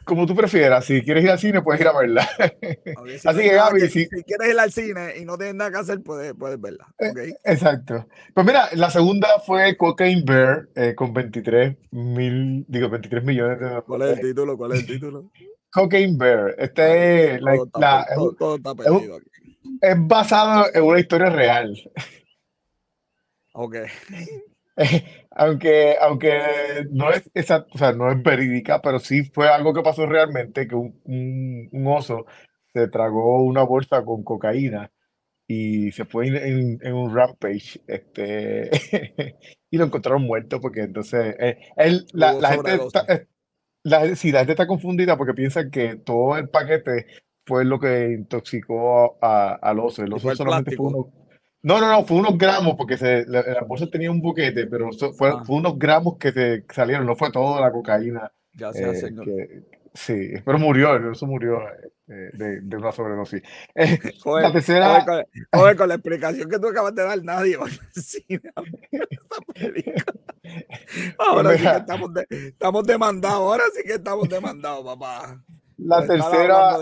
como 0.03 0.25
tú 0.25 0.35
prefieras, 0.35 0.85
si 0.85 1.01
quieres 1.01 1.23
ir 1.23 1.29
al 1.29 1.39
cine, 1.39 1.61
puedes 1.61 1.81
ir 1.81 1.87
a 1.87 1.97
verla. 1.97 2.27
Así 3.25 3.41
que, 3.41 3.53
Gaby, 3.53 3.89
si, 3.89 4.07
quieres 4.07 4.49
ir 4.49 4.59
al 4.59 4.71
cine 4.71 5.17
y 5.17 5.25
no 5.25 5.37
tienes 5.37 5.55
nada 5.55 5.71
que 5.71 5.77
hacer, 5.77 6.01
puedes, 6.01 6.33
puedes 6.33 6.59
verla. 6.59 6.87
Eh, 6.99 7.09
okay. 7.11 7.33
Exacto. 7.43 8.07
Pues 8.33 8.45
mira, 8.45 8.69
la 8.73 8.89
segunda 8.89 9.27
fue 9.45 9.75
Cocaine 9.77 10.23
Bear 10.25 10.67
eh, 10.75 10.93
con 10.95 11.13
23 11.13 11.77
mil, 11.91 12.65
digo, 12.67 12.89
23 12.89 13.23
millones 13.23 13.59
de 13.59 13.81
¿Cuál 13.81 14.01
es 14.03 14.17
el 14.17 14.21
título? 14.21 14.57
¿Cuál 14.57 14.73
es 14.73 14.79
el 14.81 14.87
título? 14.87 15.31
Cocaine 15.71 16.17
Bear. 16.17 16.55
Este 16.57 17.35
es, 17.35 17.41
la, 17.41 18.05
es, 19.81 19.97
basado 19.97 20.65
en 20.73 20.83
una 20.83 20.99
historia 20.99 21.29
real. 21.29 21.75
Ok. 23.53 23.75
aunque, 25.31 25.95
aunque 26.01 26.41
no 26.91 27.11
es 27.11 27.29
esa, 27.33 27.65
o 27.73 27.77
sea, 27.77 27.93
no 27.93 28.11
es 28.11 28.21
verídica, 28.21 28.81
pero 28.81 28.99
sí 28.99 29.23
fue 29.25 29.47
algo 29.47 29.73
que 29.73 29.81
pasó 29.81 30.05
realmente, 30.05 30.67
que 30.67 30.75
un, 30.75 30.99
un, 31.71 31.87
oso 31.87 32.25
se 32.73 32.87
tragó 32.87 33.43
una 33.43 33.63
bolsa 33.63 34.03
con 34.03 34.23
cocaína 34.23 34.91
y 35.47 35.91
se 35.91 36.05
fue 36.05 36.27
en, 36.27 36.79
en, 36.81 36.93
un 36.93 37.13
rampage 37.13 37.81
este, 37.87 38.71
y 39.69 39.77
lo 39.77 39.85
encontraron 39.85 40.23
muerto 40.23 40.59
porque 40.59 40.81
entonces 40.81 41.35
eh, 41.39 41.57
él, 41.75 42.05
la, 42.13 42.33
la 42.33 42.51
gente 42.53 42.79
la, 43.83 44.15
si 44.15 44.31
la 44.31 44.39
gente 44.39 44.53
está 44.53 44.67
confundida 44.67 45.17
porque 45.17 45.33
piensan 45.33 45.69
que 45.69 45.97
todo 45.97 46.37
el 46.37 46.49
paquete 46.49 47.05
fue 47.45 47.65
lo 47.65 47.79
que 47.79 48.11
intoxicó 48.11 49.17
a, 49.21 49.53
al 49.55 49.79
oso. 49.79 50.03
El 50.03 50.13
oso 50.13 50.33
solamente 50.35 50.75
fue 50.75 50.87
uno. 50.87 51.11
No, 51.63 51.79
no, 51.79 51.89
no, 51.89 52.03
fue 52.03 52.17
unos 52.17 52.37
gramos 52.37 52.75
porque 52.75 52.97
se, 52.97 53.25
la, 53.25 53.63
bolsa 53.65 53.87
tenía 53.89 54.11
un 54.11 54.21
buquete, 54.21 54.67
pero 54.67 54.89
fue, 55.17 55.29
ah. 55.29 55.43
fue, 55.45 55.55
unos 55.55 55.79
gramos 55.79 56.17
que 56.17 56.33
se 56.33 56.65
salieron, 56.69 57.05
no 57.05 57.15
fue 57.15 57.31
toda 57.31 57.61
la 57.61 57.71
cocaína. 57.71 58.29
Gracias, 58.53 58.95
eh, 58.95 58.99
señor. 58.99 59.25
sí, 59.93 60.33
pero 60.43 60.59
murió, 60.59 60.93
el 60.95 61.07
oso 61.07 61.25
murió 61.25 61.61
eh, 62.09 62.31
de, 62.33 62.59
de, 62.61 62.77
una 62.77 62.91
sobredosis. 62.91 63.41
Eh, 63.75 63.97
la 64.41 64.51
tercera. 64.51 65.05
Joder, 65.53 65.77
con, 65.77 65.87
la 65.87 65.95
explicación 65.95 66.49
que 66.49 66.59
tú 66.59 66.67
acabas 66.67 66.93
de 66.95 67.03
dar, 67.03 67.23
nadie 67.23 67.55
va 67.55 67.67
a 67.67 67.69
decir. 67.95 68.41
Ahora 71.17 71.55
sí 71.55 71.63
que 71.63 71.77
estamos, 71.77 72.13
de, 72.13 72.27
estamos 72.29 72.83
demandados, 72.85 73.39
ahora 73.39 73.63
sí 73.73 73.81
que 73.83 73.93
estamos 73.93 74.27
demandados, 74.27 74.83
papá. 74.83 75.41
La 75.77 76.05
tercera. 76.05 76.77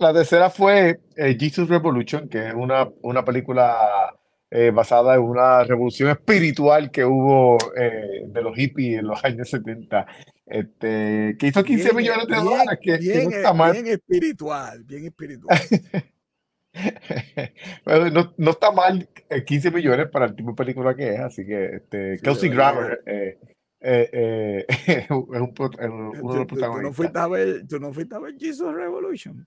La 0.00 0.12
tercera 0.12 0.48
fue 0.48 1.00
eh, 1.16 1.36
Jesus 1.38 1.68
Revolution, 1.68 2.28
que 2.28 2.48
es 2.48 2.54
una, 2.54 2.88
una 3.02 3.24
película 3.24 4.14
eh, 4.48 4.70
basada 4.70 5.16
en 5.16 5.22
una 5.22 5.64
revolución 5.64 6.08
espiritual 6.10 6.92
que 6.92 7.04
hubo 7.04 7.58
eh, 7.76 8.22
de 8.28 8.42
los 8.42 8.56
hippies 8.56 9.00
en 9.00 9.08
los 9.08 9.24
años 9.24 9.50
70, 9.50 10.06
este, 10.46 11.36
que 11.36 11.48
hizo 11.48 11.64
15 11.64 11.94
millones 11.94 12.28
de 12.28 12.36
dólares, 12.36 12.78
que, 12.80 12.96
bien, 12.96 13.24
no 13.24 13.36
está 13.36 13.52
mal. 13.52 13.72
Bien 13.72 13.88
espiritual, 13.88 14.84
bien 14.84 15.06
espiritual. 15.06 15.58
no, 18.14 18.34
no, 18.36 18.50
está 18.50 18.70
mal 18.70 19.08
15 19.46 19.72
millones 19.72 20.08
para 20.10 20.26
el 20.26 20.36
tipo 20.36 20.50
de 20.50 20.56
película 20.56 20.94
que 20.94 21.14
es, 21.14 21.20
así 21.20 21.44
que 21.44 21.74
este, 21.74 22.18
Kelsey 22.22 22.50
Grammer 22.50 23.02
es 23.80 25.10
un, 25.10 25.26
uno 25.28 26.32
de 26.32 26.38
los 26.38 26.46
protagonistas. 26.46 26.60
¿Tú 26.60 26.82
no 26.82 26.92
fuiste 26.92 27.18
a 27.18 27.26
ver, 27.26 27.66
¿tú 27.66 27.80
no 27.80 27.92
fuiste 27.92 28.14
a 28.14 28.18
ver 28.20 28.36
Jesus 28.38 28.72
Revolution? 28.72 29.44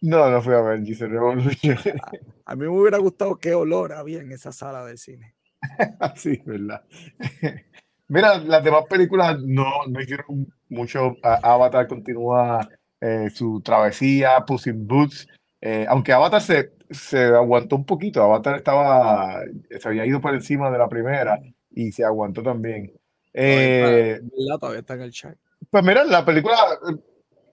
No, 0.00 0.30
no 0.30 0.40
fui 0.42 0.54
a 0.54 0.60
ver 0.60 0.84
Jesus 0.84 1.08
Revolution. 1.08 1.76
A, 2.46 2.54
mí 2.54 2.62
me 2.62 2.68
hubiera 2.68 2.98
gustado 2.98 3.36
qué 3.36 3.54
olor 3.54 3.92
había 3.92 4.20
en 4.20 4.32
esa 4.32 4.52
sala 4.52 4.84
de 4.84 4.96
cine. 4.96 5.34
sí, 6.16 6.40
verdad. 6.46 6.82
Mira, 8.08 8.38
las 8.38 8.64
demás 8.64 8.84
películas 8.88 9.38
no, 9.42 9.86
no 9.86 10.00
hicieron 10.00 10.46
mucho. 10.68 11.16
Avatar 11.22 11.86
continúa 11.86 12.66
eh, 13.00 13.28
su 13.30 13.60
travesía, 13.60 14.44
Puss 14.46 14.66
in 14.66 14.86
Boots. 14.86 15.28
Eh, 15.60 15.84
aunque 15.88 16.12
Avatar 16.12 16.40
se, 16.40 16.72
se 16.90 17.24
aguantó 17.24 17.76
un 17.76 17.84
poquito. 17.84 18.22
Avatar 18.22 18.56
estaba, 18.56 19.42
se 19.78 19.88
había 19.88 20.06
ido 20.06 20.20
por 20.22 20.32
encima 20.32 20.70
de 20.70 20.78
la 20.78 20.88
primera 20.88 21.38
y 21.70 21.92
se 21.92 22.04
aguantó 22.04 22.42
también. 22.42 22.92
Eh, 23.34 24.20
todavía 24.58 24.80
está 24.80 24.94
en 24.94 25.02
el 25.02 25.12
chat. 25.12 25.36
Pues 25.70 25.84
mira, 25.84 26.04
la 26.04 26.24
película 26.24 26.56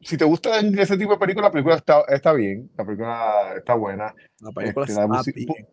si 0.06 0.18
te 0.18 0.26
gusta 0.26 0.60
ese 0.60 0.98
tipo 0.98 1.14
de 1.14 1.18
película, 1.18 1.48
la 1.48 1.52
película 1.52 1.76
está, 1.76 2.02
está 2.08 2.32
bien, 2.32 2.70
la 2.78 2.86
película 2.86 3.54
está 3.58 3.74
buena. 3.74 4.14
La 4.40 4.52
película 4.52 4.86
este, 4.86 5.02
está 5.02 5.32
bien. 5.34 5.68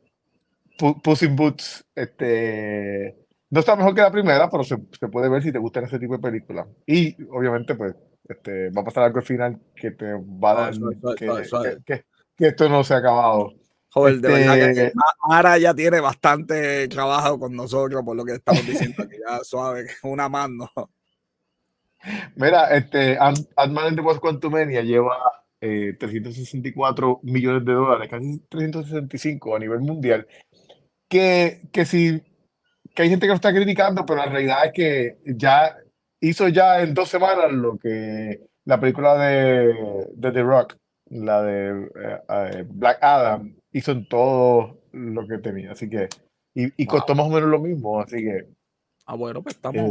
Puss 1.02 1.22
in 1.22 1.36
Boots, 1.36 1.84
este, 1.94 3.14
no 3.50 3.60
está 3.60 3.76
mejor 3.76 3.94
que 3.94 4.00
la 4.00 4.10
primera, 4.10 4.48
pero 4.50 4.64
se, 4.64 4.78
se, 4.98 5.08
puede 5.08 5.28
ver 5.28 5.42
si 5.42 5.52
te 5.52 5.58
gustan 5.58 5.84
ese 5.84 5.98
tipo 5.98 6.14
de 6.14 6.18
películas. 6.18 6.66
Y 6.86 7.14
obviamente, 7.30 7.74
pues, 7.74 7.94
este, 8.26 8.70
va 8.70 8.80
a 8.80 8.84
pasar 8.84 9.04
algo 9.04 9.18
al 9.18 9.24
final 9.24 9.60
que 9.76 9.90
te 9.90 10.14
va 10.14 10.52
a 10.52 10.54
dar 10.54 10.74
que, 11.84 12.04
que, 12.34 12.46
esto 12.46 12.70
no 12.70 12.82
se 12.82 12.94
ha 12.94 12.98
acabado. 12.98 13.52
Joder, 13.90 14.20
de 14.20 14.28
verdad 14.28 14.54
que 14.54 14.70
este 14.70 14.92
Mara 15.28 15.58
ya 15.58 15.74
tiene 15.74 16.00
bastante 16.00 16.88
trabajo 16.88 17.38
con 17.38 17.54
nosotros 17.54 18.02
por 18.02 18.16
lo 18.16 18.24
que 18.24 18.32
estamos 18.32 18.66
diciendo, 18.66 19.06
que 19.06 19.18
ya 19.18 19.40
suave, 19.44 19.86
una 20.04 20.30
mano. 20.30 20.70
Mira, 22.36 22.74
este, 22.74 23.16
Ant-Man 23.18 23.86
and 23.86 23.96
the 23.96 24.02
Wasp 24.02 24.20
Quantumania 24.20 24.82
lleva 24.82 25.16
364 25.60 27.20
eh, 27.22 27.30
millones 27.30 27.64
de 27.64 27.72
dólares, 27.72 28.08
casi 28.10 28.40
365 28.48 29.56
a 29.56 29.58
nivel 29.58 29.80
mundial, 29.80 30.26
que, 31.08 31.62
que 31.72 31.84
si 31.84 32.22
que 32.94 33.02
hay 33.02 33.10
gente 33.10 33.26
que 33.26 33.30
lo 33.30 33.34
está 33.34 33.52
criticando, 33.52 34.04
pero 34.04 34.18
la 34.18 34.26
realidad 34.26 34.66
es 34.66 34.72
que 34.72 35.18
ya 35.24 35.76
hizo 36.20 36.48
ya 36.48 36.82
en 36.82 36.94
dos 36.94 37.08
semanas 37.08 37.52
lo 37.52 37.78
que 37.78 38.40
la 38.64 38.78
película 38.78 39.16
de, 39.16 39.74
de 40.14 40.32
The 40.32 40.42
Rock, 40.42 40.76
la 41.10 41.42
de 41.42 41.88
eh, 41.96 42.18
eh, 42.28 42.64
Black 42.68 42.98
Adam, 43.02 43.56
hizo 43.72 43.92
en 43.92 44.08
todo 44.08 44.82
lo 44.92 45.26
que 45.26 45.38
tenía. 45.38 45.72
Así 45.72 45.88
que, 45.88 46.08
y, 46.54 46.82
y 46.82 46.86
costó 46.86 47.14
más 47.14 47.26
o 47.26 47.30
menos 47.30 47.48
lo 47.48 47.58
mismo, 47.58 48.00
así 48.00 48.18
que. 48.18 48.46
Ah, 49.06 49.16
bueno, 49.16 49.42
pues 49.42 49.56
estamos. 49.56 49.84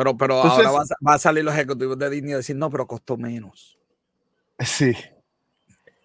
Pero, 0.00 0.16
pero 0.16 0.40
ahora 0.40 0.70
va 1.06 1.14
a, 1.14 1.18
salir 1.18 1.44
los 1.44 1.52
ejecutivos 1.52 1.98
de 1.98 2.08
Disney 2.08 2.32
y 2.32 2.36
decir, 2.36 2.56
no, 2.56 2.70
pero 2.70 2.86
costó 2.86 3.18
menos. 3.18 3.78
Sí. 4.58 4.94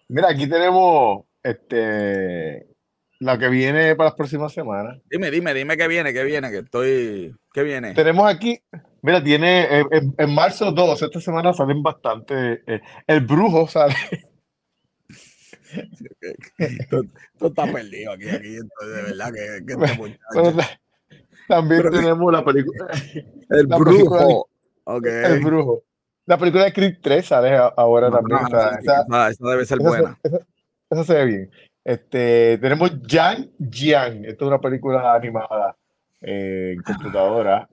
Mira, 0.08 0.28
aquí 0.28 0.46
tenemos 0.46 1.24
este 1.42 2.66
la 3.20 3.38
que 3.38 3.48
viene 3.48 3.96
para 3.96 4.10
las 4.10 4.14
próximas 4.14 4.52
semanas. 4.52 4.98
Dime, 5.10 5.30
dime, 5.30 5.54
dime 5.54 5.78
qué 5.78 5.88
viene, 5.88 6.12
qué 6.12 6.24
viene, 6.24 6.50
que 6.50 6.58
estoy. 6.58 7.34
¿Qué 7.54 7.62
viene? 7.62 7.94
Tenemos 7.94 8.30
aquí, 8.30 8.60
mira, 9.00 9.24
tiene 9.24 9.80
eh, 9.80 9.86
en, 10.18 10.34
marzo 10.34 10.72
2, 10.72 11.00
esta 11.00 11.18
semana 11.18 11.54
salen 11.54 11.82
bastante. 11.82 12.64
Eh, 12.66 12.82
el 13.06 13.20
brujo 13.22 13.66
sale. 13.66 13.94
Tú, 16.90 17.46
estás 17.46 17.72
perdido 17.72 18.12
aquí, 18.12 18.28
aquí, 18.28 18.56
de 18.56 19.02
verdad 19.06 19.32
que, 19.32 19.64
que 19.64 19.72
este 19.72 19.94
muchacho. 19.96 20.68
También 21.48 21.90
tenemos 21.90 22.32
la 22.32 22.44
película. 22.44 22.88
El 23.50 23.66
brujo. 23.66 24.48
El 24.86 25.44
brujo. 25.44 25.82
La 26.26 26.36
película 26.38 26.64
de 26.64 26.72
Creed 26.72 26.96
3 27.00 27.24
sale 27.24 27.56
ahora 27.76 28.10
también. 28.10 28.40
esa, 28.80 29.30
debe 29.38 29.64
ser 29.64 29.78
buena. 29.78 30.18
Esa, 30.90 31.04
se 31.04 31.14
ve 31.14 31.24
bien. 31.24 31.50
Este, 31.84 32.58
tenemos 32.58 33.00
Yang 33.02 33.50
Jiang. 33.70 34.24
Esta 34.24 34.44
es 34.44 34.48
una 34.48 34.60
película 34.60 35.14
animada 35.14 35.76
eh, 36.20 36.74
en 36.76 36.82
computadora. 36.82 37.68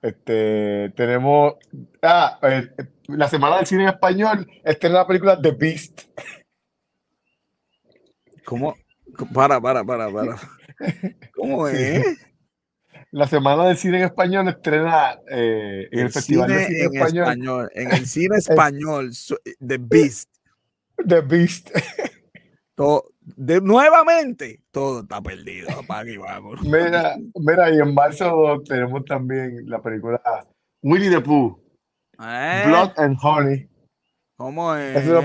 Este, 0.00 0.90
tenemos. 0.96 1.54
Ah, 2.00 2.38
eh, 2.42 2.70
la 3.08 3.28
semana 3.28 3.58
del 3.58 3.66
cine 3.66 3.82
en 3.82 3.88
español. 3.90 4.46
Esta 4.64 4.86
es 4.86 4.92
la 4.92 5.06
película 5.06 5.40
The 5.40 5.50
Beast. 5.50 6.02
¿Cómo? 8.46 8.74
Para, 9.34 9.60
para, 9.60 9.84
para, 9.84 10.10
para. 10.10 10.36
¿Cómo 11.34 11.68
es? 11.68 12.31
La 13.12 13.28
Semana 13.28 13.66
del 13.66 13.76
Cine 13.76 13.98
en 13.98 14.04
Español 14.04 14.48
estrena 14.48 15.18
eh, 15.30 15.86
en 15.92 15.98
el, 15.98 16.10
Festival 16.10 16.48
de 16.48 16.64
Cine 16.64 16.84
en 16.84 16.96
español. 16.96 17.70
En 17.74 17.92
el 17.92 18.06
cine 18.06 18.36
español, 18.38 19.10
The 19.60 19.78
Beast. 19.78 20.30
The 21.06 21.20
Beast. 21.20 21.70
Todo, 22.74 23.12
de, 23.20 23.60
nuevamente, 23.60 24.62
todo 24.70 25.02
está 25.02 25.20
perdido. 25.20 25.68
Vamos. 25.86 26.62
Mira, 26.62 27.16
mira, 27.34 27.70
y 27.70 27.78
en 27.78 27.92
marzo 27.92 28.62
tenemos 28.66 29.04
también 29.04 29.68
la 29.68 29.80
película 29.82 30.20
Winnie 30.82 31.10
the 31.10 31.20
Pooh. 31.20 31.60
¿Eh? 32.18 32.64
Blood 32.66 32.92
and 32.96 33.18
Honey. 33.20 33.68
¿Cómo 34.38 34.74
es? 34.74 34.96
Es 34.96 35.06
una 35.06 35.20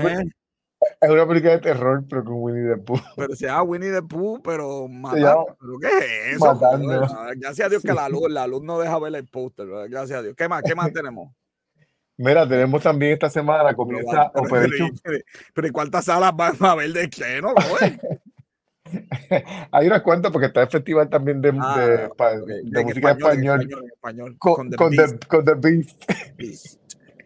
película 1.00 1.52
de 1.52 1.58
terror, 1.58 2.04
pero 2.08 2.24
con 2.24 2.34
Winnie 2.36 2.74
the 2.74 2.80
Pooh. 2.80 3.00
Pero 3.16 3.36
se 3.36 3.46
llama 3.46 3.62
Winnie 3.62 3.90
the 3.90 4.02
Pooh, 4.02 4.40
pero 4.42 4.88
matando. 4.88 5.56
¿Pero 5.60 5.78
qué 5.78 5.88
es 5.98 6.36
eso? 6.36 6.54
Matando. 6.54 7.06
Gracias 7.36 7.66
a 7.66 7.68
Dios 7.68 7.82
que 7.82 7.92
la 7.92 8.08
luz, 8.08 8.30
la 8.30 8.46
luz 8.46 8.62
no 8.62 8.78
deja 8.78 8.98
ver 8.98 9.14
el 9.14 9.26
póster. 9.26 9.66
Gracias 9.88 10.18
a 10.18 10.22
Dios. 10.22 10.34
¿Qué 10.36 10.48
más? 10.48 10.62
¿Qué 10.62 10.74
más 10.74 10.92
tenemos? 10.92 11.32
Mira, 12.16 12.48
tenemos 12.48 12.82
también 12.82 13.12
esta 13.12 13.30
semana, 13.30 13.74
comienza 13.74 14.30
pero, 14.32 14.44
Operation. 14.44 14.90
Pero, 15.02 15.18
pero, 15.54 15.68
¿y 15.68 15.70
cuántas 15.70 16.04
salas 16.04 16.34
van 16.34 16.56
a 16.58 16.74
ver 16.74 16.92
de 16.92 17.08
qué, 17.08 17.40
no, 17.40 17.54
Hay 19.70 19.86
unas 19.86 20.02
cuantas 20.02 20.32
porque 20.32 20.46
está 20.46 20.62
el 20.62 20.68
festival 20.68 21.08
también 21.08 21.40
de, 21.40 21.52
ah, 21.60 21.78
de, 21.78 22.62
de, 22.64 22.84
música 22.84 23.10
español, 23.10 23.60
español, 23.60 23.84
en 23.84 23.90
español, 23.90 24.36
con, 24.38 24.54
con, 24.56 24.70
The, 24.70 24.76
con, 24.76 24.90
the, 24.96 25.26
con 25.28 25.44
the 25.44 25.54
Beast. 25.54 26.04
Beast. 26.36 26.80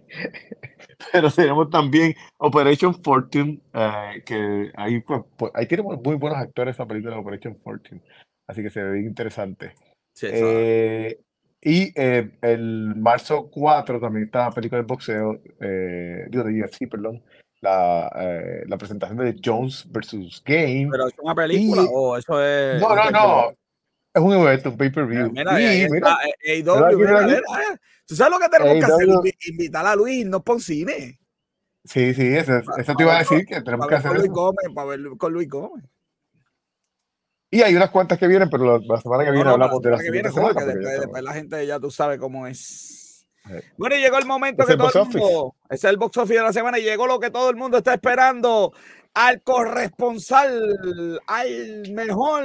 pero 1.13 1.31
tenemos 1.31 1.71
también 1.71 2.15
Operation 2.39 2.95
Fortune, 2.95 3.61
eh, 3.73 4.23
que 4.25 4.71
ahí, 4.77 5.01
pues, 5.01 5.23
pues, 5.37 5.53
ahí 5.55 5.67
tiene 5.67 5.83
muy 5.83 6.17
buenos 6.17 6.39
actores 6.39 6.77
esa 6.77 6.87
película 6.87 7.15
de 7.15 7.21
Operation 7.21 7.57
Fortune, 7.57 8.01
así 8.47 8.63
que 8.63 8.71
se 8.71 8.83
ve 8.83 9.01
interesante. 9.01 9.75
Eh, 10.23 11.19
y 11.61 11.93
eh, 11.95 12.31
el 12.43 12.95
marzo 12.97 13.49
4 13.51 14.01
también 14.01 14.27
está 14.27 14.47
la 14.47 14.51
película 14.51 14.81
de 14.81 14.87
boxeo, 14.87 15.41
digo, 16.31 16.45
de 16.45 16.63
UFC, 16.63 16.89
perdón, 16.91 17.23
la, 17.61 18.11
la 18.67 18.77
presentación 18.77 19.19
de 19.19 19.37
Jones 19.43 19.87
versus 19.91 20.43
Game. 20.45 20.89
¿Pero 20.91 21.07
es 21.07 21.15
una 21.19 21.35
película 21.35 21.83
o 21.93 22.17
eso 22.17 22.43
es.? 22.43 22.81
No, 22.81 22.95
no, 22.95 23.11
no. 23.11 23.62
Es 24.15 24.23
un 24.23 24.33
evento, 24.35 24.71
un 24.71 24.77
pay-per-view. 24.77 25.31
Mira, 25.33 25.53
mira, 25.53 25.89
mira, 25.91 26.19
¿Tú 28.07 28.17
sabes 28.17 28.33
lo 28.33 28.39
que 28.39 28.49
tenemos 28.49 28.85
que 28.85 28.93
hacer? 28.93 29.35
Invitar 29.49 29.87
a 29.87 29.97
Luis, 29.97 30.27
no 30.27 30.43
por 30.43 30.61
cine. 30.61 31.19
Sí, 31.85 32.15
sí, 32.15 32.37
eso, 32.37 32.61
eso 32.77 32.95
te 32.95 33.03
iba 33.03 33.17
a 33.17 33.21
decir 33.21 33.47
que 33.47 33.61
tenemos 33.63 33.89
que 33.89 33.95
hacer. 33.95 34.11
Con 34.11 34.19
Luis 34.19 34.31
Gómez, 34.31 34.67
para 34.75 34.89
ver 34.89 35.01
con 35.17 35.33
Luis 35.33 35.49
Gómez. 35.49 35.85
Y 37.51 37.61
hay 37.63 37.75
unas 37.75 37.91
cuantas 37.91 38.19
que 38.19 38.27
vienen, 38.27 38.49
pero 38.49 38.79
la, 38.79 39.01
semana 39.01 39.25
que 39.25 39.31
viene 39.31 39.51
hablamos 39.51 39.81
de 39.83 39.91
la, 39.91 39.99
que 39.99 40.11
viene, 40.11 40.31
semana. 40.31 40.55
Que 40.59 40.65
después, 40.67 41.01
después, 41.01 41.23
la 41.23 41.33
gente 41.35 41.67
ya 41.67 41.79
tú 41.81 41.91
sabes 41.91 42.19
cómo 42.19 42.47
es. 42.47 43.27
Bueno, 43.77 43.97
y 43.97 44.01
llegó 44.01 44.19
el 44.19 44.27
momento 44.27 44.65
que 44.65 44.77
todo 44.77 44.89
el 44.89 45.09
mundo, 45.09 45.55
ese 45.69 45.87
es 45.87 45.93
el 45.93 45.97
box 45.97 46.17
office 46.17 46.35
de 46.35 46.43
la 46.43 46.53
semana, 46.53 46.79
y 46.79 46.83
llegó 46.83 47.07
lo 47.07 47.19
que 47.19 47.31
todo 47.31 47.51
el 47.51 47.57
mundo 47.57 47.79
está 47.79 47.95
esperando, 47.95 48.73
al 49.15 49.43
corresponsal, 49.43 51.21
al 51.27 51.91
mejor, 51.93 52.45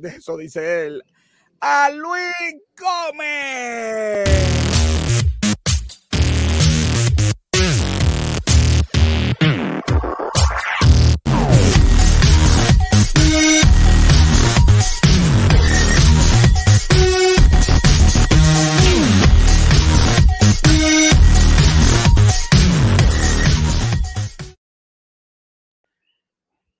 de 0.00 0.08
eso 0.08 0.36
dice 0.36 0.86
él, 0.86 1.02
a 1.60 1.90
Luis 1.90 2.56
Gómez. 2.76 4.24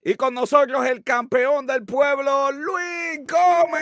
Y 0.07 0.17
con 0.17 0.35
nosotros 0.35 0.87
el 0.87 1.03
campeón 1.03 1.67
del 1.67 1.87
pueblo, 1.87 2.53
Luis 2.53 3.21
Gómez. 3.27 3.81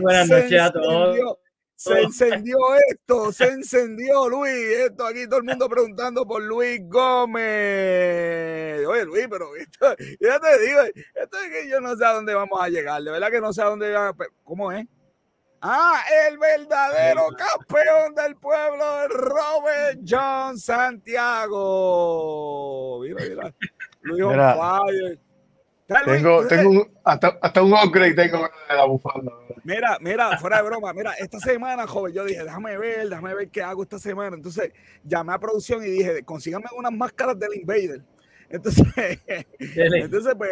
Buenas, 0.00 0.28
noches 0.28 0.60
a 0.60 0.70
todos. 0.70 1.38
Se 1.74 2.02
encendió 2.02 2.56
esto, 2.88 3.32
se 3.32 3.48
encendió 3.48 4.28
Luis. 4.28 4.52
Esto 4.86 5.04
aquí 5.04 5.26
todo 5.26 5.38
el 5.40 5.44
mundo 5.46 5.68
preguntando 5.68 6.24
por 6.24 6.40
Luis 6.40 6.82
Gómez. 6.84 7.42
Oye, 8.86 9.04
Luis, 9.06 9.26
pero 9.28 9.56
esto, 9.56 9.92
ya 10.20 10.38
te 10.38 10.58
digo, 10.64 10.80
esto 11.20 11.38
es 11.40 11.50
que 11.50 11.68
yo 11.68 11.80
no 11.80 11.96
sé 11.96 12.04
a 12.04 12.12
dónde 12.12 12.34
vamos 12.34 12.62
a 12.62 12.68
llegar. 12.68 13.02
De 13.02 13.10
verdad 13.10 13.32
que 13.32 13.40
no 13.40 13.52
sé 13.52 13.60
a 13.62 13.64
dónde 13.64 13.90
vamos 13.90 14.14
a. 14.20 14.26
¿Cómo 14.44 14.70
es? 14.70 14.86
Ah, 15.64 16.02
el 16.26 16.38
verdadero 16.38 17.28
campeón 17.36 18.16
del 18.16 18.34
pueblo, 18.34 19.06
Robert 19.08 20.00
John 20.04 20.58
Santiago. 20.58 21.52
Mira, 23.02 23.22
mira. 23.28 23.54
Luis 24.02 24.24
Tengo, 26.04 26.46
tengo 26.48 26.70
un, 26.70 26.90
hasta, 27.04 27.38
hasta, 27.40 27.62
un 27.62 27.74
upgrade 27.74 28.14
tengo 28.14 28.38
de 28.68 28.74
la 28.74 28.86
bufanda. 28.86 29.30
Mira, 29.62 29.98
mira, 30.00 30.36
fuera 30.38 30.56
de 30.56 30.64
broma, 30.64 30.92
mira, 30.92 31.12
esta 31.12 31.38
semana, 31.38 31.86
joven, 31.86 32.12
yo 32.12 32.24
dije, 32.24 32.42
déjame 32.42 32.76
ver, 32.76 33.08
déjame 33.08 33.32
ver 33.32 33.48
qué 33.48 33.62
hago 33.62 33.84
esta 33.84 34.00
semana. 34.00 34.34
Entonces 34.34 34.72
llamé 35.04 35.32
a 35.34 35.38
producción 35.38 35.84
y 35.84 35.90
dije, 35.90 36.24
consíganme 36.24 36.66
unas 36.76 36.92
máscaras 36.92 37.38
del 37.38 37.54
Invader. 37.54 38.02
Entonces, 38.48 38.84
entonces 39.60 40.34
pues 40.36 40.50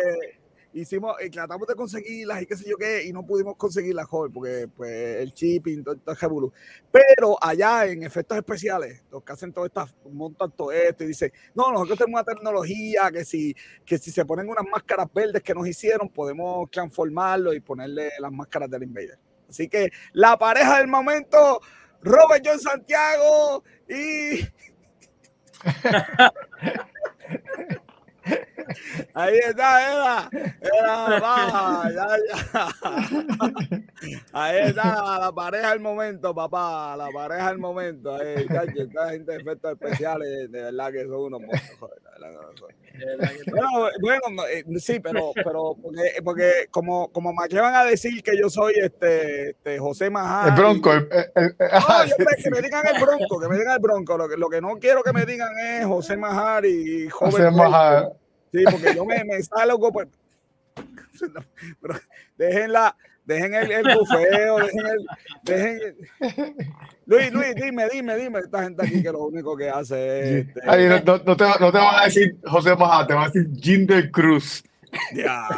hicimos, 0.72 1.16
y 1.24 1.30
tratamos 1.30 1.66
de 1.66 1.74
conseguirlas 1.74 2.42
y 2.42 2.46
qué 2.46 2.56
sé 2.56 2.68
yo 2.68 2.76
qué, 2.76 3.04
y 3.04 3.12
no 3.12 3.24
pudimos 3.24 3.56
conseguirlas, 3.56 4.06
joven, 4.06 4.32
porque 4.32 4.68
pues 4.74 5.16
el 5.16 5.32
shipping, 5.32 5.82
todo, 5.82 5.96
todo 5.96 6.52
Pero 6.90 7.36
allá 7.40 7.86
en 7.86 8.02
efectos 8.02 8.38
especiales, 8.38 9.02
los 9.10 9.22
que 9.22 9.32
hacen 9.32 9.52
todo 9.52 9.66
esto, 9.66 9.86
montan 10.10 10.50
todo 10.52 10.72
esto 10.72 11.04
y 11.04 11.08
dicen, 11.08 11.32
no, 11.54 11.72
nosotros 11.72 11.98
tenemos 11.98 12.20
una 12.20 12.34
tecnología 12.34 13.10
que 13.10 13.24
si, 13.24 13.54
que 13.84 13.98
si 13.98 14.10
se 14.10 14.24
ponen 14.24 14.48
unas 14.48 14.64
máscaras 14.70 15.08
verdes 15.12 15.42
que 15.42 15.54
nos 15.54 15.66
hicieron, 15.66 16.08
podemos 16.08 16.70
transformarlo 16.70 17.52
y 17.52 17.60
ponerle 17.60 18.10
las 18.18 18.32
máscaras 18.32 18.70
del 18.70 18.84
Invader. 18.84 19.18
Así 19.48 19.68
que 19.68 19.90
la 20.12 20.38
pareja 20.38 20.78
del 20.78 20.86
momento, 20.86 21.60
Robert 22.02 22.44
John 22.46 22.60
Santiago 22.60 23.64
y... 23.88 24.46
Ahí 29.14 29.38
está, 29.38 29.92
Eva. 29.92 30.30
Eva, 30.32 31.90
ya, 31.94 32.08
ya. 32.28 32.68
Ahí 34.32 34.58
está 34.68 35.18
la 35.20 35.32
pareja 35.32 35.70
del 35.70 35.80
momento, 35.80 36.34
papá. 36.34 36.96
La 36.96 37.08
pareja 37.10 37.48
del 37.48 37.58
momento. 37.58 38.14
Ahí, 38.14 38.46
esta 38.76 39.10
gente 39.10 39.32
de 39.32 39.38
efectos 39.38 39.72
especiales, 39.72 40.50
de 40.50 40.62
verdad 40.62 40.92
que 40.92 41.04
son 41.04 41.20
unos 41.20 41.40
monstruos. 41.40 41.90
Bueno, 43.50 43.88
bueno, 44.00 44.46
eh, 44.46 44.64
sí, 44.78 45.00
pero, 45.00 45.32
pero 45.34 45.76
porque, 45.80 46.02
porque 46.22 46.50
como, 46.70 47.10
como 47.12 47.32
me 47.32 47.48
llevan 47.48 47.74
a 47.74 47.84
decir 47.84 48.22
que 48.22 48.36
yo 48.36 48.50
soy 48.50 48.74
este, 48.76 49.50
este 49.50 49.78
José 49.78 50.10
Majá. 50.10 50.48
El 50.48 50.54
bronco. 50.54 50.92
no, 50.94 51.00
que 51.00 52.50
me 52.50 52.60
digan 52.60 52.86
el 52.86 53.00
bronco, 53.00 53.40
que 53.40 53.48
me 53.48 53.56
digan 53.56 53.74
el 53.74 53.80
bronco. 53.80 54.18
Lo 54.18 54.28
que, 54.28 54.36
lo 54.36 54.48
que 54.48 54.60
no 54.60 54.76
quiero 54.78 55.02
que 55.02 55.12
me 55.12 55.24
digan 55.24 55.58
es 55.58 55.86
José 55.86 56.16
Majar 56.16 56.66
y 56.66 57.08
José 57.08 57.50
Majar. 57.50 58.12
Sí, 58.52 58.64
porque 58.64 58.94
yo 58.94 59.04
me, 59.04 59.24
me 59.24 59.42
salgo, 59.42 59.92
pues. 59.92 60.08
Pero 61.80 61.94
dejen, 62.36 62.72
la, 62.72 62.96
dejen 63.24 63.54
el, 63.54 63.70
el 63.70 63.96
bufeo, 63.96 64.58
dejen 64.58 64.86
el. 64.86 65.06
Dejen 65.42 65.96
Luis, 67.06 67.32
Luis, 67.32 67.54
dime, 67.56 67.88
dime, 67.92 68.16
dime. 68.16 68.38
Esta 68.38 68.62
gente 68.62 68.84
aquí 68.86 69.02
que 69.02 69.10
lo 69.10 69.24
único 69.26 69.56
que 69.56 69.68
hace 69.68 70.20
es. 70.20 70.46
Este... 70.46 70.60
Ay, 70.66 70.86
no, 71.04 71.18
no, 71.24 71.36
te, 71.36 71.44
no 71.44 71.72
te 71.72 71.78
van 71.78 72.00
a 72.00 72.04
decir 72.04 72.36
José 72.44 72.76
Majá, 72.76 73.06
te 73.06 73.14
van 73.14 73.24
a 73.24 73.26
decir 73.26 73.50
Jinder 73.60 74.10
Cruz. 74.10 74.62
Ya, 75.14 75.48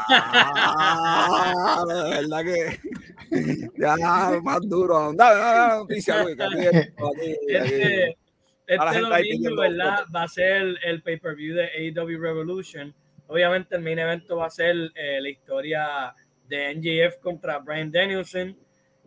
la 1.87 2.05
verdad 2.11 2.43
que 2.43 2.81
ya 3.79 3.97
más 4.43 4.61
duro. 4.63 5.13
Dame, 5.15 5.41
dame 5.41 5.75
noticia, 5.77 6.23
Luis. 6.23 6.37
Aquí, 6.39 6.67
aquí, 6.67 7.57
aquí. 7.57 7.75
Este 7.75 8.22
domingo, 8.67 9.61
¿verdad? 9.61 10.05
Va 10.15 10.25
a 10.25 10.29
ser 10.29 10.77
el 10.85 11.03
pay-per-view 11.03 11.55
de 11.55 11.65
AEW 11.65 12.21
Revolution. 12.21 12.95
Obviamente 13.27 13.77
el 13.77 13.83
main 13.83 13.99
evento 13.99 14.37
va 14.37 14.47
a 14.47 14.51
ser 14.51 14.77
eh, 14.95 15.21
la 15.21 15.29
historia 15.29 16.15
de 16.49 16.75
NJF 16.75 17.19
contra 17.21 17.59
Brian 17.59 17.91
Danielson. 17.91 18.57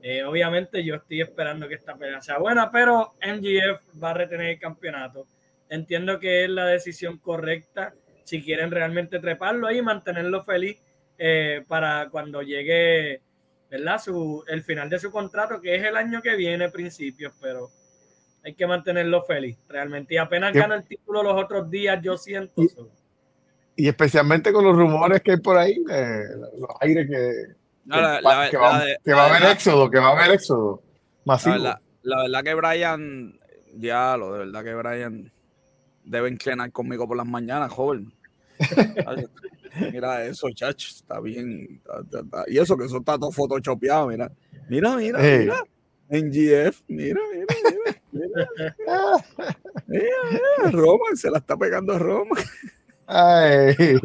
Eh, 0.02 0.24
obviamente 0.24 0.84
yo 0.84 0.96
estoy 0.96 1.22
esperando 1.22 1.68
que 1.68 1.76
esta 1.76 1.96
pelea 1.96 2.22
sea 2.22 2.38
buena, 2.38 2.72
pero 2.72 3.14
NGF 3.22 4.04
va 4.04 4.12
a 4.12 4.14
retener 4.14 4.48
el 4.48 4.60
campeonato. 4.60 5.28
Entiendo 5.70 6.20
que 6.20 6.44
es 6.44 6.50
la 6.50 6.66
decisión 6.66 7.18
correcta 7.18 7.94
si 8.24 8.44
quieren 8.44 8.72
realmente 8.72 9.20
treparlo 9.20 9.68
ahí 9.68 9.78
y 9.78 9.82
mantenerlo 9.82 10.44
feliz 10.44 10.82
eh, 11.18 11.64
para 11.68 12.10
cuando 12.10 12.42
llegue 12.42 13.22
¿verdad? 13.70 14.00
Su, 14.00 14.44
el 14.48 14.64
final 14.64 14.90
de 14.90 15.00
su 15.00 15.12
contrato, 15.12 15.60
que 15.60 15.76
es 15.76 15.84
el 15.84 15.96
año 15.96 16.22
que 16.22 16.36
viene, 16.36 16.70
principios, 16.70 17.34
pero 17.42 17.70
hay 18.46 18.54
que 18.54 18.68
mantenerlo 18.68 19.24
feliz, 19.24 19.58
realmente. 19.68 20.14
Y 20.14 20.18
apenas 20.18 20.54
gana 20.54 20.76
el 20.76 20.84
título 20.84 21.24
los 21.24 21.44
otros 21.44 21.70
días, 21.70 22.00
yo 22.04 22.16
siento. 22.16 22.62
Y, 23.76 23.88
especialmente 23.88 24.54
con 24.54 24.64
los 24.64 24.78
rumores 24.78 25.22
que 25.22 25.32
hay 25.32 25.38
por 25.38 25.58
ahí, 25.58 25.84
los 25.84 26.70
aires 26.80 27.08
que, 27.10 27.56
que, 27.92 28.58
va, 28.58 29.24
a 29.24 29.26
haber 29.26 29.52
éxodo, 29.52 29.90
que 29.90 30.00
va 30.00 30.10
a 30.10 30.12
haber 30.12 30.36
éxodo 30.36 30.84
masivo. 31.26 31.56
La, 32.04 32.22
verdad 32.22 32.44
que 32.44 32.54
Brian, 32.54 33.40
ya 33.74 34.16
lo 34.16 34.32
de 34.32 34.40
verdad 34.46 34.64
que 34.64 34.76
Brian 34.76 35.32
debe 36.04 36.30
inclinar 36.30 36.72
conmigo 36.72 37.08
por 37.08 37.18
las 37.18 37.26
mañanas, 37.26 37.72
joven. 37.72 38.14
mira 39.92 40.24
eso, 40.24 40.48
chacho, 40.54 40.88
está 40.92 41.20
bien. 41.20 41.82
Y 42.48 42.60
eso 42.60 42.78
que 42.78 42.86
eso 42.86 43.00
está 43.00 43.18
todo 43.18 43.32
photoshopeado, 43.32 44.08
mira. 44.08 44.32
Mira, 44.70 44.96
mira, 44.98 45.18
mira. 45.20 45.64
En 46.10 46.32
GF, 46.32 46.84
mira, 46.88 47.20
mira, 47.34 47.48
mira. 48.12 48.50
Mira, 49.88 50.72
Roma, 50.72 51.06
se 51.16 51.32
la 51.32 51.40
está 51.40 51.58
pegando 51.58 51.94
a 51.94 52.00
Roma. 52.00 52.36
Ay. 53.08 53.74
se 53.76 53.96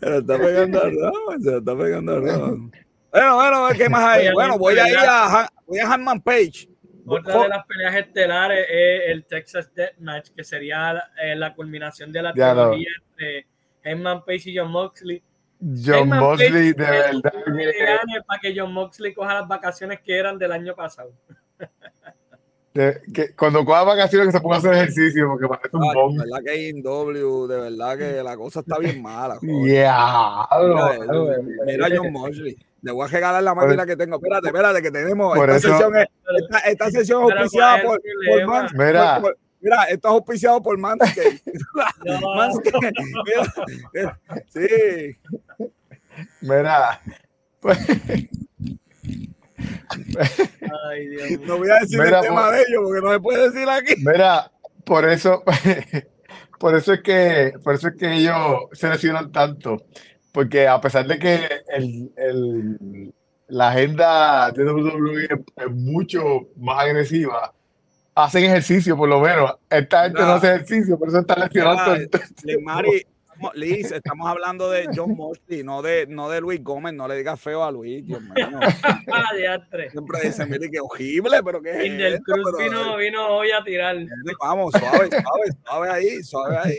la 0.00 0.18
está 0.18 0.38
pegando 0.38 0.82
a 0.82 0.90
Roma, 0.90 1.38
se 1.40 1.50
la 1.50 1.58
está 1.58 1.76
pegando 1.76 2.12
a 2.12 2.20
Roma. 2.20 2.70
Bueno, 3.10 3.34
bueno, 3.36 3.68
¿qué 3.76 3.88
más 3.88 4.04
hay? 4.04 4.32
Bueno, 4.32 4.56
voy 4.58 4.78
a 4.78 4.88
ir 4.88 4.96
a, 4.98 5.50
voy 5.66 5.80
a 5.80 5.92
Hanman 5.92 6.20
Page. 6.22 6.68
Otra 7.04 7.42
de 7.42 7.48
las 7.48 7.66
peleas 7.66 7.96
estelares 7.96 8.64
es 8.70 9.00
el 9.08 9.24
Texas 9.24 9.74
Deathmatch, 9.74 10.30
que 10.30 10.44
sería 10.44 10.92
la, 10.92 11.10
eh, 11.20 11.34
la 11.34 11.52
culminación 11.54 12.12
de 12.12 12.22
la 12.22 12.32
trilogía 12.32 12.90
entre 13.10 13.48
Hanman 13.84 14.24
Page 14.24 14.50
y 14.50 14.56
John 14.56 14.70
Moxley. 14.70 15.20
John 15.62 16.08
Moxley, 16.08 16.72
de 16.72 16.84
verdad. 16.84 17.32
Para 18.26 18.40
que 18.40 18.54
John 18.56 18.72
Moxley 18.72 19.14
coja 19.14 19.34
las 19.34 19.48
vacaciones 19.48 20.00
que 20.00 20.18
eran 20.18 20.38
del 20.38 20.52
año 20.52 20.74
pasado. 20.74 21.12
que 22.72 23.34
cuando 23.36 23.64
coja 23.64 23.84
vacaciones 23.84 24.28
que 24.28 24.32
se 24.32 24.40
ponga 24.40 24.56
a 24.56 24.58
hacer 24.58 24.74
ejercicio 24.74 25.28
porque 25.28 25.46
parece 25.46 25.76
un 25.76 25.92
bombo. 25.94 26.22
De 26.22 26.30
verdad 26.30 26.44
que 26.44 26.68
en 26.68 26.82
W, 26.82 27.46
de 27.48 27.60
verdad 27.60 27.98
que 27.98 28.22
la 28.22 28.36
cosa 28.36 28.60
está 28.60 28.78
bien 28.78 29.00
mala. 29.00 29.38
Yeah, 29.42 30.48
mira, 31.64 31.88
John 31.94 32.12
Mosley. 32.12 32.56
Le 32.82 32.90
voy 32.90 33.06
a 33.06 33.08
regalar 33.08 33.42
la 33.44 33.54
máquina 33.54 33.86
que 33.86 33.96
tengo. 33.96 34.16
Espérate, 34.16 34.48
espérate, 34.48 34.82
que 34.82 34.90
tenemos. 34.90 35.38
Esta, 35.38 35.60
sesión 35.60 35.96
es, 35.96 36.06
esta, 36.42 36.58
esta, 36.58 36.90
sesión 36.90 37.24
es 37.24 37.30
auspiciada 37.30 37.82
por, 37.82 38.02
por, 38.28 38.46
Man, 38.46 38.68
mira. 38.74 39.20
Por, 39.20 39.38
mira, 39.62 39.84
esto 39.84 40.08
es 40.08 40.14
auspiciado 40.14 40.62
por 40.62 40.78
Manscaped. 40.78 41.40
No. 42.04 42.20
Manscaped. 42.36 42.92
Mira, 43.94 44.20
sí. 44.48 45.16
Mira, 46.40 47.00
pues, 47.60 47.78
no 51.46 51.58
voy 51.58 51.70
a 51.70 51.78
decir 51.80 52.00
el 52.00 52.20
tema 52.20 52.50
de 52.50 52.58
ellos 52.58 52.82
porque 52.84 53.00
no 53.02 53.12
se 53.12 53.20
puede 53.20 53.50
decir 53.50 53.68
aquí. 53.68 53.94
Mira, 53.98 54.50
por 54.84 55.08
eso, 55.08 55.42
por 56.58 56.76
eso 56.76 56.92
es 56.94 57.02
que, 57.02 57.52
por 57.62 57.74
eso 57.74 57.88
es 57.88 57.94
que 57.96 58.12
ellos 58.14 58.36
se 58.72 58.88
lesionan 58.88 59.32
tanto. 59.32 59.84
Porque 60.32 60.66
a 60.66 60.80
pesar 60.80 61.06
de 61.06 61.18
que 61.18 61.40
el, 61.68 62.10
el, 62.16 63.12
la 63.48 63.68
agenda 63.68 64.50
de 64.50 64.64
WWE 64.64 65.24
es, 65.24 65.70
mucho 65.70 66.48
más 66.56 66.84
agresiva. 66.84 67.52
Hacen 68.14 68.44
ejercicio, 68.44 68.96
por 68.96 69.08
lo 69.08 69.20
menos. 69.20 69.54
Esta 69.70 70.04
gente 70.04 70.20
no 70.20 70.32
hace 70.32 70.48
ejercicio, 70.48 70.98
por 70.98 71.08
eso 71.08 71.20
está 71.20 71.36
lesionando. 71.36 71.96
Liz, 73.54 73.90
estamos 73.90 74.28
hablando 74.28 74.70
de 74.70 74.88
John 74.94 75.16
Mosley, 75.16 75.64
no 75.64 75.82
de, 75.82 76.06
no 76.06 76.28
de 76.28 76.40
Luis 76.40 76.62
Gómez. 76.62 76.94
No 76.94 77.08
le 77.08 77.16
digas 77.16 77.40
feo 77.40 77.64
a 77.64 77.72
Luis, 77.72 78.06
Dios 78.06 78.20
mío. 78.20 78.60
Siempre 79.90 80.20
dicen, 80.22 80.48
mire, 80.48 80.70
que 80.70 80.78
horrible, 80.80 81.42
pero 81.42 81.60
que. 81.60 81.70
el 81.70 82.20
Cruz 82.20 82.58
vino, 82.58 82.96
vino 82.96 83.26
hoy 83.28 83.50
a 83.50 83.64
tirar. 83.64 83.96
Vamos, 84.40 84.72
suave, 84.78 85.08
suave, 85.08 85.50
suave 85.64 85.90
ahí, 85.90 86.22
suave 86.22 86.56
ahí. 86.58 86.78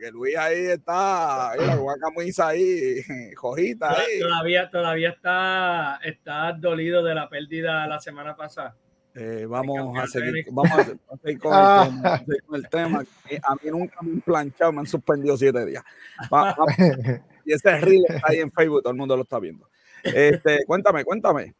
Que, 0.00 0.10
Luis 0.10 0.36
ahí 0.36 0.66
está, 0.66 1.54
la 1.56 1.76
guacamisa 1.76 2.48
ahí, 2.48 3.02
jojita 3.36 3.90
ahí. 3.90 4.20
Todavía, 4.20 4.70
todavía 4.70 5.10
está, 5.10 6.00
está 6.02 6.52
dolido 6.52 7.02
de 7.02 7.14
la 7.14 7.28
pérdida 7.28 7.86
la 7.86 8.00
semana 8.00 8.36
pasada. 8.36 8.74
Eh, 9.14 9.44
vamos, 9.48 9.98
a 9.98 10.06
seguir, 10.06 10.44
vamos 10.52 10.70
a 10.70 10.84
seguir, 10.84 11.40
con, 11.40 12.54
el 12.54 12.68
tema, 12.68 13.04
A 13.42 13.54
mí 13.56 13.70
nunca 13.70 13.96
me 14.02 14.12
han 14.12 14.20
planchado, 14.20 14.72
me 14.72 14.80
han 14.80 14.86
suspendido 14.86 15.36
siete 15.36 15.66
días. 15.66 15.82
y 17.44 17.52
ese 17.52 17.78
reel 17.78 18.04
está 18.08 18.28
ahí 18.28 18.38
en 18.38 18.52
Facebook, 18.52 18.82
todo 18.82 18.92
el 18.92 18.98
mundo 18.98 19.16
lo 19.16 19.22
está 19.22 19.40
viendo. 19.40 19.68
Este, 20.04 20.64
cuéntame, 20.66 21.04
cuéntame. 21.04 21.54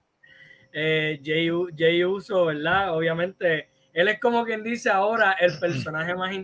Eh, 0.73 1.21
Jay, 1.25 2.05
Uso, 2.05 2.47
¿verdad? 2.47 2.97
Obviamente, 2.97 3.69
él 3.93 4.07
es 4.07 4.21
como 4.21 4.45
quien 4.45 4.63
dice 4.63 4.89
ahora 4.89 5.33
el 5.33 5.59
personaje 5.59 6.15
más, 6.15 6.37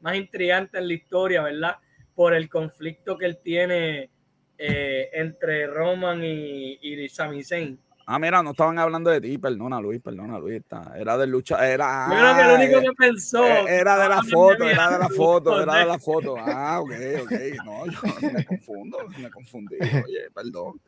más 0.00 0.16
intrigante 0.16 0.78
en 0.78 0.88
la 0.88 0.94
historia, 0.94 1.42
¿verdad? 1.42 1.76
Por 2.14 2.32
el 2.32 2.48
conflicto 2.48 3.18
que 3.18 3.26
él 3.26 3.38
tiene 3.42 4.10
eh, 4.56 5.10
entre 5.12 5.66
Roman 5.66 6.24
y, 6.24 6.78
y 6.80 7.08
Sami 7.10 7.44
Zayn 7.44 7.78
Ah, 8.10 8.18
mira, 8.18 8.42
no 8.42 8.52
estaban 8.52 8.78
hablando 8.78 9.10
de 9.10 9.20
ti, 9.20 9.36
perdona 9.36 9.82
Luis, 9.82 10.00
perdona 10.00 10.38
Luis, 10.38 10.62
está, 10.62 10.94
era 10.96 11.18
del 11.18 11.28
lucha, 11.28 11.70
era... 11.70 12.06
Yo 12.08 12.16
creo 12.16 12.36
que 12.36 12.44
lo 12.44 12.54
único 12.54 12.80
que 12.80 12.96
pensó... 12.96 13.44
Eh, 13.44 13.64
era 13.68 13.98
de 13.98 14.08
la 14.08 14.22
foto, 14.22 14.64
era 14.66 14.90
de 14.92 14.98
la 14.98 15.08
foto, 15.10 15.62
era 15.62 15.74
de 15.74 15.84
la 15.84 15.98
foto. 15.98 16.36
Ah, 16.38 16.80
ok, 16.80 16.90
ok, 17.24 17.32
no, 17.66 17.84
yo 17.84 18.30
me 18.32 18.46
confundo, 18.46 18.98
me 19.18 19.30
confundí, 19.30 19.76
oye, 19.76 20.30
perdón. 20.34 20.80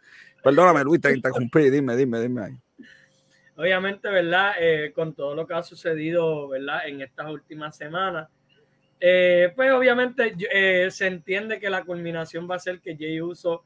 Perdóname 0.42 0.82
Luis, 0.82 1.02
te 1.02 1.12
interrumpí, 1.12 1.68
dime, 1.68 1.94
dime, 1.94 2.22
dime 2.22 2.42
ahí. 2.42 2.56
Obviamente, 3.56 4.08
¿verdad? 4.08 4.54
Eh, 4.58 4.90
con 4.94 5.12
todo 5.12 5.34
lo 5.34 5.46
que 5.46 5.52
ha 5.52 5.62
sucedido, 5.62 6.48
¿verdad? 6.48 6.88
En 6.88 7.02
estas 7.02 7.28
últimas 7.28 7.76
semanas, 7.76 8.30
eh, 8.98 9.52
pues 9.54 9.70
obviamente 9.72 10.34
se 10.90 11.06
entiende 11.06 11.60
que 11.60 11.68
la 11.68 11.84
culminación 11.84 12.48
va 12.50 12.54
a 12.54 12.60
ser 12.60 12.80
que 12.80 12.96
Jay 12.96 13.20
Uso 13.20 13.64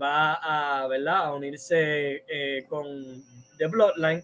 va 0.00 0.34
a, 0.34 0.86
¿verdad? 0.86 1.26
a 1.26 1.34
unirse 1.34 2.24
eh, 2.28 2.64
con 2.68 3.22
The 3.58 3.66
Bloodline 3.66 4.22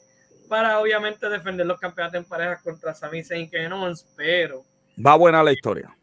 para 0.48 0.80
obviamente 0.80 1.28
defender 1.28 1.66
los 1.66 1.78
campeonatos 1.78 2.18
en 2.18 2.24
parejas 2.24 2.62
contra 2.62 2.92
Sami 2.92 3.22
Zayn 3.22 3.48
y 3.52 3.56
Owens, 3.66 4.06
pero 4.16 4.64
va 5.04 5.14
buena 5.16 5.42
la 5.42 5.52
historia. 5.52 5.94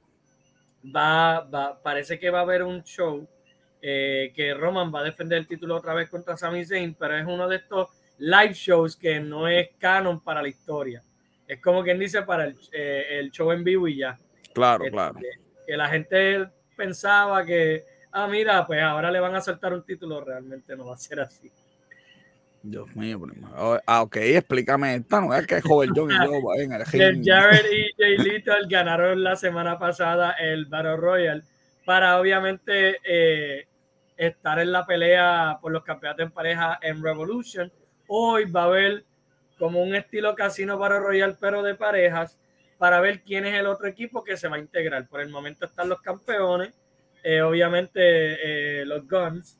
Va, 0.95 1.41
va, 1.41 1.81
parece 1.81 2.17
que 2.17 2.29
va 2.29 2.39
a 2.39 2.43
haber 2.43 2.63
un 2.63 2.81
show 2.83 3.27
eh, 3.81 4.31
que 4.33 4.53
Roman 4.53 4.93
va 4.93 5.01
a 5.01 5.03
defender 5.03 5.37
el 5.37 5.47
título 5.47 5.75
otra 5.75 5.93
vez 5.93 6.09
contra 6.09 6.37
Sami 6.37 6.65
Zayn, 6.65 6.95
pero 6.95 7.17
es 7.17 7.25
uno 7.25 7.47
de 7.47 7.57
estos 7.57 7.89
live 8.19 8.53
shows 8.53 8.95
que 8.95 9.19
no 9.19 9.47
es 9.47 9.69
canon 9.77 10.21
para 10.21 10.41
la 10.41 10.47
historia. 10.47 11.03
Es 11.47 11.61
como 11.61 11.83
quien 11.83 11.99
dice 11.99 12.23
para 12.23 12.45
el, 12.45 12.57
eh, 12.71 13.19
el 13.19 13.31
show 13.31 13.51
en 13.51 13.63
vivo 13.63 13.87
y 13.87 13.97
ya. 13.97 14.17
Claro, 14.53 14.85
este, 14.85 14.91
claro. 14.91 15.19
Que 15.65 15.77
la 15.77 15.89
gente 15.89 16.47
pensaba 16.75 17.45
que 17.45 17.85
ah, 18.17 18.27
mira, 18.27 18.65
pues 18.65 18.81
ahora 18.81 19.11
le 19.11 19.19
van 19.19 19.35
a 19.35 19.41
soltar 19.41 19.73
un 19.73 19.83
título, 19.83 20.23
realmente 20.23 20.75
no 20.75 20.87
va 20.87 20.95
a 20.95 20.97
ser 20.97 21.19
así. 21.19 21.51
Dios 22.63 22.93
mío, 22.95 23.21
ah, 23.85 24.01
ok, 24.01 24.17
explícame 24.17 24.95
esta, 24.95 25.21
no 25.21 25.33
es 25.33 25.45
que 25.45 25.61
joven 25.61 25.91
John 25.95 26.11
y 26.11 26.15
yo 26.15 26.53
en 26.55 26.73
el 26.73 27.23
Jared 27.23 27.65
y 27.71 27.93
Jay 27.97 28.17
Little 28.17 28.67
ganaron 28.67 29.23
la 29.23 29.35
semana 29.35 29.77
pasada 29.77 30.31
el 30.31 30.65
Battle 30.65 30.97
Royal 30.97 31.43
para 31.85 32.19
obviamente 32.19 32.97
eh, 33.03 33.67
estar 34.17 34.59
en 34.59 34.71
la 34.71 34.85
pelea 34.85 35.59
por 35.61 35.71
los 35.71 35.83
campeonatos 35.83 36.25
en 36.25 36.31
pareja 36.31 36.79
en 36.81 37.01
Revolution. 37.01 37.71
Hoy 38.07 38.45
va 38.45 38.63
a 38.63 38.65
haber 38.65 39.05
como 39.59 39.81
un 39.81 39.95
estilo 39.95 40.35
casino 40.35 40.77
Battle 40.77 40.99
Royal, 40.99 41.37
pero 41.39 41.61
de 41.61 41.75
parejas, 41.75 42.37
para 42.77 42.99
ver 42.99 43.21
quién 43.21 43.45
es 43.45 43.55
el 43.55 43.67
otro 43.67 43.87
equipo 43.87 44.23
que 44.23 44.35
se 44.35 44.47
va 44.47 44.57
a 44.57 44.59
integrar. 44.59 45.07
Por 45.07 45.21
el 45.21 45.29
momento 45.29 45.65
están 45.65 45.87
los 45.87 46.01
campeones 46.01 46.73
eh, 47.23 47.41
obviamente 47.41 48.81
eh, 48.81 48.85
los 48.85 49.07
Guns, 49.07 49.59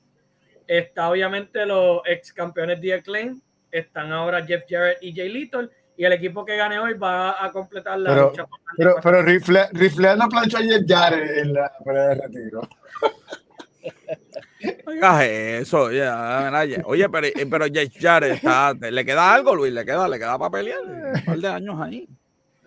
está 0.66 1.10
obviamente 1.10 1.66
los 1.66 2.02
ex 2.06 2.34
campeones 2.34 2.82
de 2.82 2.94
Acclaim, 2.94 3.42
están 3.72 4.12
ahora 4.12 4.46
Jeff 4.46 4.64
Jarrett 4.68 4.98
y 5.02 5.16
Jay 5.16 5.30
Little, 5.30 5.70
y 5.96 6.06
el 6.06 6.14
equipo 6.14 6.46
que 6.46 6.56
gane 6.56 6.80
hoy 6.80 6.94
va 6.94 7.44
a 7.44 7.52
completar 7.52 8.00
la 8.00 8.10
pero, 8.10 8.30
lucha. 8.30 8.46
Pero, 8.78 8.96
pero 9.02 9.22
rifle, 9.24 9.68
rifle 9.74 10.16
no 10.16 10.30
plancha 10.30 10.60
a 10.60 10.64
Jeff 10.64 10.84
Jarrett 10.88 11.38
en 11.38 11.54
la 11.54 11.72
pelea 11.84 12.08
de 12.10 12.16
retiro. 12.16 12.70
Oiga 14.86 15.26
eso, 15.26 15.92
ya, 15.92 16.52
oye, 16.86 17.10
pero, 17.10 17.28
pero 17.50 17.66
Jeff 17.66 17.94
Jarrett 18.00 18.36
está, 18.36 18.74
le 18.74 19.06
queda 19.06 19.34
algo, 19.34 19.56
Luis, 19.56 19.74
le 19.74 19.86
queda, 19.86 20.08
le 20.08 20.18
queda 20.18 20.38
para 20.38 20.52
pelear 20.52 20.80
un 20.82 21.26
par 21.26 21.38
de 21.38 21.48
años 21.48 21.80
ahí. 21.82 22.08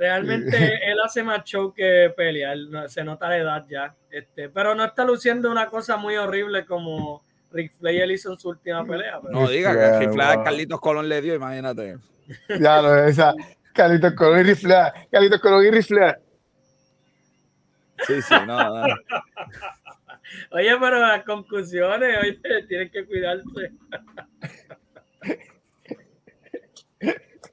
Realmente 0.00 0.56
él 0.56 0.96
hace 1.04 1.22
más 1.22 1.44
show 1.44 1.74
que 1.74 2.10
pelea, 2.16 2.54
se 2.88 3.04
nota 3.04 3.28
la 3.28 3.36
edad 3.36 3.66
ya. 3.68 3.94
Este, 4.10 4.48
pero 4.48 4.74
no 4.74 4.82
está 4.82 5.04
luciendo 5.04 5.50
una 5.50 5.66
cosa 5.66 5.98
muy 5.98 6.16
horrible 6.16 6.64
como 6.64 7.22
Rick 7.52 7.74
Flair 7.78 8.10
hizo 8.10 8.32
en 8.32 8.38
su 8.38 8.48
última 8.48 8.82
pelea. 8.86 9.20
No 9.30 9.46
diga 9.46 9.74
que 9.74 9.98
Rick 9.98 10.12
Flair 10.14 10.42
Carlitos 10.42 10.80
Colón 10.80 11.06
le 11.06 11.20
dio, 11.20 11.34
imagínate. 11.34 11.98
Ya 12.58 12.80
lo 12.80 12.96
esa. 13.04 13.34
Carlitos 13.74 14.14
Colón 14.14 14.40
y 14.40 14.42
Rick 14.44 14.56
Flair. 14.60 14.92
Carlitos 15.12 15.38
Colón 15.38 15.66
y 15.66 15.70
Rick 15.70 15.84
Flair. 15.84 16.18
Sí, 18.06 18.22
sí, 18.22 18.34
no, 18.46 18.56
no. 18.56 18.82
Oye, 20.52 20.76
pero 20.80 20.98
las 20.98 21.24
conclusiones, 21.24 22.16
oye, 22.22 22.40
tienen 22.68 22.88
que 22.90 23.04
cuidarse. 23.04 23.44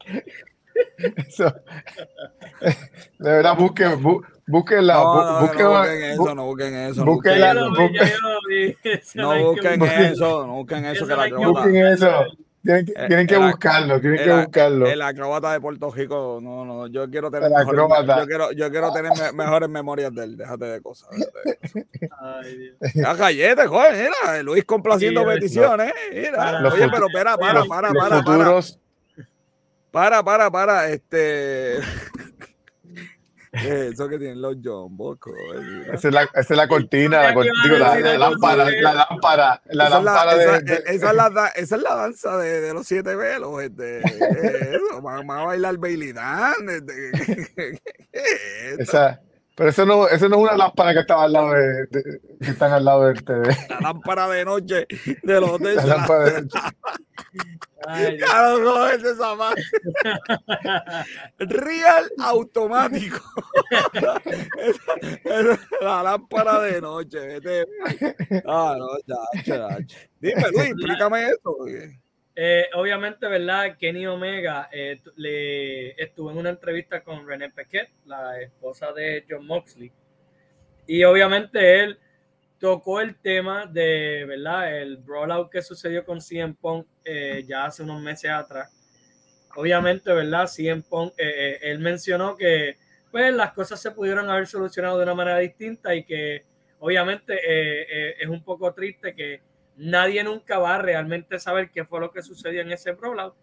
Eso. 1.28 1.54
De 3.20 3.32
verdad, 3.32 3.56
busquen, 3.58 4.02
busquen 4.48 4.88
la. 4.88 4.96
No, 4.96 5.42
busquen, 5.42 5.66
no, 5.66 5.72
busquen 5.76 6.04
eso, 6.04 6.36
no 6.36 6.46
busquen 6.46 6.76
eso. 6.76 7.06
Busquen 7.06 7.40
la, 7.40 7.54
no 7.54 7.70
busquen 7.70 8.02
eso, 9.84 10.48
no 10.48 10.54
busquen 10.56 10.86
eso. 10.86 11.08
Que 11.08 11.16
la 11.16 11.28
busquen 11.38 11.88
eso. 11.88 12.26
Tienen 12.68 12.86
que, 12.86 12.92
eh, 12.92 13.08
tienen 13.08 13.28
que 13.28 13.38
buscarlo, 13.38 14.02
tienen 14.02 14.26
que 14.26 14.34
buscarlo. 14.34 14.88
El 14.88 15.02
acróbata 15.02 15.54
de 15.54 15.62
Puerto 15.62 15.90
Rico, 15.90 16.40
no, 16.42 16.66
no, 16.66 16.88
yo 16.88 17.10
quiero 17.10 17.32
tener, 17.32 17.50
mejores, 17.50 17.82
yo 18.06 18.26
quiero, 18.26 18.52
yo 18.52 18.70
quiero 18.70 18.92
tener 18.92 19.12
mejores 19.34 19.70
memorias 19.70 20.14
de 20.14 20.26
él, 20.26 20.36
déjate 20.36 20.66
de 20.66 20.82
cosas. 20.82 21.08
Ay, 22.20 22.58
Dios. 22.58 22.76
La 22.96 23.14
galleta, 23.14 23.66
joder, 23.68 23.94
mira, 23.94 24.44
Luis 24.44 24.66
complaciendo 24.66 25.24
peticiones, 25.24 25.94
mira. 26.12 26.62
Oye, 26.70 26.90
pero 26.92 27.08
espera, 27.08 27.38
para, 27.38 27.64
para, 27.64 27.94
para, 27.94 28.22
para. 28.22 28.62
Para, 29.92 30.24
para, 30.24 30.52
para, 30.52 30.90
este. 30.90 31.78
eso 33.52 34.08
que 34.10 34.18
tienen 34.18 34.42
los 34.42 34.58
Bosco. 34.90 35.32
Esa 35.94 36.08
es 36.08 36.14
la, 36.14 36.24
esa 36.24 36.40
es 36.40 36.58
la 36.58 36.68
cortina, 36.68 37.22
la, 37.22 37.30
digo, 37.30 37.44
la, 37.78 38.00
la, 38.00 38.18
lámpara, 38.18 38.70
la 38.70 38.94
lámpara, 38.94 39.62
la 39.66 39.88
esa 39.88 40.02
lámpara 40.02 40.32
es 40.32 40.38
la, 40.38 40.60
de, 40.60 40.74
esa, 40.74 40.92
esa, 40.92 41.10
es 41.10 41.16
la, 41.16 41.48
esa 41.56 41.76
es 41.76 41.82
la 41.82 41.96
danza 41.96 42.38
de, 42.38 42.62
de 42.62 42.74
los 42.74 42.88
siete 42.88 43.16
velos. 43.16 43.62
Este, 43.62 44.00
eso, 44.00 45.02
van, 45.02 45.30
a 45.30 45.46
bailar 45.46 45.78
Bailey 45.78 46.14
Dan. 46.14 46.70
Este, 46.70 47.82
esa, 48.80 49.22
pero 49.58 49.72
eso 49.72 49.88
no, 49.88 50.08
eso 50.08 50.30
no 50.30 50.36
es 50.36 50.42
una 50.44 50.56
lámpara 50.56 50.94
que 50.94 51.00
estaba 51.00 51.24
al 51.24 51.34
lado 51.34 51.52
de, 51.54 51.88
de 51.88 52.22
que 52.40 52.52
están 52.52 52.72
al 52.74 52.86
lado 52.86 53.06
del 53.08 53.24
TV. 53.24 53.58
La 53.70 53.80
lámpara 53.80 54.30
de 54.30 54.46
noche 54.46 54.86
de 55.24 55.42
los 55.42 55.50
hoteles. 55.50 55.78
La 55.78 55.98
lámpara 55.98 56.26
de 56.26 56.42
noche. 56.44 56.60
Ay, 57.88 58.18
claro, 58.20 58.60
no 58.60 58.88
es 58.88 59.04
esa 59.04 59.34
madre. 59.34 59.64
Real 61.40 62.06
automático. 62.20 63.20
la 65.82 66.04
lámpara 66.04 66.62
de 66.62 66.80
noche. 66.80 67.20
Vete. 67.40 67.66
Ah, 68.46 68.76
no, 68.78 68.88
ya, 69.08 69.44
ya. 69.44 69.78
Dime, 70.20 70.52
Luis, 70.52 70.70
explícame 70.70 71.30
eso. 71.30 71.58
Eh, 72.40 72.70
obviamente, 72.76 73.28
¿verdad? 73.28 73.76
Kenny 73.80 74.06
Omega 74.06 74.70
eh, 74.72 75.02
le 75.16 76.00
estuvo 76.00 76.30
en 76.30 76.38
una 76.38 76.52
entrevista 76.52 77.02
con 77.04 77.28
René 77.28 77.50
Paquette, 77.50 77.90
la 78.06 78.40
esposa 78.40 78.94
de 78.94 79.26
John 79.28 79.48
Moxley. 79.48 79.92
Y 80.86 81.04
obviamente 81.04 81.82
él 81.82 81.98
tocó 82.60 83.02
el 83.02 83.16
tema 83.20 83.66
de, 83.66 84.24
¿verdad? 84.28 84.78
El 84.78 84.98
brawlout 84.98 85.50
que 85.50 85.64
sucedió 85.64 86.06
con 86.06 86.22
CM 86.22 86.54
Punk 86.54 86.86
eh, 87.04 87.44
ya 87.48 87.66
hace 87.66 87.82
unos 87.82 88.04
meses 88.04 88.30
atrás. 88.30 88.72
Obviamente, 89.56 90.14
¿verdad? 90.14 90.46
CM 90.46 90.84
Punk, 90.84 91.14
él 91.18 91.80
mencionó 91.80 92.36
que 92.36 92.78
pues 93.10 93.34
las 93.34 93.52
cosas 93.54 93.82
se 93.82 93.90
pudieron 93.90 94.30
haber 94.30 94.46
solucionado 94.46 94.98
de 94.98 95.04
una 95.06 95.16
manera 95.16 95.40
distinta 95.40 95.96
y 95.96 96.04
que 96.04 96.46
obviamente 96.78 97.36
es 98.22 98.30
un 98.30 98.44
poco 98.44 98.72
triste 98.76 99.16
que 99.16 99.42
nadie 99.78 100.24
nunca 100.24 100.58
va 100.60 100.76
a 100.76 100.82
realmente 100.82 101.40
saber 101.40 101.72
qué 101.72 101.86
fue 101.86 102.00
lo 102.00 102.12
que 102.12 102.22
sucedió 102.22 102.62
en 102.62 102.72
ese 102.72 102.92
brawlout 102.92 103.36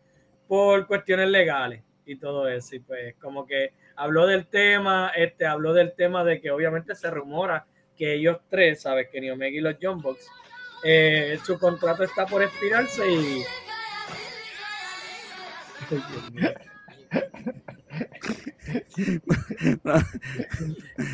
por 0.46 0.86
cuestiones 0.86 1.28
legales 1.30 1.82
y 2.04 2.16
todo 2.16 2.48
eso. 2.48 2.76
Y 2.76 2.80
pues 2.80 3.14
como 3.16 3.46
que 3.46 3.72
habló 3.96 4.26
del 4.26 4.46
tema, 4.46 5.12
este, 5.14 5.46
habló 5.46 5.72
del 5.72 5.94
tema 5.94 6.24
de 6.24 6.40
que 6.40 6.50
obviamente 6.50 6.94
se 6.94 7.10
rumora 7.10 7.66
que 7.96 8.14
ellos 8.14 8.38
tres, 8.50 8.82
¿sabes? 8.82 9.08
Que 9.10 9.30
Omega 9.30 9.56
y 9.56 9.60
los 9.60 9.76
John 9.80 10.02
Box, 10.02 10.26
eh, 10.82 11.38
su 11.44 11.58
contrato 11.58 12.02
está 12.02 12.26
por 12.26 12.42
expirarse 12.42 13.08
y... 13.10 13.44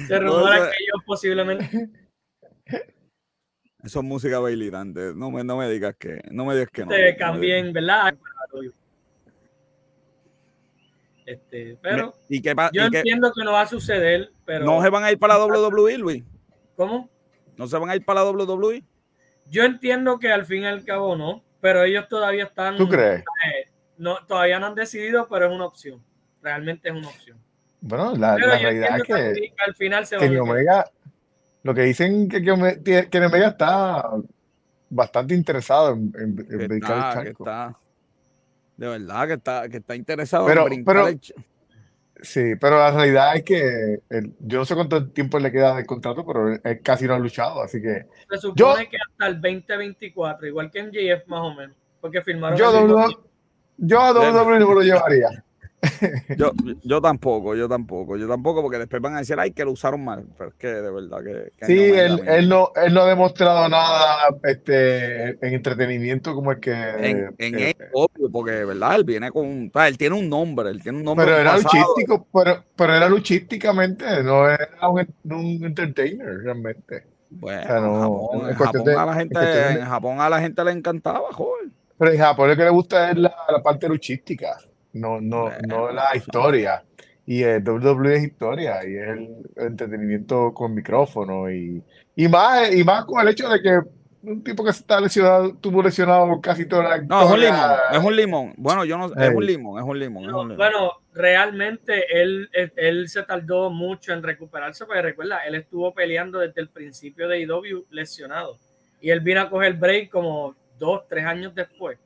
se 0.06 0.18
rumora 0.18 0.70
que 0.70 0.76
ellos 0.78 1.02
posiblemente 1.04 1.90
eso 3.84 4.00
es 4.00 4.04
música 4.04 4.38
bailitante. 4.38 5.14
No 5.14 5.30
me, 5.30 5.44
no 5.44 5.56
me 5.56 5.68
digas 5.70 5.94
que 5.98 6.20
no. 6.30 6.44
Me 6.44 6.54
digas 6.54 6.70
que 6.70 6.84
no. 6.84 6.90
Te 6.90 7.16
cambien, 7.16 7.72
¿verdad? 7.72 8.14
Este, 11.30 11.78
pero 11.80 12.12
¿Y 12.28 12.42
qué 12.42 12.54
yo 12.72 12.86
entiendo 12.86 13.32
que 13.32 13.44
no 13.44 13.52
va 13.52 13.60
a 13.60 13.66
suceder, 13.66 14.32
pero... 14.44 14.64
¿No 14.64 14.82
se 14.82 14.90
van 14.90 15.04
a 15.04 15.12
ir 15.12 15.18
para 15.18 15.38
la 15.38 15.46
WWE, 15.46 15.98
Luis? 15.98 16.24
¿Cómo? 16.74 17.08
¿No 17.56 17.68
se 17.68 17.78
van 17.78 17.88
a 17.88 17.94
ir 17.94 18.04
para 18.04 18.24
la 18.24 18.30
WWE? 18.30 18.82
Yo 19.46 19.62
entiendo 19.62 20.18
que 20.18 20.32
al 20.32 20.44
fin 20.44 20.62
y 20.62 20.66
al 20.66 20.84
cabo 20.84 21.16
no, 21.16 21.44
pero 21.60 21.84
ellos 21.84 22.08
todavía 22.08 22.44
están... 22.44 22.76
¿Tú 22.76 22.88
crees? 22.88 23.20
Eh, 23.20 23.70
no, 23.96 24.24
todavía 24.26 24.58
no 24.58 24.66
han 24.66 24.74
decidido, 24.74 25.28
pero 25.28 25.46
es 25.46 25.52
una 25.54 25.66
opción. 25.66 26.02
Realmente 26.42 26.88
es 26.88 26.94
una 26.96 27.08
opción. 27.08 27.38
Bueno, 27.80 28.16
la, 28.16 28.36
la 28.36 28.58
realidad 28.58 28.96
es 28.98 29.02
que, 29.04 29.52
al 29.64 29.74
final 29.74 30.06
se 30.06 30.16
que 30.16 30.40
Omega, 30.40 30.90
lo 31.62 31.74
que 31.74 31.82
dicen 31.82 32.28
que, 32.28 32.42
que, 32.42 33.08
que 33.10 33.18
Omega 33.18 33.48
está 33.48 34.10
bastante 34.88 35.34
interesado 35.34 35.94
en, 35.94 36.12
en, 36.18 36.60
en 36.60 36.72
está, 36.72 37.20
el 37.20 37.28
está, 37.28 37.78
de 38.76 38.88
verdad 38.88 39.26
que 39.26 39.34
está, 39.34 39.68
que 39.68 39.76
está 39.76 39.94
interesado 39.94 40.46
pero, 40.46 40.62
en 40.62 40.68
brincar 40.68 40.94
pero, 40.94 41.18
Sí, 42.22 42.54
pero 42.60 42.78
la 42.78 42.90
realidad 42.90 43.36
es 43.36 43.44
que 43.44 44.00
yo 44.40 44.58
no 44.58 44.64
sé 44.64 44.74
cuánto 44.74 45.08
tiempo 45.08 45.38
le 45.38 45.50
queda 45.50 45.76
de 45.76 45.86
contrato, 45.86 46.24
pero 46.26 46.52
él 46.52 46.80
casi 46.82 47.06
no 47.06 47.14
ha 47.14 47.18
luchado, 47.18 47.62
así 47.62 47.80
que. 47.80 48.06
Se 48.30 48.38
supone 48.38 48.88
que 48.88 48.98
hasta 49.10 49.26
el 49.28 49.40
2024, 49.40 50.46
igual 50.46 50.70
que 50.70 50.80
en 50.80 50.90
GF 50.90 51.26
más 51.28 51.40
o 51.40 51.54
menos, 51.54 51.76
porque 52.00 52.20
firmaron. 52.20 52.58
Yo, 52.58 53.06
yo 53.78 54.00
a 54.00 54.12
WWE 54.12 54.58
no 54.58 54.74
lo 54.74 54.82
llevaría. 54.82 55.44
Yo, 56.36 56.52
yo 56.82 57.00
tampoco, 57.00 57.54
yo 57.54 57.68
tampoco, 57.68 58.16
yo 58.16 58.28
tampoco, 58.28 58.62
porque 58.62 58.78
después 58.78 59.00
van 59.00 59.14
a 59.14 59.18
decir, 59.20 59.38
ay, 59.38 59.52
que 59.52 59.64
lo 59.64 59.72
usaron 59.72 60.04
mal, 60.04 60.26
pero 60.36 60.50
es 60.50 60.56
que 60.56 60.68
de 60.68 60.90
verdad 60.90 61.18
que... 61.24 61.66
sí, 61.66 61.78
él, 61.78 62.20
él, 62.26 62.48
no, 62.48 62.70
él 62.76 62.92
no 62.92 63.02
ha 63.02 63.08
demostrado 63.08 63.68
nada 63.68 64.36
este, 64.44 65.30
en 65.30 65.54
entretenimiento 65.54 66.34
como 66.34 66.52
el 66.52 66.60
que... 66.60 66.72
En, 66.72 67.34
en 67.38 67.58
eh, 67.58 67.76
obvio, 67.92 68.30
porque 68.30 68.52
de 68.52 68.64
verdad, 68.64 68.96
él 68.96 69.04
viene 69.04 69.30
con... 69.30 69.70
él 69.74 69.98
tiene 69.98 70.16
un 70.16 70.28
nombre, 70.28 70.70
él 70.70 70.82
tiene 70.82 70.98
un 70.98 71.04
nombre... 71.04 71.26
Pero 71.26 71.38
era 71.38 71.56
luchístico, 71.56 72.26
pero, 72.32 72.64
pero 72.76 72.94
era 72.94 73.08
luchísticamente, 73.08 74.22
no 74.22 74.48
era 74.48 74.88
un, 74.88 75.06
un 75.24 75.64
entertainer 75.64 76.42
realmente. 76.42 77.04
Bueno, 77.30 78.30
en, 78.48 78.54
Japón, 78.54 78.88
a 78.88 79.06
la 79.06 79.14
gente, 79.14 79.70
en 79.70 79.84
Japón 79.86 80.20
a 80.20 80.28
la 80.28 80.40
gente 80.40 80.64
le 80.64 80.72
encantaba, 80.72 81.32
joven. 81.32 81.72
Pero 81.96 82.12
en 82.12 82.18
Japón 82.18 82.48
lo 82.48 82.56
que 82.56 82.64
le 82.64 82.70
gusta 82.70 83.10
es 83.10 83.18
la, 83.18 83.32
la 83.48 83.62
parte 83.62 83.86
luchística 83.88 84.58
no, 84.92 85.20
no, 85.20 85.50
no 85.66 85.90
la 85.90 86.16
historia. 86.16 86.82
Y 87.26 87.42
el 87.42 87.62
WWE 87.62 88.16
es 88.16 88.24
historia 88.24 88.84
y 88.84 88.96
es 88.96 89.08
el 89.08 89.28
entretenimiento 89.56 90.52
con 90.52 90.74
micrófono 90.74 91.50
y, 91.50 91.82
y, 92.16 92.28
más, 92.28 92.74
y 92.74 92.82
más 92.82 93.04
con 93.04 93.20
el 93.20 93.28
hecho 93.28 93.48
de 93.48 93.62
que 93.62 93.80
un 94.22 94.42
tipo 94.44 94.62
que 94.64 94.70
está 94.70 95.00
lesionado, 95.00 95.54
tuvo 95.56 95.82
lesionado 95.82 96.40
casi 96.40 96.66
toda 96.66 96.82
la 96.82 96.98
No, 97.02 97.22
es 97.22 97.30
un 97.30 97.40
limón, 97.40 97.70
es 97.92 97.98
un 97.98 98.16
limón. 98.16 98.54
Bueno, 98.56 98.84
yo 98.84 98.98
no 98.98 99.06
es 99.06 99.34
un 99.34 99.46
limón, 99.46 99.78
es 99.78 99.84
un 99.84 99.98
limón, 99.98 100.56
Bueno, 100.56 100.92
realmente 101.14 102.04
él, 102.20 102.50
él, 102.52 103.08
se 103.08 103.22
tardó 103.22 103.70
mucho 103.70 104.12
en 104.12 104.22
recuperarse, 104.22 104.84
porque 104.84 105.02
recuerda, 105.02 105.38
él 105.46 105.54
estuvo 105.54 105.94
peleando 105.94 106.38
desde 106.38 106.60
el 106.60 106.68
principio 106.68 107.28
de 107.28 107.40
IW 107.40 107.86
lesionado. 107.90 108.58
Y 109.00 109.10
él 109.10 109.20
vino 109.20 109.40
a 109.40 109.48
coger 109.48 109.74
break 109.74 110.10
como 110.10 110.54
dos, 110.78 111.06
tres 111.08 111.24
años 111.24 111.54
después. 111.54 111.98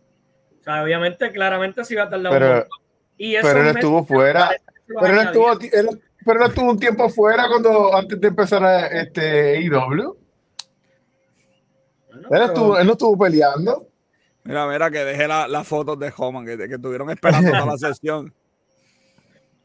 O 0.64 0.70
sea, 0.72 0.82
obviamente, 0.82 1.30
claramente 1.30 1.84
sí 1.84 1.94
va 1.94 2.04
a 2.04 2.08
tardar 2.08 2.32
pero, 2.32 2.54
un 2.54 2.62
poco. 2.62 2.82
Y 3.18 3.36
pero 3.36 3.60
él 3.60 3.76
estuvo 3.76 4.02
fuera. 4.02 4.50
Pero 4.86 5.20
él 5.20 5.26
estuvo, 5.26 5.52
él, 5.52 6.02
pero 6.24 6.40
él 6.42 6.48
estuvo 6.48 6.70
un 6.70 6.78
tiempo 6.78 7.10
fuera 7.10 7.46
cuando 7.48 7.94
antes 7.94 8.18
de 8.18 8.28
empezar 8.28 8.64
a, 8.64 8.86
este 8.86 9.60
IW. 9.60 10.16
él, 12.30 12.42
estuvo, 12.42 12.78
él 12.78 12.86
no 12.86 12.92
estuvo 12.92 13.18
peleando. 13.18 13.88
Mira, 14.44 14.66
mira, 14.66 14.90
que 14.90 15.04
dejé 15.04 15.28
las 15.28 15.50
la 15.50 15.64
fotos 15.64 15.98
de 15.98 16.10
Homan, 16.16 16.46
que, 16.46 16.56
que 16.56 16.76
estuvieron 16.76 17.10
esperando 17.10 17.50
toda 17.50 17.66
la 17.66 17.76
sesión. 17.76 18.32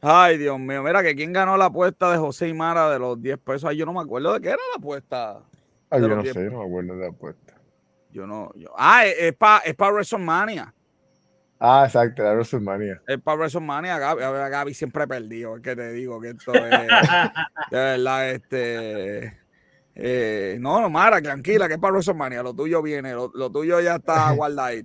Ay, 0.01 0.37
Dios 0.37 0.59
mío, 0.59 0.83
mira 0.83 1.01
que 1.01 1.15
quién 1.15 1.31
ganó 1.31 1.55
la 1.55 1.65
apuesta 1.65 2.11
de 2.11 2.17
José 2.17 2.49
y 2.49 2.53
Mara 2.53 2.89
de 2.89 2.99
los 2.99 3.21
10 3.21 3.37
pesos. 3.37 3.69
Ay, 3.69 3.77
yo 3.77 3.85
no 3.85 3.93
me 3.93 4.01
acuerdo 4.01 4.33
de 4.33 4.41
qué 4.41 4.49
era 4.49 4.57
la 4.57 4.79
apuesta. 4.79 5.43
Ay, 5.89 6.01
yo 6.01 6.09
no 6.09 6.23
sé, 6.25 6.49
no 6.49 6.59
me 6.59 6.65
acuerdo 6.65 6.93
de 6.95 6.99
la 6.99 7.07
apuesta. 7.07 7.53
Yo 8.11 8.27
no. 8.27 8.51
Yo, 8.55 8.73
ah, 8.77 9.05
es 9.05 9.33
para 9.35 9.59
es 9.59 9.75
pa 9.75 9.89
WrestleMania. 9.89 10.73
Ah, 11.59 11.83
exacto, 11.85 12.23
la 12.23 12.31
WrestleMania. 12.31 13.01
Es 13.05 13.19
para 13.19 13.37
WrestleMania, 13.37 13.99
Gaby, 13.99 14.21
Gaby 14.21 14.73
siempre 14.73 15.05
perdido, 15.07 15.57
es 15.57 15.61
que 15.61 15.75
te 15.75 15.91
digo 15.91 16.21
que 16.21 16.29
esto 16.29 16.53
es 16.53 16.69
de 17.71 17.77
verdad, 17.77 18.29
este. 18.31 19.39
Eh, 19.93 20.57
no, 20.61 20.79
no, 20.79 20.89
Mara, 20.89 21.21
tranquila, 21.21 21.67
que 21.67 21.73
es 21.73 21.79
para 21.79 21.91
WrestleMania, 21.91 22.43
lo 22.43 22.53
tuyo 22.53 22.81
viene, 22.81 23.13
lo, 23.13 23.51
tuyo 23.51 23.81
ya 23.81 23.95
está 23.95 24.31
guardado. 24.35 24.77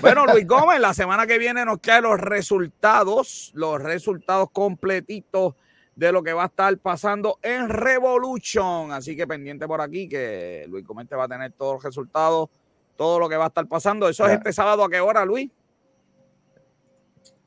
Bueno, 0.00 0.26
Luis 0.26 0.46
Gómez, 0.46 0.78
la 0.78 0.94
semana 0.94 1.26
que 1.26 1.38
viene 1.38 1.64
nos 1.64 1.80
quedan 1.80 2.04
los 2.04 2.20
resultados, 2.20 3.50
los 3.54 3.82
resultados 3.82 4.50
completitos 4.52 5.54
de 5.96 6.12
lo 6.12 6.22
que 6.22 6.32
va 6.32 6.44
a 6.44 6.46
estar 6.46 6.78
pasando 6.78 7.40
en 7.42 7.68
Revolution. 7.68 8.92
Así 8.92 9.16
que 9.16 9.26
pendiente 9.26 9.66
por 9.66 9.80
aquí 9.80 10.08
que 10.08 10.64
Luis 10.68 10.86
Gómez 10.86 11.08
te 11.08 11.16
va 11.16 11.24
a 11.24 11.28
tener 11.28 11.52
todos 11.52 11.74
los 11.74 11.84
resultados 11.84 12.50
todo 12.96 13.18
lo 13.18 13.28
que 13.28 13.36
va 13.36 13.44
a 13.44 13.48
estar 13.48 13.66
pasando. 13.66 14.08
¿Eso 14.08 14.26
es 14.26 14.32
este 14.32 14.52
sábado 14.52 14.84
a 14.84 14.90
qué 14.90 15.00
hora, 15.00 15.24
Luis? 15.24 15.50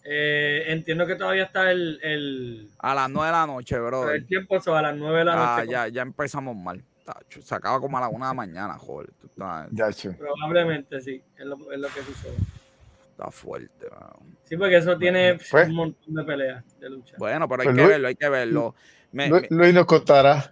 Eh, 0.04 0.64
entiendo 0.68 1.06
que 1.06 1.16
todavía 1.16 1.44
está 1.44 1.72
el, 1.72 2.70
A 2.80 2.96
las 2.96 3.10
nueve 3.10 3.28
de 3.28 3.32
la 3.34 3.46
noche, 3.46 3.78
bro. 3.78 4.10
El 4.10 4.26
tiempo 4.26 4.60
se 4.60 4.72
va 4.72 4.80
a 4.80 4.82
las 4.82 4.96
nueve 4.98 5.20
de 5.20 5.26
la 5.26 5.34
ah, 5.34 5.58
noche. 5.60 5.72
Ya, 5.72 5.88
ya 5.88 6.02
empezamos 6.02 6.56
mal. 6.56 6.84
Se 7.28 7.56
acaba 7.56 7.80
como 7.80 7.98
a 7.98 8.02
la 8.02 8.10
una 8.10 8.28
de 8.28 8.30
la 8.32 8.34
mañana, 8.34 8.78
joder. 8.78 9.10
Ya, 9.72 9.90
Probablemente 10.18 11.00
sí, 11.02 11.22
es 11.38 11.46
lo, 11.46 11.72
es 11.72 11.80
lo 11.80 11.88
que 11.90 12.02
sucede. 12.02 12.38
Está 13.12 13.32
fuerte, 13.32 13.88
Sí, 14.46 14.58
porque 14.58 14.78
eso 14.78 14.98
tiene 14.98 15.38
pues. 15.52 15.68
un 15.68 15.76
montón 15.76 16.16
de 16.16 16.24
peleas, 16.24 16.80
de 16.80 16.90
lucha. 16.90 17.16
Bueno, 17.18 17.48
pero 17.48 17.62
hay 17.62 17.68
pues 17.68 17.78
que 17.78 17.86
verlo, 17.86 18.08
hay 18.08 18.16
que 18.16 18.30
verlo. 18.30 18.76
Luis 19.12 19.74
nos 19.74 19.86
costará. 19.86 20.50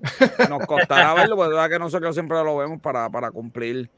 Nos 0.49 0.65
costará 0.67 1.13
verlo, 1.15 1.35
porque 1.35 1.53
verdad 1.53 1.69
que 1.69 1.79
nosotros 1.79 2.13
siempre 2.15 2.43
lo 2.43 2.57
vemos 2.57 2.81
para, 2.81 3.09
para 3.09 3.31
cumplir 3.31 3.89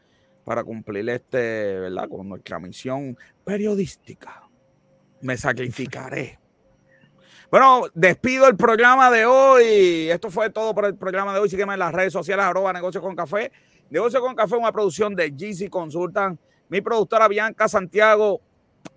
para 0.49 0.63
cumplir 0.63 1.07
este, 1.11 1.79
¿verdad? 1.79 2.09
Con 2.09 2.27
nuestra 2.27 2.57
misión 2.57 3.15
periodística. 3.45 4.49
Me 5.21 5.37
sacrificaré. 5.37 6.39
Bueno, 7.51 7.85
despido 7.95 8.47
el 8.47 8.55
programa 8.55 9.09
de 9.09 9.25
hoy. 9.25 10.09
Esto 10.09 10.29
fue 10.29 10.51
todo 10.51 10.73
por 10.75 10.85
el 10.85 10.95
programa 10.95 11.33
de 11.33 11.39
hoy. 11.39 11.49
Sígueme 11.49 11.73
en 11.73 11.79
las 11.79 11.91
redes 11.91 12.13
sociales, 12.13 12.45
arroba 12.45 12.71
Negocio 12.71 13.01
con 13.01 13.15
Café. 13.15 13.51
Negocio 13.89 14.21
con 14.21 14.35
Café, 14.35 14.55
una 14.55 14.71
producción 14.71 15.15
de 15.15 15.31
GC 15.31 15.67
Consultan. 15.67 16.37
Mi 16.67 16.81
productora 16.81 17.27
Bianca 17.27 17.67
Santiago 17.67 18.41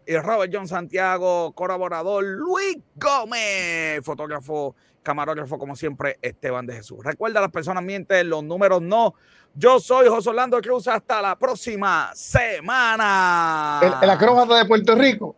y 0.07 0.17
Robert 0.17 0.53
John 0.55 0.69
Santiago, 0.69 1.53
colaborador 1.53 2.25
Luis 2.25 2.77
Gómez, 2.97 4.05
fotógrafo, 4.05 4.77
camarógrafo, 5.03 5.59
como 5.59 5.77
siempre, 5.77 6.19
Esteban 6.23 6.67
de 6.67 6.75
Jesús. 6.75 7.05
Recuerda, 7.05 7.41
las 7.41 7.51
personas 7.51 7.83
mienten, 7.83 8.29
los 8.29 8.45
números 8.45 8.81
no. 8.81 9.15
Yo 9.55 9.81
soy 9.81 10.09
José 10.09 10.31
Orlando 10.31 10.61
Cruz. 10.61 10.89
Hasta 10.89 11.21
la 11.21 11.39
próxima 11.39 12.11
semana. 12.15 13.81
El, 13.83 14.11
acróbata 14.11 14.57
de 14.57 14.65
Puerto 14.65 14.95
Rico. 14.95 15.37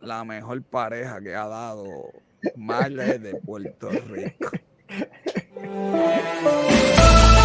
La 0.00 0.24
mejor 0.24 0.62
pareja 0.62 1.20
que 1.20 1.34
ha 1.34 1.46
dado 1.46 1.84
Marley 2.56 3.18
de 3.18 3.34
Puerto 3.36 3.90
Rico. 3.90 4.50